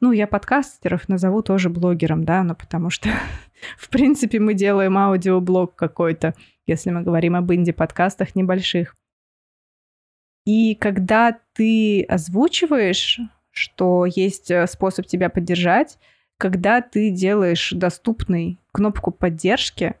Ну, 0.00 0.12
я 0.12 0.26
подкастеров 0.26 1.08
назову 1.08 1.42
тоже 1.42 1.70
блогером, 1.70 2.24
да, 2.24 2.42
но 2.42 2.54
потому 2.54 2.90
что, 2.90 3.08
в 3.78 3.88
принципе, 3.88 4.40
мы 4.40 4.54
делаем 4.54 4.98
аудиоблог 4.98 5.74
какой-то, 5.74 6.34
если 6.66 6.90
мы 6.90 7.02
говорим 7.02 7.36
об 7.36 7.52
инди-подкастах 7.52 8.34
небольших. 8.34 8.94
И 10.44 10.74
когда 10.74 11.38
ты 11.54 12.02
озвучиваешь 12.02 13.18
что 13.54 14.04
есть 14.04 14.50
э, 14.50 14.66
способ 14.66 15.06
тебя 15.06 15.30
поддержать, 15.30 15.98
когда 16.38 16.82
ты 16.82 17.10
делаешь 17.10 17.72
доступной 17.74 18.58
кнопку 18.72 19.10
поддержки, 19.10 19.94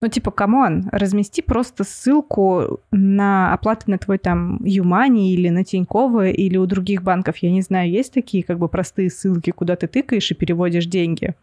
ну, 0.00 0.08
типа, 0.08 0.30
come 0.30 0.63
on, 0.63 0.88
размести 0.90 1.42
просто 1.42 1.84
ссылку 1.84 2.80
на 2.90 3.52
оплату 3.52 3.90
на 3.90 3.98
твой 3.98 4.18
там 4.18 4.58
ЮMoney 4.64 5.32
или 5.32 5.48
на 5.48 5.64
Тинькофф 5.64 6.28
или 6.28 6.56
у 6.56 6.66
других 6.66 7.02
банков. 7.02 7.36
Я 7.38 7.52
не 7.52 7.62
знаю, 7.62 7.90
есть 7.90 8.12
такие 8.12 8.42
как 8.42 8.58
бы 8.58 8.68
простые 8.68 9.10
ссылки, 9.10 9.50
куда 9.50 9.76
ты 9.76 9.86
тыкаешь 9.86 10.30
и 10.30 10.34
переводишь 10.34 10.86
деньги. 10.86 11.34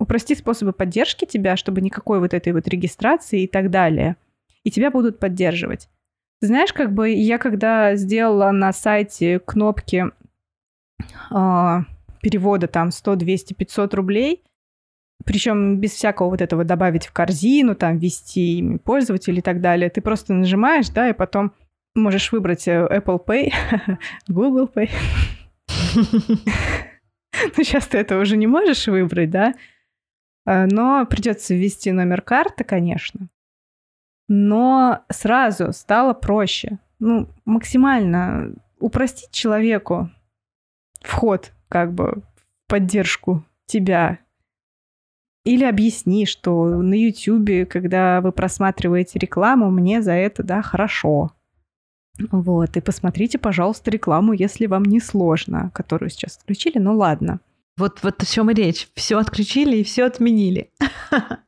Упрости 0.00 0.34
способы 0.34 0.72
поддержки 0.72 1.24
тебя, 1.26 1.56
чтобы 1.56 1.80
никакой 1.80 2.18
вот 2.18 2.34
этой 2.34 2.52
вот 2.52 2.66
регистрации 2.66 3.42
и 3.42 3.46
так 3.46 3.70
далее. 3.70 4.16
И 4.64 4.70
тебя 4.70 4.90
будут 4.90 5.20
поддерживать. 5.20 5.88
Знаешь, 6.40 6.72
как 6.72 6.92
бы 6.92 7.08
я 7.10 7.38
когда 7.38 7.94
сделала 7.94 8.50
на 8.50 8.72
сайте 8.72 9.38
кнопки 9.38 10.06
э, 11.30 11.78
перевода 12.22 12.66
там 12.66 12.90
100, 12.90 13.16
200, 13.16 13.54
500 13.54 13.94
рублей, 13.94 14.44
причем 15.24 15.78
без 15.78 15.92
всякого 15.92 16.30
вот 16.30 16.40
этого 16.40 16.64
добавить 16.64 17.06
в 17.06 17.12
корзину, 17.12 17.74
там, 17.74 17.98
ввести 17.98 18.78
пользователя 18.84 19.38
и 19.38 19.42
так 19.42 19.60
далее. 19.60 19.90
Ты 19.90 20.00
просто 20.00 20.34
нажимаешь, 20.34 20.88
да, 20.90 21.08
и 21.08 21.12
потом 21.12 21.52
можешь 21.94 22.32
выбрать 22.32 22.68
э, 22.68 22.86
Apple 22.90 23.24
Pay, 23.24 23.52
Google 24.28 24.70
Pay. 24.72 24.90
Ну, 27.54 27.64
сейчас 27.64 27.86
ты 27.86 27.98
это 27.98 28.18
уже 28.18 28.38
не 28.38 28.46
можешь 28.46 28.86
выбрать, 28.86 29.30
да? 29.30 29.52
А, 30.46 30.66
но 30.66 31.04
придется 31.04 31.54
ввести 31.54 31.92
номер 31.92 32.22
карты, 32.22 32.64
конечно. 32.64 33.28
Но 34.28 35.04
сразу 35.10 35.72
стало 35.72 36.14
проще. 36.14 36.78
Ну, 36.98 37.28
максимально 37.44 38.54
упростить 38.78 39.32
человеку 39.32 40.10
вход 41.06 41.52
как 41.68 41.92
бы 41.92 42.22
в 42.66 42.68
поддержку 42.68 43.44
тебя. 43.66 44.18
Или 45.44 45.64
объясни, 45.64 46.26
что 46.26 46.66
на 46.66 46.94
YouTube, 46.94 47.68
когда 47.68 48.20
вы 48.20 48.32
просматриваете 48.32 49.18
рекламу, 49.18 49.70
мне 49.70 50.02
за 50.02 50.12
это, 50.12 50.42
да, 50.42 50.60
хорошо. 50.62 51.32
Вот, 52.30 52.76
и 52.76 52.80
посмотрите, 52.80 53.38
пожалуйста, 53.38 53.90
рекламу, 53.90 54.32
если 54.32 54.66
вам 54.66 54.84
не 54.84 55.00
сложно, 55.00 55.70
которую 55.74 56.10
сейчас 56.10 56.38
отключили, 56.38 56.78
ну 56.78 56.96
ладно. 56.96 57.40
Вот, 57.76 58.02
вот 58.02 58.22
о 58.22 58.26
чем 58.26 58.50
и 58.50 58.54
речь. 58.54 58.88
Все 58.94 59.18
отключили 59.18 59.76
и 59.76 59.84
все 59.84 60.04
отменили. 60.04 60.70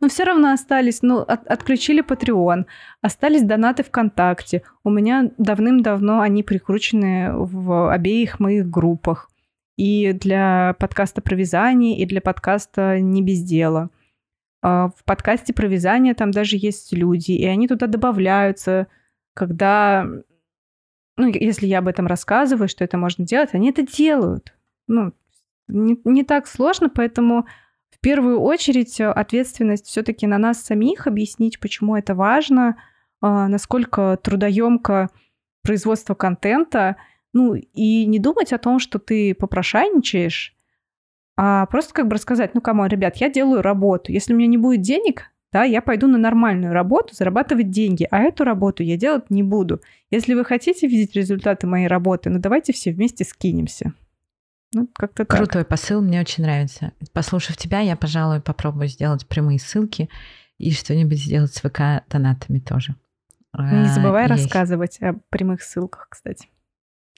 Но 0.00 0.08
все 0.08 0.24
равно 0.24 0.52
остались, 0.52 1.02
ну, 1.02 1.18
от, 1.18 1.46
отключили 1.46 2.04
Patreon, 2.04 2.66
остались 3.02 3.42
донаты 3.42 3.82
ВКонтакте. 3.82 4.62
У 4.84 4.90
меня 4.90 5.30
давным-давно 5.38 6.20
они 6.20 6.42
прикручены 6.42 7.32
в 7.34 7.92
обеих 7.92 8.40
моих 8.40 8.68
группах. 8.68 9.30
И 9.76 10.12
для 10.12 10.74
подкаста 10.78 11.20
про 11.20 11.36
вязание, 11.36 11.98
и 11.98 12.06
для 12.06 12.22
подкаста 12.22 12.98
«Не 12.98 13.22
без 13.22 13.42
дела». 13.42 13.90
А, 14.62 14.88
в 14.88 15.04
подкасте 15.04 15.52
про 15.52 15.68
вязание 15.68 16.14
там 16.14 16.30
даже 16.30 16.56
есть 16.56 16.92
люди, 16.92 17.32
и 17.32 17.44
они 17.44 17.68
туда 17.68 17.86
добавляются, 17.86 18.86
когда, 19.34 20.06
ну, 21.16 21.28
если 21.28 21.66
я 21.66 21.80
об 21.80 21.88
этом 21.88 22.06
рассказываю, 22.06 22.68
что 22.68 22.84
это 22.84 22.96
можно 22.96 23.26
делать, 23.26 23.50
они 23.52 23.68
это 23.68 23.82
делают. 23.82 24.54
Ну, 24.88 25.12
не, 25.68 26.00
не 26.04 26.24
так 26.24 26.46
сложно, 26.46 26.88
поэтому 26.88 27.46
первую 28.06 28.38
очередь 28.38 29.00
ответственность 29.00 29.86
все-таки 29.86 30.28
на 30.28 30.38
нас 30.38 30.62
самих 30.62 31.08
объяснить, 31.08 31.58
почему 31.58 31.96
это 31.96 32.14
важно, 32.14 32.76
а, 33.20 33.48
насколько 33.48 34.16
трудоемко 34.22 35.10
производство 35.64 36.14
контента, 36.14 36.98
ну, 37.32 37.54
и 37.54 38.06
не 38.06 38.20
думать 38.20 38.52
о 38.52 38.58
том, 38.58 38.78
что 38.78 39.00
ты 39.00 39.34
попрошайничаешь, 39.34 40.54
а 41.36 41.66
просто 41.66 41.94
как 41.94 42.06
бы 42.06 42.14
рассказать, 42.14 42.54
ну, 42.54 42.60
кому, 42.60 42.86
ребят, 42.86 43.16
я 43.16 43.28
делаю 43.28 43.60
работу. 43.60 44.12
Если 44.12 44.32
у 44.32 44.36
меня 44.36 44.46
не 44.46 44.56
будет 44.56 44.82
денег, 44.82 45.32
да, 45.52 45.64
я 45.64 45.82
пойду 45.82 46.06
на 46.06 46.16
нормальную 46.16 46.72
работу, 46.72 47.12
зарабатывать 47.12 47.70
деньги, 47.70 48.06
а 48.12 48.20
эту 48.20 48.44
работу 48.44 48.84
я 48.84 48.96
делать 48.96 49.30
не 49.30 49.42
буду. 49.42 49.80
Если 50.12 50.34
вы 50.34 50.44
хотите 50.44 50.86
видеть 50.86 51.16
результаты 51.16 51.66
моей 51.66 51.88
работы, 51.88 52.30
ну, 52.30 52.38
давайте 52.38 52.72
все 52.72 52.92
вместе 52.92 53.24
скинемся. 53.24 53.94
Ну, 54.72 54.88
как-то 54.94 55.24
так. 55.24 55.36
Крутой 55.36 55.64
посыл, 55.64 56.02
мне 56.02 56.20
очень 56.20 56.44
нравится. 56.44 56.92
Послушав 57.12 57.56
тебя, 57.56 57.80
я, 57.80 57.96
пожалуй, 57.96 58.40
попробую 58.40 58.88
сделать 58.88 59.26
прямые 59.26 59.58
ссылки 59.58 60.08
и 60.58 60.72
что-нибудь 60.72 61.18
сделать 61.18 61.54
с 61.54 61.60
ВК-донатами 61.60 62.58
тоже. 62.58 62.94
Не 63.56 63.88
забывай 63.88 64.26
а, 64.26 64.28
рассказывать 64.28 65.00
о 65.00 65.14
прямых 65.30 65.62
ссылках, 65.62 66.08
кстати. 66.10 66.48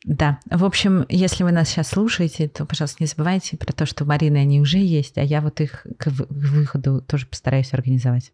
Да. 0.04 0.38
В 0.48 0.64
общем, 0.64 1.04
если 1.08 1.42
вы 1.42 1.50
нас 1.50 1.68
сейчас 1.68 1.88
слушаете, 1.88 2.48
то, 2.48 2.64
пожалуйста, 2.64 3.02
не 3.02 3.08
забывайте 3.08 3.56
про 3.56 3.72
то, 3.72 3.86
что 3.86 4.04
Марины 4.04 4.36
они 4.36 4.60
уже 4.60 4.78
есть, 4.78 5.18
а 5.18 5.22
я 5.22 5.40
вот 5.40 5.60
их 5.60 5.86
к 5.98 6.08
выходу 6.28 7.02
тоже 7.02 7.26
постараюсь 7.26 7.74
организовать. 7.74 8.32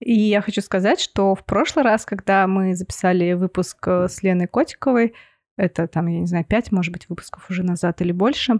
И 0.00 0.14
я 0.14 0.40
хочу 0.40 0.62
сказать, 0.62 1.00
что 1.00 1.34
в 1.34 1.44
прошлый 1.44 1.84
раз, 1.84 2.04
когда 2.04 2.46
мы 2.46 2.74
записали 2.74 3.34
выпуск 3.34 3.76
э, 3.86 4.08
с 4.08 4.22
Леной 4.22 4.48
Котиковой, 4.48 5.14
это 5.56 5.86
там, 5.86 6.06
я 6.06 6.20
не 6.20 6.26
знаю, 6.26 6.44
пять, 6.44 6.72
может 6.72 6.92
быть, 6.92 7.08
выпусков 7.08 7.48
уже 7.50 7.62
назад 7.62 8.00
или 8.00 8.12
больше, 8.12 8.54
э, 8.54 8.58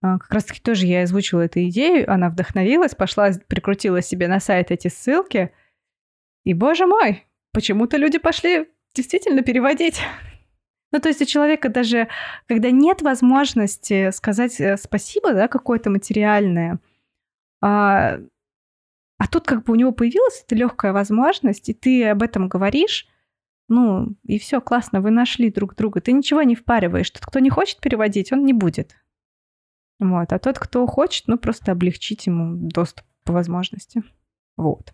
как 0.00 0.32
раз-таки 0.32 0.60
тоже 0.60 0.86
я 0.86 1.02
озвучила 1.02 1.42
эту 1.42 1.62
идею, 1.64 2.10
она 2.10 2.30
вдохновилась, 2.30 2.94
пошла, 2.94 3.30
прикрутила 3.46 4.02
себе 4.02 4.28
на 4.28 4.40
сайт 4.40 4.70
эти 4.70 4.88
ссылки, 4.88 5.52
и, 6.44 6.54
боже 6.54 6.86
мой, 6.86 7.26
почему-то 7.52 7.96
люди 7.96 8.18
пошли 8.18 8.68
действительно 8.94 9.42
переводить. 9.42 10.00
Ну, 10.92 11.00
то 11.00 11.08
есть 11.08 11.20
у 11.20 11.24
человека 11.24 11.70
даже, 11.70 12.06
когда 12.46 12.70
нет 12.70 13.02
возможности 13.02 14.12
сказать 14.12 14.60
э, 14.60 14.76
спасибо, 14.76 15.34
да, 15.34 15.48
какое-то 15.48 15.90
материальное, 15.90 16.78
а, 17.60 18.20
а 19.18 19.26
тут 19.26 19.44
как 19.44 19.64
бы 19.64 19.72
у 19.72 19.76
него 19.76 19.90
появилась 19.90 20.44
эта 20.46 20.54
легкая 20.54 20.92
возможность, 20.92 21.68
и 21.68 21.74
ты 21.74 22.06
об 22.08 22.22
этом 22.22 22.48
говоришь, 22.48 23.08
ну, 23.68 24.14
и 24.24 24.38
все, 24.38 24.60
классно, 24.60 25.00
вы 25.00 25.10
нашли 25.10 25.50
друг 25.50 25.74
друга. 25.74 26.00
Ты 26.00 26.12
ничего 26.12 26.42
не 26.42 26.54
впариваешь. 26.54 27.10
Тот, 27.10 27.24
кто 27.24 27.38
не 27.38 27.50
хочет 27.50 27.80
переводить, 27.80 28.32
он 28.32 28.44
не 28.44 28.52
будет. 28.52 28.96
Вот. 29.98 30.32
А 30.32 30.38
тот, 30.38 30.58
кто 30.58 30.86
хочет, 30.86 31.28
ну, 31.28 31.38
просто 31.38 31.72
облегчить 31.72 32.26
ему 32.26 32.56
доступ 32.56 33.06
по 33.24 33.32
возможности. 33.32 34.02
Вот. 34.56 34.92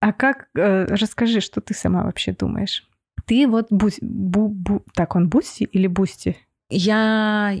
А 0.00 0.12
как... 0.12 0.48
Э, 0.56 0.84
расскажи, 0.86 1.40
что 1.40 1.60
ты 1.60 1.74
сама 1.74 2.04
вообще 2.04 2.32
думаешь? 2.32 2.88
Ты 3.26 3.46
вот 3.46 3.68
бу, 3.70 3.88
бу, 4.00 4.48
бу, 4.48 4.82
так 4.94 5.14
он 5.14 5.28
Boosty 5.28 5.64
или 5.64 5.86
Boosty? 5.86 6.36
Я 6.70 7.54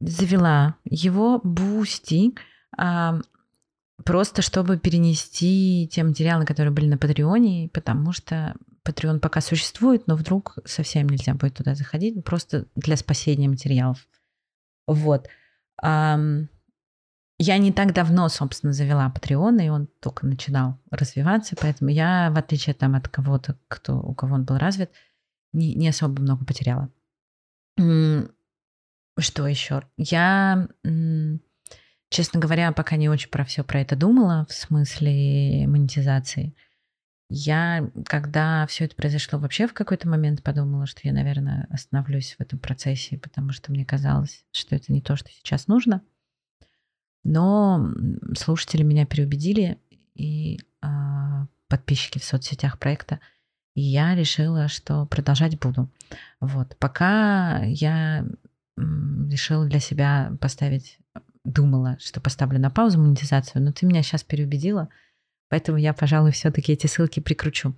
завела 0.00 0.76
его 0.84 1.40
Boosty 1.42 2.34
просто 4.04 4.42
чтобы 4.42 4.78
перенести 4.78 5.88
те 5.92 6.04
материалы, 6.04 6.44
которые 6.44 6.72
были 6.72 6.86
на 6.86 6.98
Patreon 6.98 7.54
е, 7.54 7.70
потому 7.72 8.12
что 8.12 8.54
Patreon 8.86 9.18
пока 9.20 9.40
существует, 9.40 10.06
но 10.06 10.16
вдруг 10.16 10.58
совсем 10.64 11.08
нельзя 11.08 11.34
будет 11.34 11.54
туда 11.54 11.74
заходить, 11.74 12.24
просто 12.24 12.66
для 12.74 12.96
спасения 12.96 13.48
материалов. 13.48 14.06
Вот. 14.86 15.28
Я 17.40 17.58
не 17.58 17.72
так 17.72 17.92
давно, 17.92 18.28
собственно, 18.28 18.72
завела 18.72 19.12
Patreon, 19.14 19.64
и 19.64 19.68
он 19.68 19.86
только 20.00 20.26
начинал 20.26 20.78
развиваться, 20.90 21.54
поэтому 21.60 21.90
я, 21.90 22.30
в 22.32 22.38
отличие 22.38 22.74
там, 22.74 22.96
от 22.96 23.08
кого-то, 23.08 23.56
кто, 23.68 24.00
у 24.00 24.14
кого 24.14 24.34
он 24.34 24.44
был 24.44 24.58
развит, 24.58 24.90
не, 25.52 25.74
не 25.74 25.88
особо 25.88 26.20
много 26.20 26.44
потеряла. 26.44 26.90
Что 27.76 29.46
еще? 29.46 29.82
Я, 29.96 30.68
честно 32.10 32.40
говоря, 32.40 32.72
пока 32.72 32.96
не 32.96 33.08
очень 33.08 33.30
про 33.30 33.44
все 33.44 33.64
про 33.64 33.80
это 33.80 33.96
думала, 33.96 34.46
в 34.48 34.52
смысле 34.52 35.66
монетизации. 35.66 36.54
Я, 37.30 37.90
когда 38.06 38.66
все 38.66 38.86
это 38.86 38.96
произошло, 38.96 39.38
вообще 39.38 39.66
в 39.66 39.74
какой-то 39.74 40.08
момент 40.08 40.42
подумала, 40.42 40.86
что 40.86 41.00
я, 41.04 41.12
наверное, 41.12 41.66
остановлюсь 41.70 42.34
в 42.38 42.40
этом 42.40 42.58
процессе, 42.58 43.18
потому 43.18 43.52
что 43.52 43.70
мне 43.70 43.84
казалось, 43.84 44.44
что 44.50 44.74
это 44.74 44.92
не 44.92 45.02
то, 45.02 45.14
что 45.16 45.30
сейчас 45.30 45.66
нужно. 45.66 46.02
Но 47.24 47.92
слушатели 48.34 48.82
меня 48.82 49.04
переубедили, 49.04 49.78
и 50.14 50.58
э, 50.82 50.86
подписчики 51.68 52.18
в 52.18 52.24
соцсетях 52.24 52.78
проекта– 52.78 53.20
и 53.78 53.80
я 53.80 54.16
решила, 54.16 54.66
что 54.66 55.06
продолжать 55.06 55.56
буду. 55.60 55.88
Вот. 56.40 56.76
Пока 56.80 57.62
я 57.62 58.26
решила 58.76 59.66
для 59.66 59.78
себя 59.78 60.32
поставить, 60.40 60.98
думала, 61.44 61.96
что 62.00 62.20
поставлю 62.20 62.58
на 62.58 62.70
паузу 62.70 63.00
монетизацию, 63.00 63.62
но 63.62 63.72
ты 63.72 63.86
меня 63.86 64.02
сейчас 64.02 64.22
переубедила, 64.24 64.88
поэтому 65.48 65.78
я, 65.78 65.92
пожалуй, 65.92 66.32
все-таки 66.32 66.72
эти 66.72 66.86
ссылки 66.86 67.20
прикручу. 67.20 67.74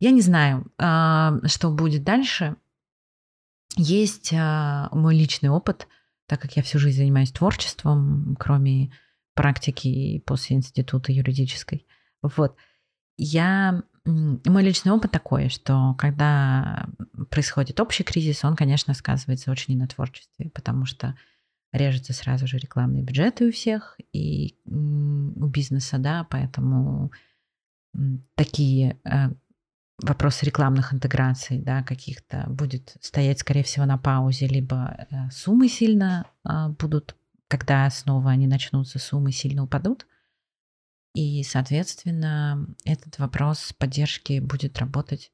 Я 0.00 0.10
не 0.10 0.20
знаю, 0.20 0.70
а, 0.78 1.38
что 1.46 1.70
будет 1.70 2.04
дальше. 2.04 2.56
Есть 3.76 4.32
а, 4.34 4.88
мой 4.92 5.16
личный 5.16 5.48
опыт, 5.48 5.88
так 6.26 6.40
как 6.40 6.56
я 6.56 6.62
всю 6.62 6.78
жизнь 6.78 6.98
занимаюсь 6.98 7.32
творчеством, 7.32 8.36
кроме 8.38 8.92
практики 9.34 10.22
после 10.26 10.56
института 10.56 11.12
юридической. 11.12 11.86
Вот. 12.22 12.56
Я 13.16 13.82
мой 14.04 14.62
личный 14.62 14.92
опыт 14.92 15.10
такой, 15.10 15.48
что 15.48 15.94
когда 15.98 16.86
происходит 17.30 17.80
общий 17.80 18.04
кризис, 18.04 18.44
он, 18.44 18.54
конечно, 18.54 18.92
сказывается 18.92 19.50
очень 19.50 19.74
и 19.74 19.76
на 19.76 19.88
творчестве, 19.88 20.50
потому 20.50 20.84
что 20.84 21.16
режутся 21.74 22.12
сразу 22.12 22.46
же 22.46 22.58
рекламные 22.58 23.02
бюджеты 23.02 23.48
у 23.48 23.52
всех 23.52 23.98
и 24.12 24.56
у 24.64 25.46
бизнеса, 25.46 25.98
да, 25.98 26.26
поэтому 26.30 27.10
такие 28.34 28.98
э, 29.04 29.30
вопросы 30.02 30.46
рекламных 30.46 30.94
интеграций, 30.94 31.58
да, 31.58 31.82
каких-то 31.82 32.44
будет 32.48 32.96
стоять, 33.00 33.40
скорее 33.40 33.62
всего, 33.62 33.86
на 33.86 33.98
паузе, 33.98 34.46
либо 34.46 35.06
э, 35.10 35.30
суммы 35.30 35.68
сильно 35.68 36.26
а, 36.42 36.70
будут, 36.70 37.16
когда 37.48 37.88
снова 37.90 38.30
они 38.30 38.46
начнутся, 38.46 38.98
суммы 38.98 39.32
сильно 39.32 39.62
упадут, 39.62 40.06
и, 41.14 41.44
соответственно, 41.44 42.66
этот 42.84 43.18
вопрос 43.18 43.72
поддержки 43.78 44.40
будет 44.40 44.78
работать 44.78 45.32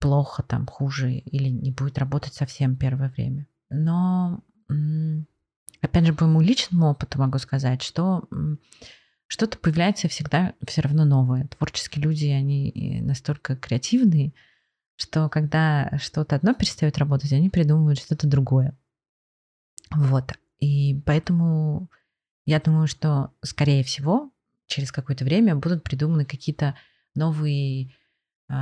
плохо, 0.00 0.42
там, 0.42 0.66
хуже 0.66 1.14
или 1.14 1.48
не 1.48 1.70
будет 1.70 1.98
работать 1.98 2.34
совсем 2.34 2.76
первое 2.76 3.08
время. 3.10 3.46
Но, 3.70 4.42
опять 4.68 6.06
же, 6.06 6.12
по 6.12 6.24
моему 6.24 6.40
личному 6.40 6.90
опыту 6.90 7.18
могу 7.18 7.38
сказать, 7.38 7.82
что 7.82 8.28
что-то 9.26 9.58
появляется 9.58 10.08
всегда 10.08 10.54
все 10.66 10.80
равно 10.80 11.04
новое. 11.04 11.46
Творческие 11.48 12.02
люди, 12.02 12.26
они 12.26 13.00
настолько 13.02 13.56
креативные, 13.56 14.32
что 14.96 15.28
когда 15.28 15.90
что-то 15.98 16.36
одно 16.36 16.54
перестает 16.54 16.98
работать, 16.98 17.32
они 17.32 17.50
придумывают 17.50 17.98
что-то 17.98 18.26
другое. 18.26 18.76
Вот. 19.90 20.32
И 20.60 21.00
поэтому 21.06 21.88
я 22.46 22.60
думаю, 22.60 22.88
что, 22.88 23.32
скорее 23.42 23.84
всего, 23.84 24.32
через 24.66 24.90
какое-то 24.90 25.24
время 25.24 25.54
будут 25.54 25.84
придуманы 25.84 26.24
какие-то 26.24 26.74
новые 27.14 27.92
э, 28.48 28.54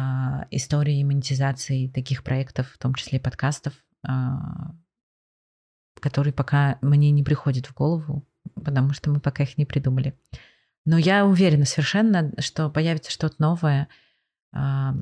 истории 0.50 1.02
монетизации 1.04 1.88
таких 1.88 2.22
проектов, 2.22 2.70
в 2.72 2.78
том 2.78 2.94
числе 2.94 3.20
подкастов, 3.20 3.74
э, 4.06 4.10
которые 6.00 6.32
пока 6.32 6.78
мне 6.82 7.10
не 7.10 7.22
приходят 7.22 7.66
в 7.66 7.74
голову, 7.74 8.26
потому 8.54 8.92
что 8.92 9.10
мы 9.10 9.20
пока 9.20 9.42
их 9.42 9.58
не 9.58 9.66
придумали. 9.66 10.14
Но 10.84 10.98
я 10.98 11.26
уверена 11.26 11.64
совершенно, 11.64 12.32
что 12.38 12.70
появится 12.70 13.10
что-то 13.10 13.36
новое. 13.38 13.88
Э, 14.52 14.92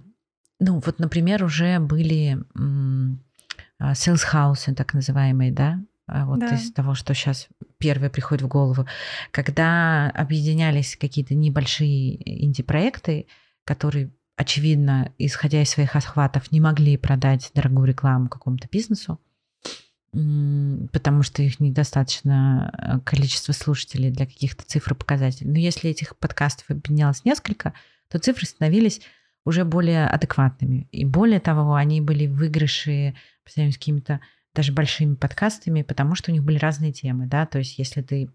ну, 0.61 0.81
вот, 0.85 0.99
например, 0.99 1.45
уже 1.45 1.79
были 1.79 2.39
э, 2.39 3.93
sales 3.93 4.23
house, 4.33 4.75
так 4.75 4.95
называемые, 4.95 5.53
да, 5.53 5.81
а 6.07 6.27
вот 6.27 6.41
да. 6.41 6.55
из 6.55 6.73
того, 6.73 6.95
что 6.95 7.15
сейчас 7.15 7.49
первое 7.79 8.11
приходит 8.11 8.43
в 8.43 8.49
голову, 8.49 8.87
когда 9.31 10.11
объединялись 10.11 10.97
какие-то 10.97 11.35
небольшие 11.35 12.45
инди-проекты, 12.45 13.27
которые, 13.65 14.13
очевидно, 14.37 15.13
исходя 15.19 15.63
из 15.63 15.71
своих 15.71 15.97
охватов, 15.97 16.53
не 16.53 16.61
могли 16.61 16.97
продать 16.99 17.51
дорогую 17.55 17.87
рекламу 17.87 18.29
какому-то 18.29 18.69
бизнесу, 18.71 19.19
потому 20.93 21.23
что 21.23 21.43
их 21.43 21.59
недостаточно 21.59 22.73
э, 22.73 23.01
количество 23.01 23.53
слушателей 23.53 24.11
для 24.11 24.27
каких-то 24.27 24.65
цифр 24.65 24.95
показателей. 24.95 25.51
Но 25.51 25.59
если 25.59 25.91
этих 25.91 26.17
подкастов 26.17 26.71
объединялось 26.71 27.25
несколько, 27.25 27.75
то 28.09 28.19
цифры 28.19 28.47
становились 28.47 29.01
уже 29.45 29.65
более 29.65 30.07
адекватными. 30.07 30.89
И 30.93 31.05
более 31.05 31.41
того, 31.41 31.75
они 31.75 32.01
были 32.01 32.27
в 32.27 32.37
выигрыше 32.37 33.15
по 33.45 33.51
сравнению 33.51 33.75
с 33.75 33.79
какими-то 33.79 34.21
даже 34.55 34.73
большими 34.73 35.17
подкастами, 35.17 35.83
потому 35.83 36.15
что 36.15 36.31
у 36.31 36.35
них 36.35 36.45
были 36.45 36.59
разные 36.59 36.93
темы, 36.93 37.27
да, 37.27 37.45
то 37.45 37.59
есть 37.59 37.79
если 37.79 38.03
ты 38.03 38.31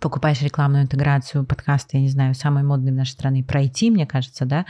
покупаешь 0.00 0.42
рекламную 0.42 0.82
интеграцию 0.82 1.46
подкаста, 1.46 1.96
я 1.96 2.02
не 2.02 2.08
знаю, 2.08 2.34
самый 2.34 2.64
модный 2.64 2.90
в 2.90 2.96
нашей 2.96 3.12
стране, 3.12 3.44
пройти, 3.44 3.90
мне 3.90 4.06
кажется, 4.06 4.44
да, 4.44 4.66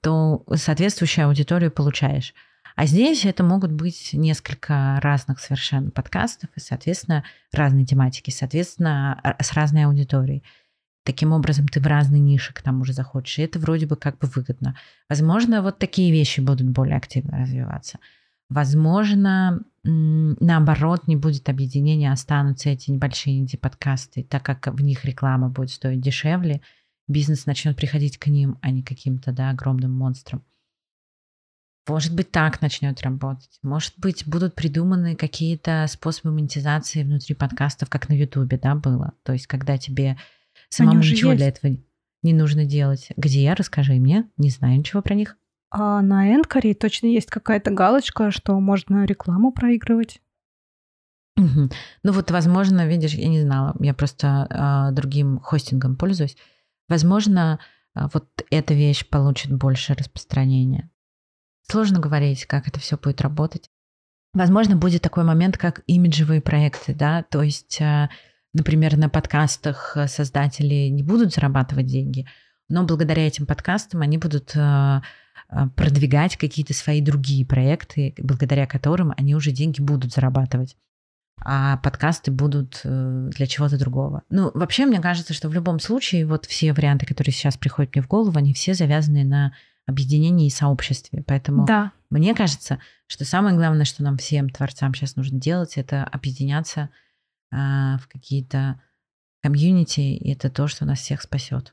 то 0.00 0.44
соответствующую 0.54 1.26
аудиторию 1.26 1.70
получаешь. 1.70 2.34
А 2.76 2.84
здесь 2.84 3.24
это 3.24 3.42
могут 3.42 3.72
быть 3.72 4.10
несколько 4.12 5.00
разных 5.02 5.40
совершенно 5.40 5.90
подкастов 5.90 6.50
и, 6.54 6.60
соответственно, 6.60 7.24
разные 7.50 7.86
тематики, 7.86 8.30
соответственно, 8.30 9.18
с 9.40 9.54
разной 9.54 9.86
аудиторией. 9.86 10.44
Таким 11.02 11.32
образом, 11.32 11.66
ты 11.68 11.80
в 11.80 11.86
разные 11.86 12.20
ниши 12.20 12.52
к 12.52 12.60
тому 12.60 12.84
же 12.84 12.92
заходишь, 12.92 13.38
и 13.38 13.42
это 13.42 13.58
вроде 13.58 13.86
бы 13.86 13.96
как 13.96 14.18
бы 14.18 14.28
выгодно. 14.28 14.76
Возможно, 15.08 15.62
вот 15.62 15.78
такие 15.78 16.12
вещи 16.12 16.40
будут 16.40 16.68
более 16.68 16.98
активно 16.98 17.38
развиваться. 17.38 17.98
Возможно, 18.50 19.62
наоборот, 19.82 21.08
не 21.08 21.16
будет 21.16 21.48
объединения, 21.48 22.12
останутся 22.12 22.68
эти 22.68 22.90
небольшие 22.90 23.38
инди-подкасты, 23.38 24.22
так 24.22 24.42
как 24.42 24.66
в 24.66 24.82
них 24.82 25.04
реклама 25.06 25.48
будет 25.48 25.70
стоить 25.70 26.02
дешевле, 26.02 26.60
бизнес 27.08 27.46
начнет 27.46 27.74
приходить 27.74 28.18
к 28.18 28.26
ним, 28.26 28.58
а 28.60 28.70
не 28.70 28.82
каким-то 28.82 29.32
да, 29.32 29.48
огромным 29.48 29.92
монстрам. 29.92 30.42
Может 31.88 32.14
быть, 32.14 32.30
так 32.30 32.60
начнет 32.60 33.00
работать. 33.02 33.58
Может 33.62 33.94
быть, 33.98 34.26
будут 34.26 34.54
придуманы 34.54 35.14
какие-то 35.14 35.86
способы 35.88 36.32
монетизации 36.32 37.04
внутри 37.04 37.34
подкастов, 37.34 37.88
как 37.88 38.08
на 38.08 38.14
Ютубе, 38.14 38.58
да, 38.58 38.74
было. 38.74 39.12
То 39.22 39.32
есть, 39.32 39.46
когда 39.46 39.78
тебе 39.78 40.16
самому 40.68 40.98
ничего 40.98 41.32
есть. 41.32 41.38
для 41.38 41.48
этого 41.48 41.76
не 42.22 42.32
нужно 42.32 42.64
делать. 42.64 43.08
Где? 43.16 43.52
Расскажи 43.52 43.94
мне. 43.94 44.28
Не 44.36 44.50
знаю 44.50 44.78
ничего 44.78 45.00
про 45.00 45.14
них. 45.14 45.36
А 45.70 46.00
на 46.02 46.34
Энкоре 46.34 46.74
точно 46.74 47.06
есть 47.06 47.28
какая-то 47.28 47.70
галочка, 47.70 48.30
что 48.30 48.58
можно 48.60 49.04
рекламу 49.04 49.52
проигрывать. 49.52 50.20
Угу. 51.36 51.68
Ну 52.02 52.12
вот, 52.12 52.30
возможно, 52.30 52.86
видишь, 52.86 53.14
я 53.14 53.28
не 53.28 53.42
знала, 53.42 53.76
я 53.80 53.92
просто 53.92 54.46
э, 54.90 54.94
другим 54.94 55.38
хостингом 55.38 55.96
пользуюсь. 55.96 56.36
Возможно, 56.88 57.58
э, 57.94 58.08
вот 58.12 58.26
эта 58.50 58.74
вещь 58.74 59.06
получит 59.06 59.52
больше 59.52 59.94
распространения. 59.94 60.90
Сложно 61.70 61.98
говорить, 61.98 62.46
как 62.46 62.68
это 62.68 62.78
все 62.80 62.96
будет 62.96 63.20
работать. 63.20 63.70
Возможно, 64.36 64.76
будет 64.76 65.02
такой 65.02 65.24
момент, 65.24 65.56
как 65.56 65.82
имиджевые 65.86 66.42
проекты, 66.42 66.94
да, 66.94 67.22
то 67.22 67.42
есть, 67.42 67.80
э, 67.80 68.10
например, 68.52 68.98
на 68.98 69.08
подкастах 69.08 69.96
создатели 70.08 70.88
не 70.88 71.02
будут 71.02 71.32
зарабатывать 71.32 71.86
деньги, 71.86 72.28
но 72.68 72.84
благодаря 72.84 73.26
этим 73.26 73.46
подкастам 73.46 74.02
они 74.02 74.18
будут 74.18 74.54
э, 74.54 75.00
э, 75.48 75.68
продвигать 75.74 76.36
какие-то 76.36 76.74
свои 76.74 77.00
другие 77.00 77.46
проекты, 77.46 78.14
благодаря 78.18 78.66
которым 78.66 79.14
они 79.16 79.34
уже 79.34 79.52
деньги 79.52 79.80
будут 79.80 80.12
зарабатывать 80.12 80.76
а 81.44 81.76
подкасты 81.76 82.30
будут 82.30 82.80
для 82.82 83.46
чего-то 83.46 83.78
другого. 83.78 84.22
Ну, 84.30 84.50
вообще, 84.54 84.86
мне 84.86 85.00
кажется, 85.00 85.34
что 85.34 85.50
в 85.50 85.52
любом 85.52 85.80
случае 85.80 86.26
вот 86.26 86.46
все 86.46 86.72
варианты, 86.72 87.04
которые 87.04 87.32
сейчас 87.32 87.58
приходят 87.58 87.94
мне 87.94 88.02
в 88.02 88.08
голову, 88.08 88.36
они 88.38 88.54
все 88.54 88.72
завязаны 88.72 89.22
на 89.22 89.52
объединении 89.86 90.48
и 90.48 90.50
сообществе. 90.50 91.22
Поэтому 91.26 91.64
да. 91.64 91.92
мне 92.10 92.34
кажется, 92.34 92.80
что 93.06 93.24
самое 93.24 93.56
главное, 93.56 93.84
что 93.84 94.02
нам 94.02 94.16
всем 94.16 94.50
творцам 94.50 94.94
сейчас 94.94 95.16
нужно 95.16 95.40
делать, 95.40 95.76
это 95.76 96.04
объединяться 96.04 96.90
э, 97.52 97.56
в 97.56 98.08
какие-то 98.08 98.80
комьюнити, 99.42 100.00
и 100.00 100.32
это 100.32 100.50
то, 100.50 100.66
что 100.66 100.84
нас 100.84 100.98
всех 100.98 101.22
спасет. 101.22 101.72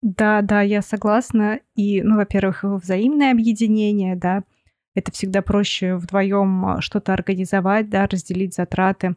Да, 0.00 0.42
да, 0.42 0.62
я 0.62 0.80
согласна. 0.80 1.58
И, 1.74 2.02
ну, 2.02 2.16
во-первых, 2.16 2.62
взаимное 2.62 3.32
объединение, 3.32 4.14
да, 4.14 4.44
это 4.94 5.10
всегда 5.12 5.42
проще 5.42 5.96
вдвоем 5.96 6.66
а, 6.66 6.80
что-то 6.80 7.12
организовать, 7.12 7.88
да, 7.90 8.06
разделить 8.06 8.54
затраты. 8.54 9.16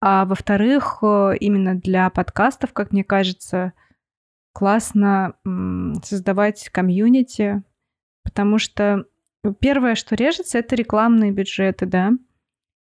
А 0.00 0.24
во-вторых, 0.24 0.98
э, 1.02 1.34
именно 1.40 1.74
для 1.74 2.08
подкастов, 2.10 2.72
как 2.72 2.92
мне 2.92 3.04
кажется, 3.04 3.72
классно 4.52 5.34
создавать 6.02 6.68
комьюнити, 6.70 7.62
потому 8.24 8.58
что 8.58 9.04
первое, 9.60 9.94
что 9.94 10.14
режется, 10.14 10.58
это 10.58 10.74
рекламные 10.74 11.32
бюджеты, 11.32 11.86
да. 11.86 12.12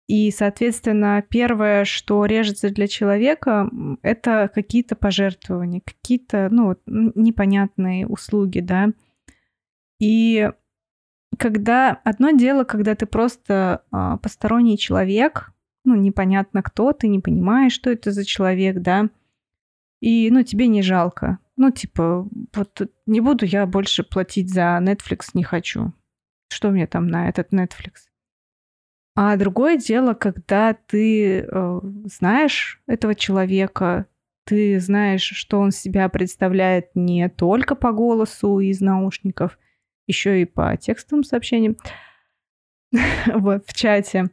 И, 0.08 0.30
соответственно, 0.30 1.24
первое, 1.28 1.84
что 1.84 2.24
режется 2.26 2.70
для 2.70 2.86
человека, 2.86 3.70
это 4.02 4.50
какие-то 4.52 4.96
пожертвования, 4.96 5.80
какие-то, 5.84 6.48
ну, 6.50 6.76
непонятные 6.86 8.06
услуги, 8.06 8.60
да. 8.60 8.88
И 10.00 10.50
когда 11.38 12.00
одно 12.04 12.32
дело, 12.32 12.64
когда 12.64 12.94
ты 12.94 13.06
просто 13.06 13.84
а, 13.90 14.18
посторонний 14.18 14.76
человек, 14.76 15.52
ну, 15.84 15.94
непонятно 15.94 16.62
кто, 16.62 16.92
ты 16.92 17.08
не 17.08 17.20
понимаешь, 17.20 17.72
что 17.72 17.90
это 17.90 18.10
за 18.10 18.24
человек, 18.24 18.80
да, 18.80 19.08
и, 20.00 20.30
ну, 20.30 20.42
тебе 20.42 20.66
не 20.66 20.82
жалко. 20.82 21.38
Ну, 21.56 21.70
типа, 21.70 22.28
вот 22.54 22.90
не 23.06 23.20
буду 23.20 23.44
я 23.44 23.66
больше 23.66 24.02
платить 24.02 24.52
за 24.52 24.78
Netflix, 24.82 25.30
не 25.34 25.44
хочу. 25.44 25.92
Что 26.50 26.70
мне 26.70 26.86
там 26.86 27.08
на 27.08 27.28
этот 27.28 27.52
Netflix? 27.52 28.08
А 29.14 29.36
другое 29.36 29.76
дело, 29.76 30.14
когда 30.14 30.72
ты 30.72 31.40
э, 31.40 31.80
знаешь 32.04 32.82
этого 32.86 33.14
человека, 33.14 34.06
ты 34.44 34.80
знаешь, 34.80 35.22
что 35.22 35.60
он 35.60 35.70
себя 35.70 36.08
представляет 36.08 36.90
не 36.94 37.28
только 37.28 37.74
по 37.74 37.92
голосу 37.92 38.58
из 38.58 38.80
наушников, 38.80 39.58
еще 40.06 40.40
и 40.40 40.46
по 40.46 40.76
текстовым 40.76 41.24
сообщениям 41.24 41.76
в 43.26 43.62
чате. 43.74 44.30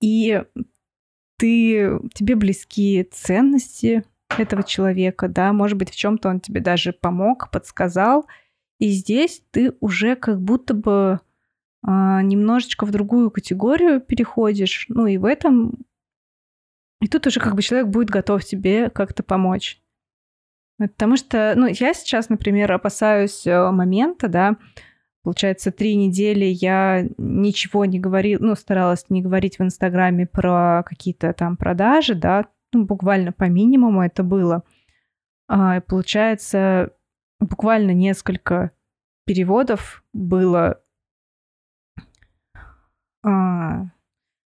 И 0.00 0.42
ты, 1.36 1.98
тебе 2.14 2.36
близкие 2.36 3.04
ценности, 3.04 4.04
этого 4.36 4.62
человека, 4.62 5.28
да, 5.28 5.52
может 5.52 5.78
быть, 5.78 5.90
в 5.90 5.96
чем-то 5.96 6.28
он 6.28 6.40
тебе 6.40 6.60
даже 6.60 6.92
помог, 6.92 7.50
подсказал, 7.50 8.26
и 8.78 8.88
здесь 8.90 9.42
ты 9.50 9.72
уже 9.80 10.16
как 10.16 10.40
будто 10.40 10.74
бы 10.74 11.20
а, 11.82 12.22
немножечко 12.22 12.84
в 12.86 12.90
другую 12.90 13.30
категорию 13.30 14.00
переходишь, 14.00 14.86
ну 14.88 15.06
и 15.06 15.16
в 15.16 15.24
этом, 15.24 15.78
и 17.00 17.08
тут 17.08 17.26
уже 17.26 17.40
как 17.40 17.54
бы 17.54 17.62
человек 17.62 17.88
будет 17.88 18.10
готов 18.10 18.44
тебе 18.44 18.90
как-то 18.90 19.22
помочь. 19.22 19.80
Потому 20.78 21.16
что, 21.16 21.54
ну, 21.56 21.66
я 21.66 21.92
сейчас, 21.92 22.28
например, 22.28 22.70
опасаюсь 22.70 23.44
э, 23.46 23.70
момента, 23.72 24.28
да, 24.28 24.56
получается, 25.24 25.72
три 25.72 25.96
недели 25.96 26.44
я 26.44 27.04
ничего 27.18 27.84
не 27.84 27.98
говорила, 27.98 28.40
ну, 28.40 28.54
старалась 28.54 29.04
не 29.08 29.20
говорить 29.20 29.58
в 29.58 29.62
Инстаграме 29.62 30.26
про 30.26 30.84
какие-то 30.86 31.32
там 31.32 31.56
продажи, 31.56 32.14
да, 32.14 32.46
ну, 32.72 32.84
буквально 32.84 33.32
по 33.32 33.44
минимуму 33.44 34.02
это 34.02 34.22
было. 34.22 34.64
А, 35.48 35.80
получается, 35.80 36.92
буквально 37.40 37.92
несколько 37.92 38.72
переводов 39.24 40.04
было. 40.12 40.82
А, 43.24 43.86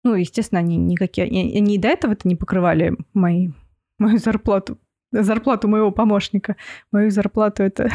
ну, 0.04 0.16
естественно, 0.16 0.60
они 0.60 0.78
никакие, 0.78 1.28
они 1.28 1.76
и 1.76 1.78
до 1.78 1.88
этого 1.90 2.14
это 2.14 2.28
не 2.28 2.36
покрывали 2.36 2.98
мои, 3.14 3.52
мою 3.98 4.18
зарплату, 4.18 4.80
зарплату 5.12 5.68
моего 5.68 5.92
помощника. 5.92 6.56
Мою 6.92 7.12
зарплату 7.12 7.64
это 7.64 7.90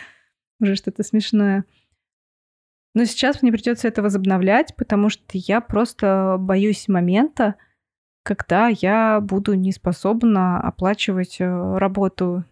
уже 0.60 0.76
что-то 0.76 1.02
смешное. 1.02 1.64
Но 2.94 3.04
сейчас 3.04 3.42
мне 3.42 3.52
придется 3.52 3.88
это 3.88 4.02
возобновлять, 4.02 4.74
потому 4.74 5.10
что 5.10 5.22
я 5.32 5.60
просто 5.60 6.36
боюсь 6.38 6.88
момента, 6.88 7.56
когда 8.26 8.66
я 8.66 9.20
буду 9.20 9.54
не 9.54 9.70
способна 9.70 10.60
оплачивать 10.60 11.36
э, 11.40 11.78
работу 11.78 12.44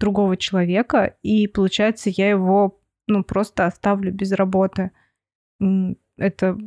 другого 0.00 0.36
человека, 0.36 1.14
и 1.22 1.46
получается, 1.46 2.10
я 2.10 2.28
его 2.30 2.80
ну, 3.06 3.22
просто 3.22 3.66
оставлю 3.66 4.12
без 4.12 4.32
работы. 4.32 4.90
Это, 6.16 6.58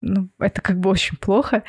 ну, 0.00 0.28
это 0.40 0.60
как 0.60 0.80
бы 0.80 0.90
очень 0.90 1.16
плохо. 1.16 1.62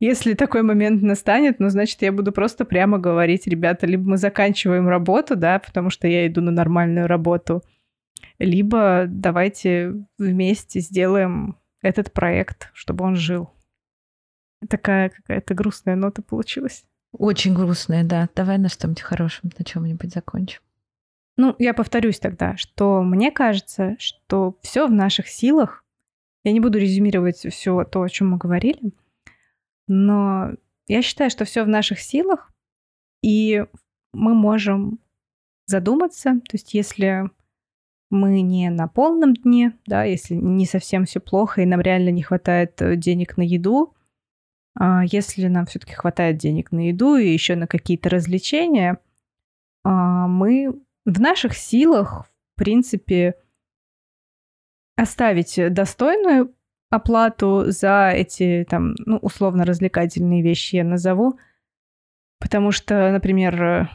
Если 0.00 0.32
такой 0.32 0.62
момент 0.62 1.02
настанет, 1.02 1.60
ну, 1.60 1.68
значит, 1.68 2.00
я 2.00 2.10
буду 2.10 2.32
просто 2.32 2.64
прямо 2.64 2.98
говорить, 2.98 3.46
ребята, 3.46 3.86
либо 3.86 4.08
мы 4.08 4.16
заканчиваем 4.16 4.88
работу, 4.88 5.36
да, 5.36 5.58
потому 5.58 5.90
что 5.90 6.08
я 6.08 6.26
иду 6.26 6.40
на 6.40 6.52
нормальную 6.52 7.06
работу, 7.06 7.62
либо 8.38 9.04
давайте 9.08 10.06
вместе 10.16 10.80
сделаем 10.80 11.58
этот 11.82 12.14
проект, 12.14 12.70
чтобы 12.72 13.04
он 13.04 13.16
жил. 13.16 13.53
Такая 14.68 15.10
какая-то 15.10 15.54
грустная 15.54 15.96
нота 15.96 16.22
получилась. 16.22 16.84
Очень 17.12 17.54
грустная, 17.54 18.04
да. 18.04 18.28
Давай 18.34 18.58
на 18.58 18.68
что-нибудь 18.68 19.02
хорошем, 19.02 19.50
на 19.56 19.64
чем-нибудь 19.64 20.12
закончим. 20.12 20.60
Ну, 21.36 21.54
я 21.58 21.74
повторюсь 21.74 22.18
тогда, 22.18 22.56
что 22.56 23.02
мне 23.02 23.30
кажется, 23.30 23.96
что 23.98 24.56
все 24.62 24.86
в 24.86 24.92
наших 24.92 25.28
силах, 25.28 25.84
Я 26.44 26.52
не 26.52 26.60
буду 26.60 26.78
резюмировать 26.78 27.38
все 27.38 27.84
то, 27.84 28.02
о 28.02 28.08
чем 28.08 28.30
мы 28.30 28.36
говорили, 28.36 28.92
но 29.88 30.50
я 30.86 31.00
считаю, 31.00 31.30
что 31.30 31.46
все 31.46 31.64
в 31.64 31.68
наших 31.68 32.00
силах, 32.00 32.52
и 33.22 33.64
мы 34.12 34.34
можем 34.34 34.98
задуматься, 35.66 36.34
то 36.46 36.54
есть 36.54 36.74
если 36.74 37.30
мы 38.10 38.42
не 38.42 38.70
на 38.70 38.86
полном 38.86 39.34
дне, 39.34 39.76
да, 39.86 40.04
если 40.04 40.34
не 40.34 40.66
совсем 40.66 41.06
все 41.06 41.20
плохо 41.20 41.62
и 41.62 41.66
нам 41.66 41.80
реально 41.80 42.10
не 42.10 42.22
хватает 42.22 42.80
э, 42.82 42.96
денег 42.96 43.36
на 43.36 43.42
еду, 43.42 43.94
если 45.06 45.46
нам 45.46 45.66
все-таки 45.66 45.94
хватает 45.94 46.36
денег 46.36 46.72
на 46.72 46.88
еду 46.88 47.16
и 47.16 47.28
еще 47.28 47.54
на 47.54 47.66
какие-то 47.66 48.10
развлечения, 48.10 48.98
а, 49.84 50.26
мы 50.26 50.80
в 51.04 51.20
наших 51.20 51.54
силах, 51.54 52.26
в 52.54 52.58
принципе, 52.58 53.34
оставить 54.96 55.58
достойную 55.72 56.54
оплату 56.90 57.64
за 57.66 58.10
эти, 58.14 58.66
там, 58.68 58.94
ну, 58.98 59.16
условно-развлекательные 59.18 60.42
вещи 60.42 60.76
я 60.76 60.84
назову. 60.84 61.38
Потому 62.40 62.72
что, 62.72 63.10
например, 63.10 63.90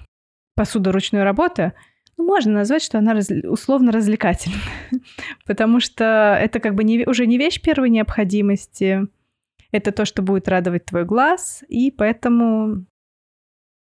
посуда 0.56 0.92
ручной 0.92 1.24
работы, 1.24 1.74
ну, 2.18 2.26
можно 2.26 2.52
назвать, 2.54 2.84
что 2.84 2.98
она 2.98 3.14
раз... 3.14 3.30
условно-развлекательна. 3.30 4.58
Потому 5.46 5.80
что 5.80 6.38
это 6.40 6.60
как 6.60 6.76
бы 6.76 6.84
не, 6.84 7.06
уже 7.06 7.26
не 7.26 7.38
вещь 7.38 7.62
первой 7.62 7.90
необходимости, 7.90 9.08
это 9.72 9.92
то, 9.92 10.06
что 10.06 10.22
будет 10.22 10.48
радовать 10.48 10.86
твой 10.86 11.06
глаз, 11.06 11.64
и 11.68 11.92
поэтому 11.92 12.86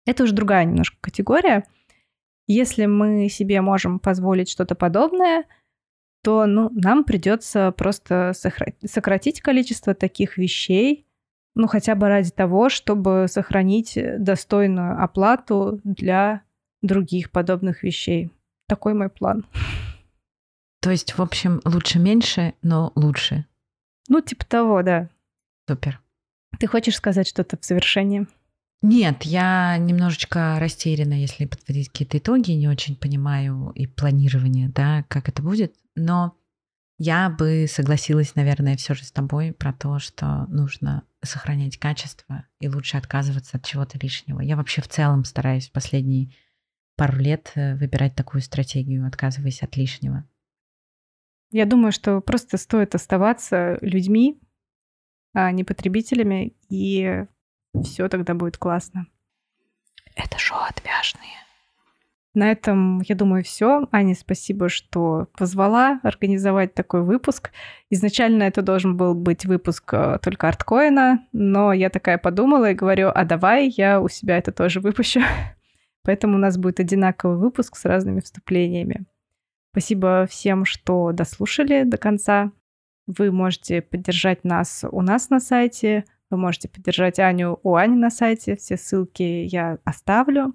это 0.07 0.25
уже 0.25 0.35
другая 0.35 0.65
немножко 0.65 0.97
категория. 1.01 1.65
Если 2.47 2.87
мы 2.87 3.29
себе 3.29 3.61
можем 3.61 3.99
позволить 3.99 4.49
что-то 4.51 4.75
подобное– 4.75 5.45
то 6.23 6.47
ну, 6.47 6.71
нам 6.75 7.05
придется 7.05 7.73
просто 7.73 8.33
сократить 8.35 9.41
количество 9.41 9.95
таких 9.95 10.37
вещей, 10.37 11.07
ну 11.55 11.67
хотя 11.67 11.95
бы 11.95 12.09
ради 12.09 12.31
того, 12.31 12.69
чтобы 12.69 13.27
сохранить 13.29 13.99
достойную 14.19 15.03
оплату 15.03 15.81
для 15.85 16.43
других 16.83 17.31
подобных 17.31 17.83
вещей. 17.83 18.31
Такой 18.67 18.95
мой 18.95 19.09
план. 19.09 19.47
То 20.81 20.91
есть, 20.91 21.17
в 21.17 21.23
общем, 21.23 21.61
лучше 21.65 21.99
меньше, 21.99 22.55
но 22.63 22.93
лучше. 22.95 23.47
Ну, 24.09 24.21
типа 24.21 24.47
того, 24.47 24.83
да. 24.83 25.09
Супер. 25.69 26.01
Ты 26.59 26.67
хочешь 26.67 26.97
сказать 26.97 27.29
что-то 27.29 27.59
в 27.59 27.65
завершении? 27.65 28.27
Нет, 28.81 29.25
я 29.25 29.77
немножечко 29.77 30.59
растеряна, 30.59 31.13
если 31.13 31.45
подводить 31.45 31.91
какие-то 31.91 32.19
итоги, 32.19 32.53
не 32.53 32.69
очень 32.69 32.97
понимаю 32.97 33.71
и 33.75 33.87
планирование, 33.87 34.71
да, 34.71 35.05
как 35.09 35.29
это 35.29 35.43
будет. 35.43 35.75
Но 35.95 36.39
я 36.97 37.29
бы 37.29 37.67
согласилась, 37.69 38.35
наверное, 38.35 38.77
все 38.77 38.95
же 38.95 39.05
с 39.05 39.13
тобой 39.13 39.53
про 39.53 39.75
то, 39.75 39.99
что 39.99 40.47
нужно 40.47 41.03
сохранять 41.23 41.77
качество 41.77 42.47
и 42.61 42.69
лучше 42.69 42.97
отказываться 42.97 43.59
от 43.59 43.67
чего-то 43.67 43.99
лишнего. 43.99 44.41
Я 44.41 44.57
вообще 44.57 44.81
в 44.81 44.89
целом 44.89 45.25
стараюсь 45.25 45.69
последние 45.69 46.33
пару 46.97 47.19
лет 47.19 47.53
э, 47.57 47.75
выбирать 47.75 48.15
такую 48.15 48.41
стратегию, 48.41 49.07
отказываясь 49.07 49.63
от 49.63 49.77
лишнего. 49.77 50.25
Я 51.51 51.67
думаю, 51.67 51.93
что 51.93 52.21
просто 52.21 52.57
стоит 52.57 52.95
оставаться 52.95 53.79
людьми, 53.81 54.41
а 55.35 55.51
не 55.53 55.65
потребителями, 55.65 56.55
и 56.69 57.25
все 57.83 58.09
тогда 58.09 58.35
будет 58.35 58.57
классно. 58.59 59.07
Это 60.15 60.39
шоу 60.39 60.59
«Отвяжные». 60.69 61.49
На 62.35 62.53
этом, 62.53 63.01
я 63.01 63.17
думаю, 63.17 63.43
все. 63.43 63.89
Аня, 63.91 64.15
спасибо, 64.15 64.69
что 64.69 65.27
позвала 65.37 65.99
организовать 66.05 66.73
такой 66.73 67.03
выпуск. 67.03 67.51
Изначально 67.91 68.45
это 68.45 68.63
должен 68.63 68.97
был 68.97 69.15
быть 69.15 69.45
выпуск 69.45 69.93
э, 69.93 70.19
только 70.23 70.47
арткоина, 70.47 71.27
но 71.33 71.73
я 71.73 71.91
такая 71.91 72.17
подумала 72.17 72.71
и 72.71 72.75
говорю, 72.75 73.11
а 73.13 73.25
давай 73.25 73.73
я 73.77 74.01
у 74.01 74.09
себя 74.09 74.39
это 74.39 74.53
тоже 74.53 74.79
выпущу. 74.79 75.21
Поэтому 76.05 76.37
у 76.37 76.39
нас 76.39 76.59
будет 76.59 76.79
одинаковый 76.79 77.39
выпуск 77.39 77.77
с 77.77 77.85
разными 77.85 78.21
вступлениями. 78.21 79.07
Спасибо 79.73 80.27
всем, 80.31 80.65
что 80.65 81.11
дослушали 81.13 81.83
до 81.83 81.97
конца. 81.97 82.53
Вы 83.09 83.33
можете 83.33 83.81
поддержать 83.81 84.45
нас 84.45 84.85
у 84.91 85.01
нас 85.01 85.31
на 85.31 85.41
сайте, 85.41 86.05
вы 86.31 86.37
можете 86.37 86.69
поддержать 86.69 87.19
Аню 87.19 87.59
у 87.63 87.75
Ани 87.75 87.97
на 87.97 88.11
сайте. 88.11 88.55
Все 88.55 88.77
ссылки 88.77 89.23
я 89.23 89.79
оставлю. 89.85 90.55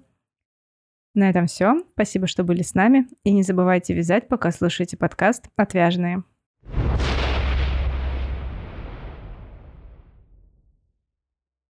На 1.14 1.30
этом 1.30 1.46
все. 1.46 1.82
Спасибо, 1.94 2.28
что 2.28 2.44
были 2.44 2.62
с 2.62 2.74
нами. 2.74 3.08
И 3.24 3.32
не 3.32 3.42
забывайте 3.42 3.92
вязать, 3.92 4.28
пока 4.28 4.52
слушаете 4.52 4.96
подкаст 4.96 5.48
«Отвяжные». 5.56 6.22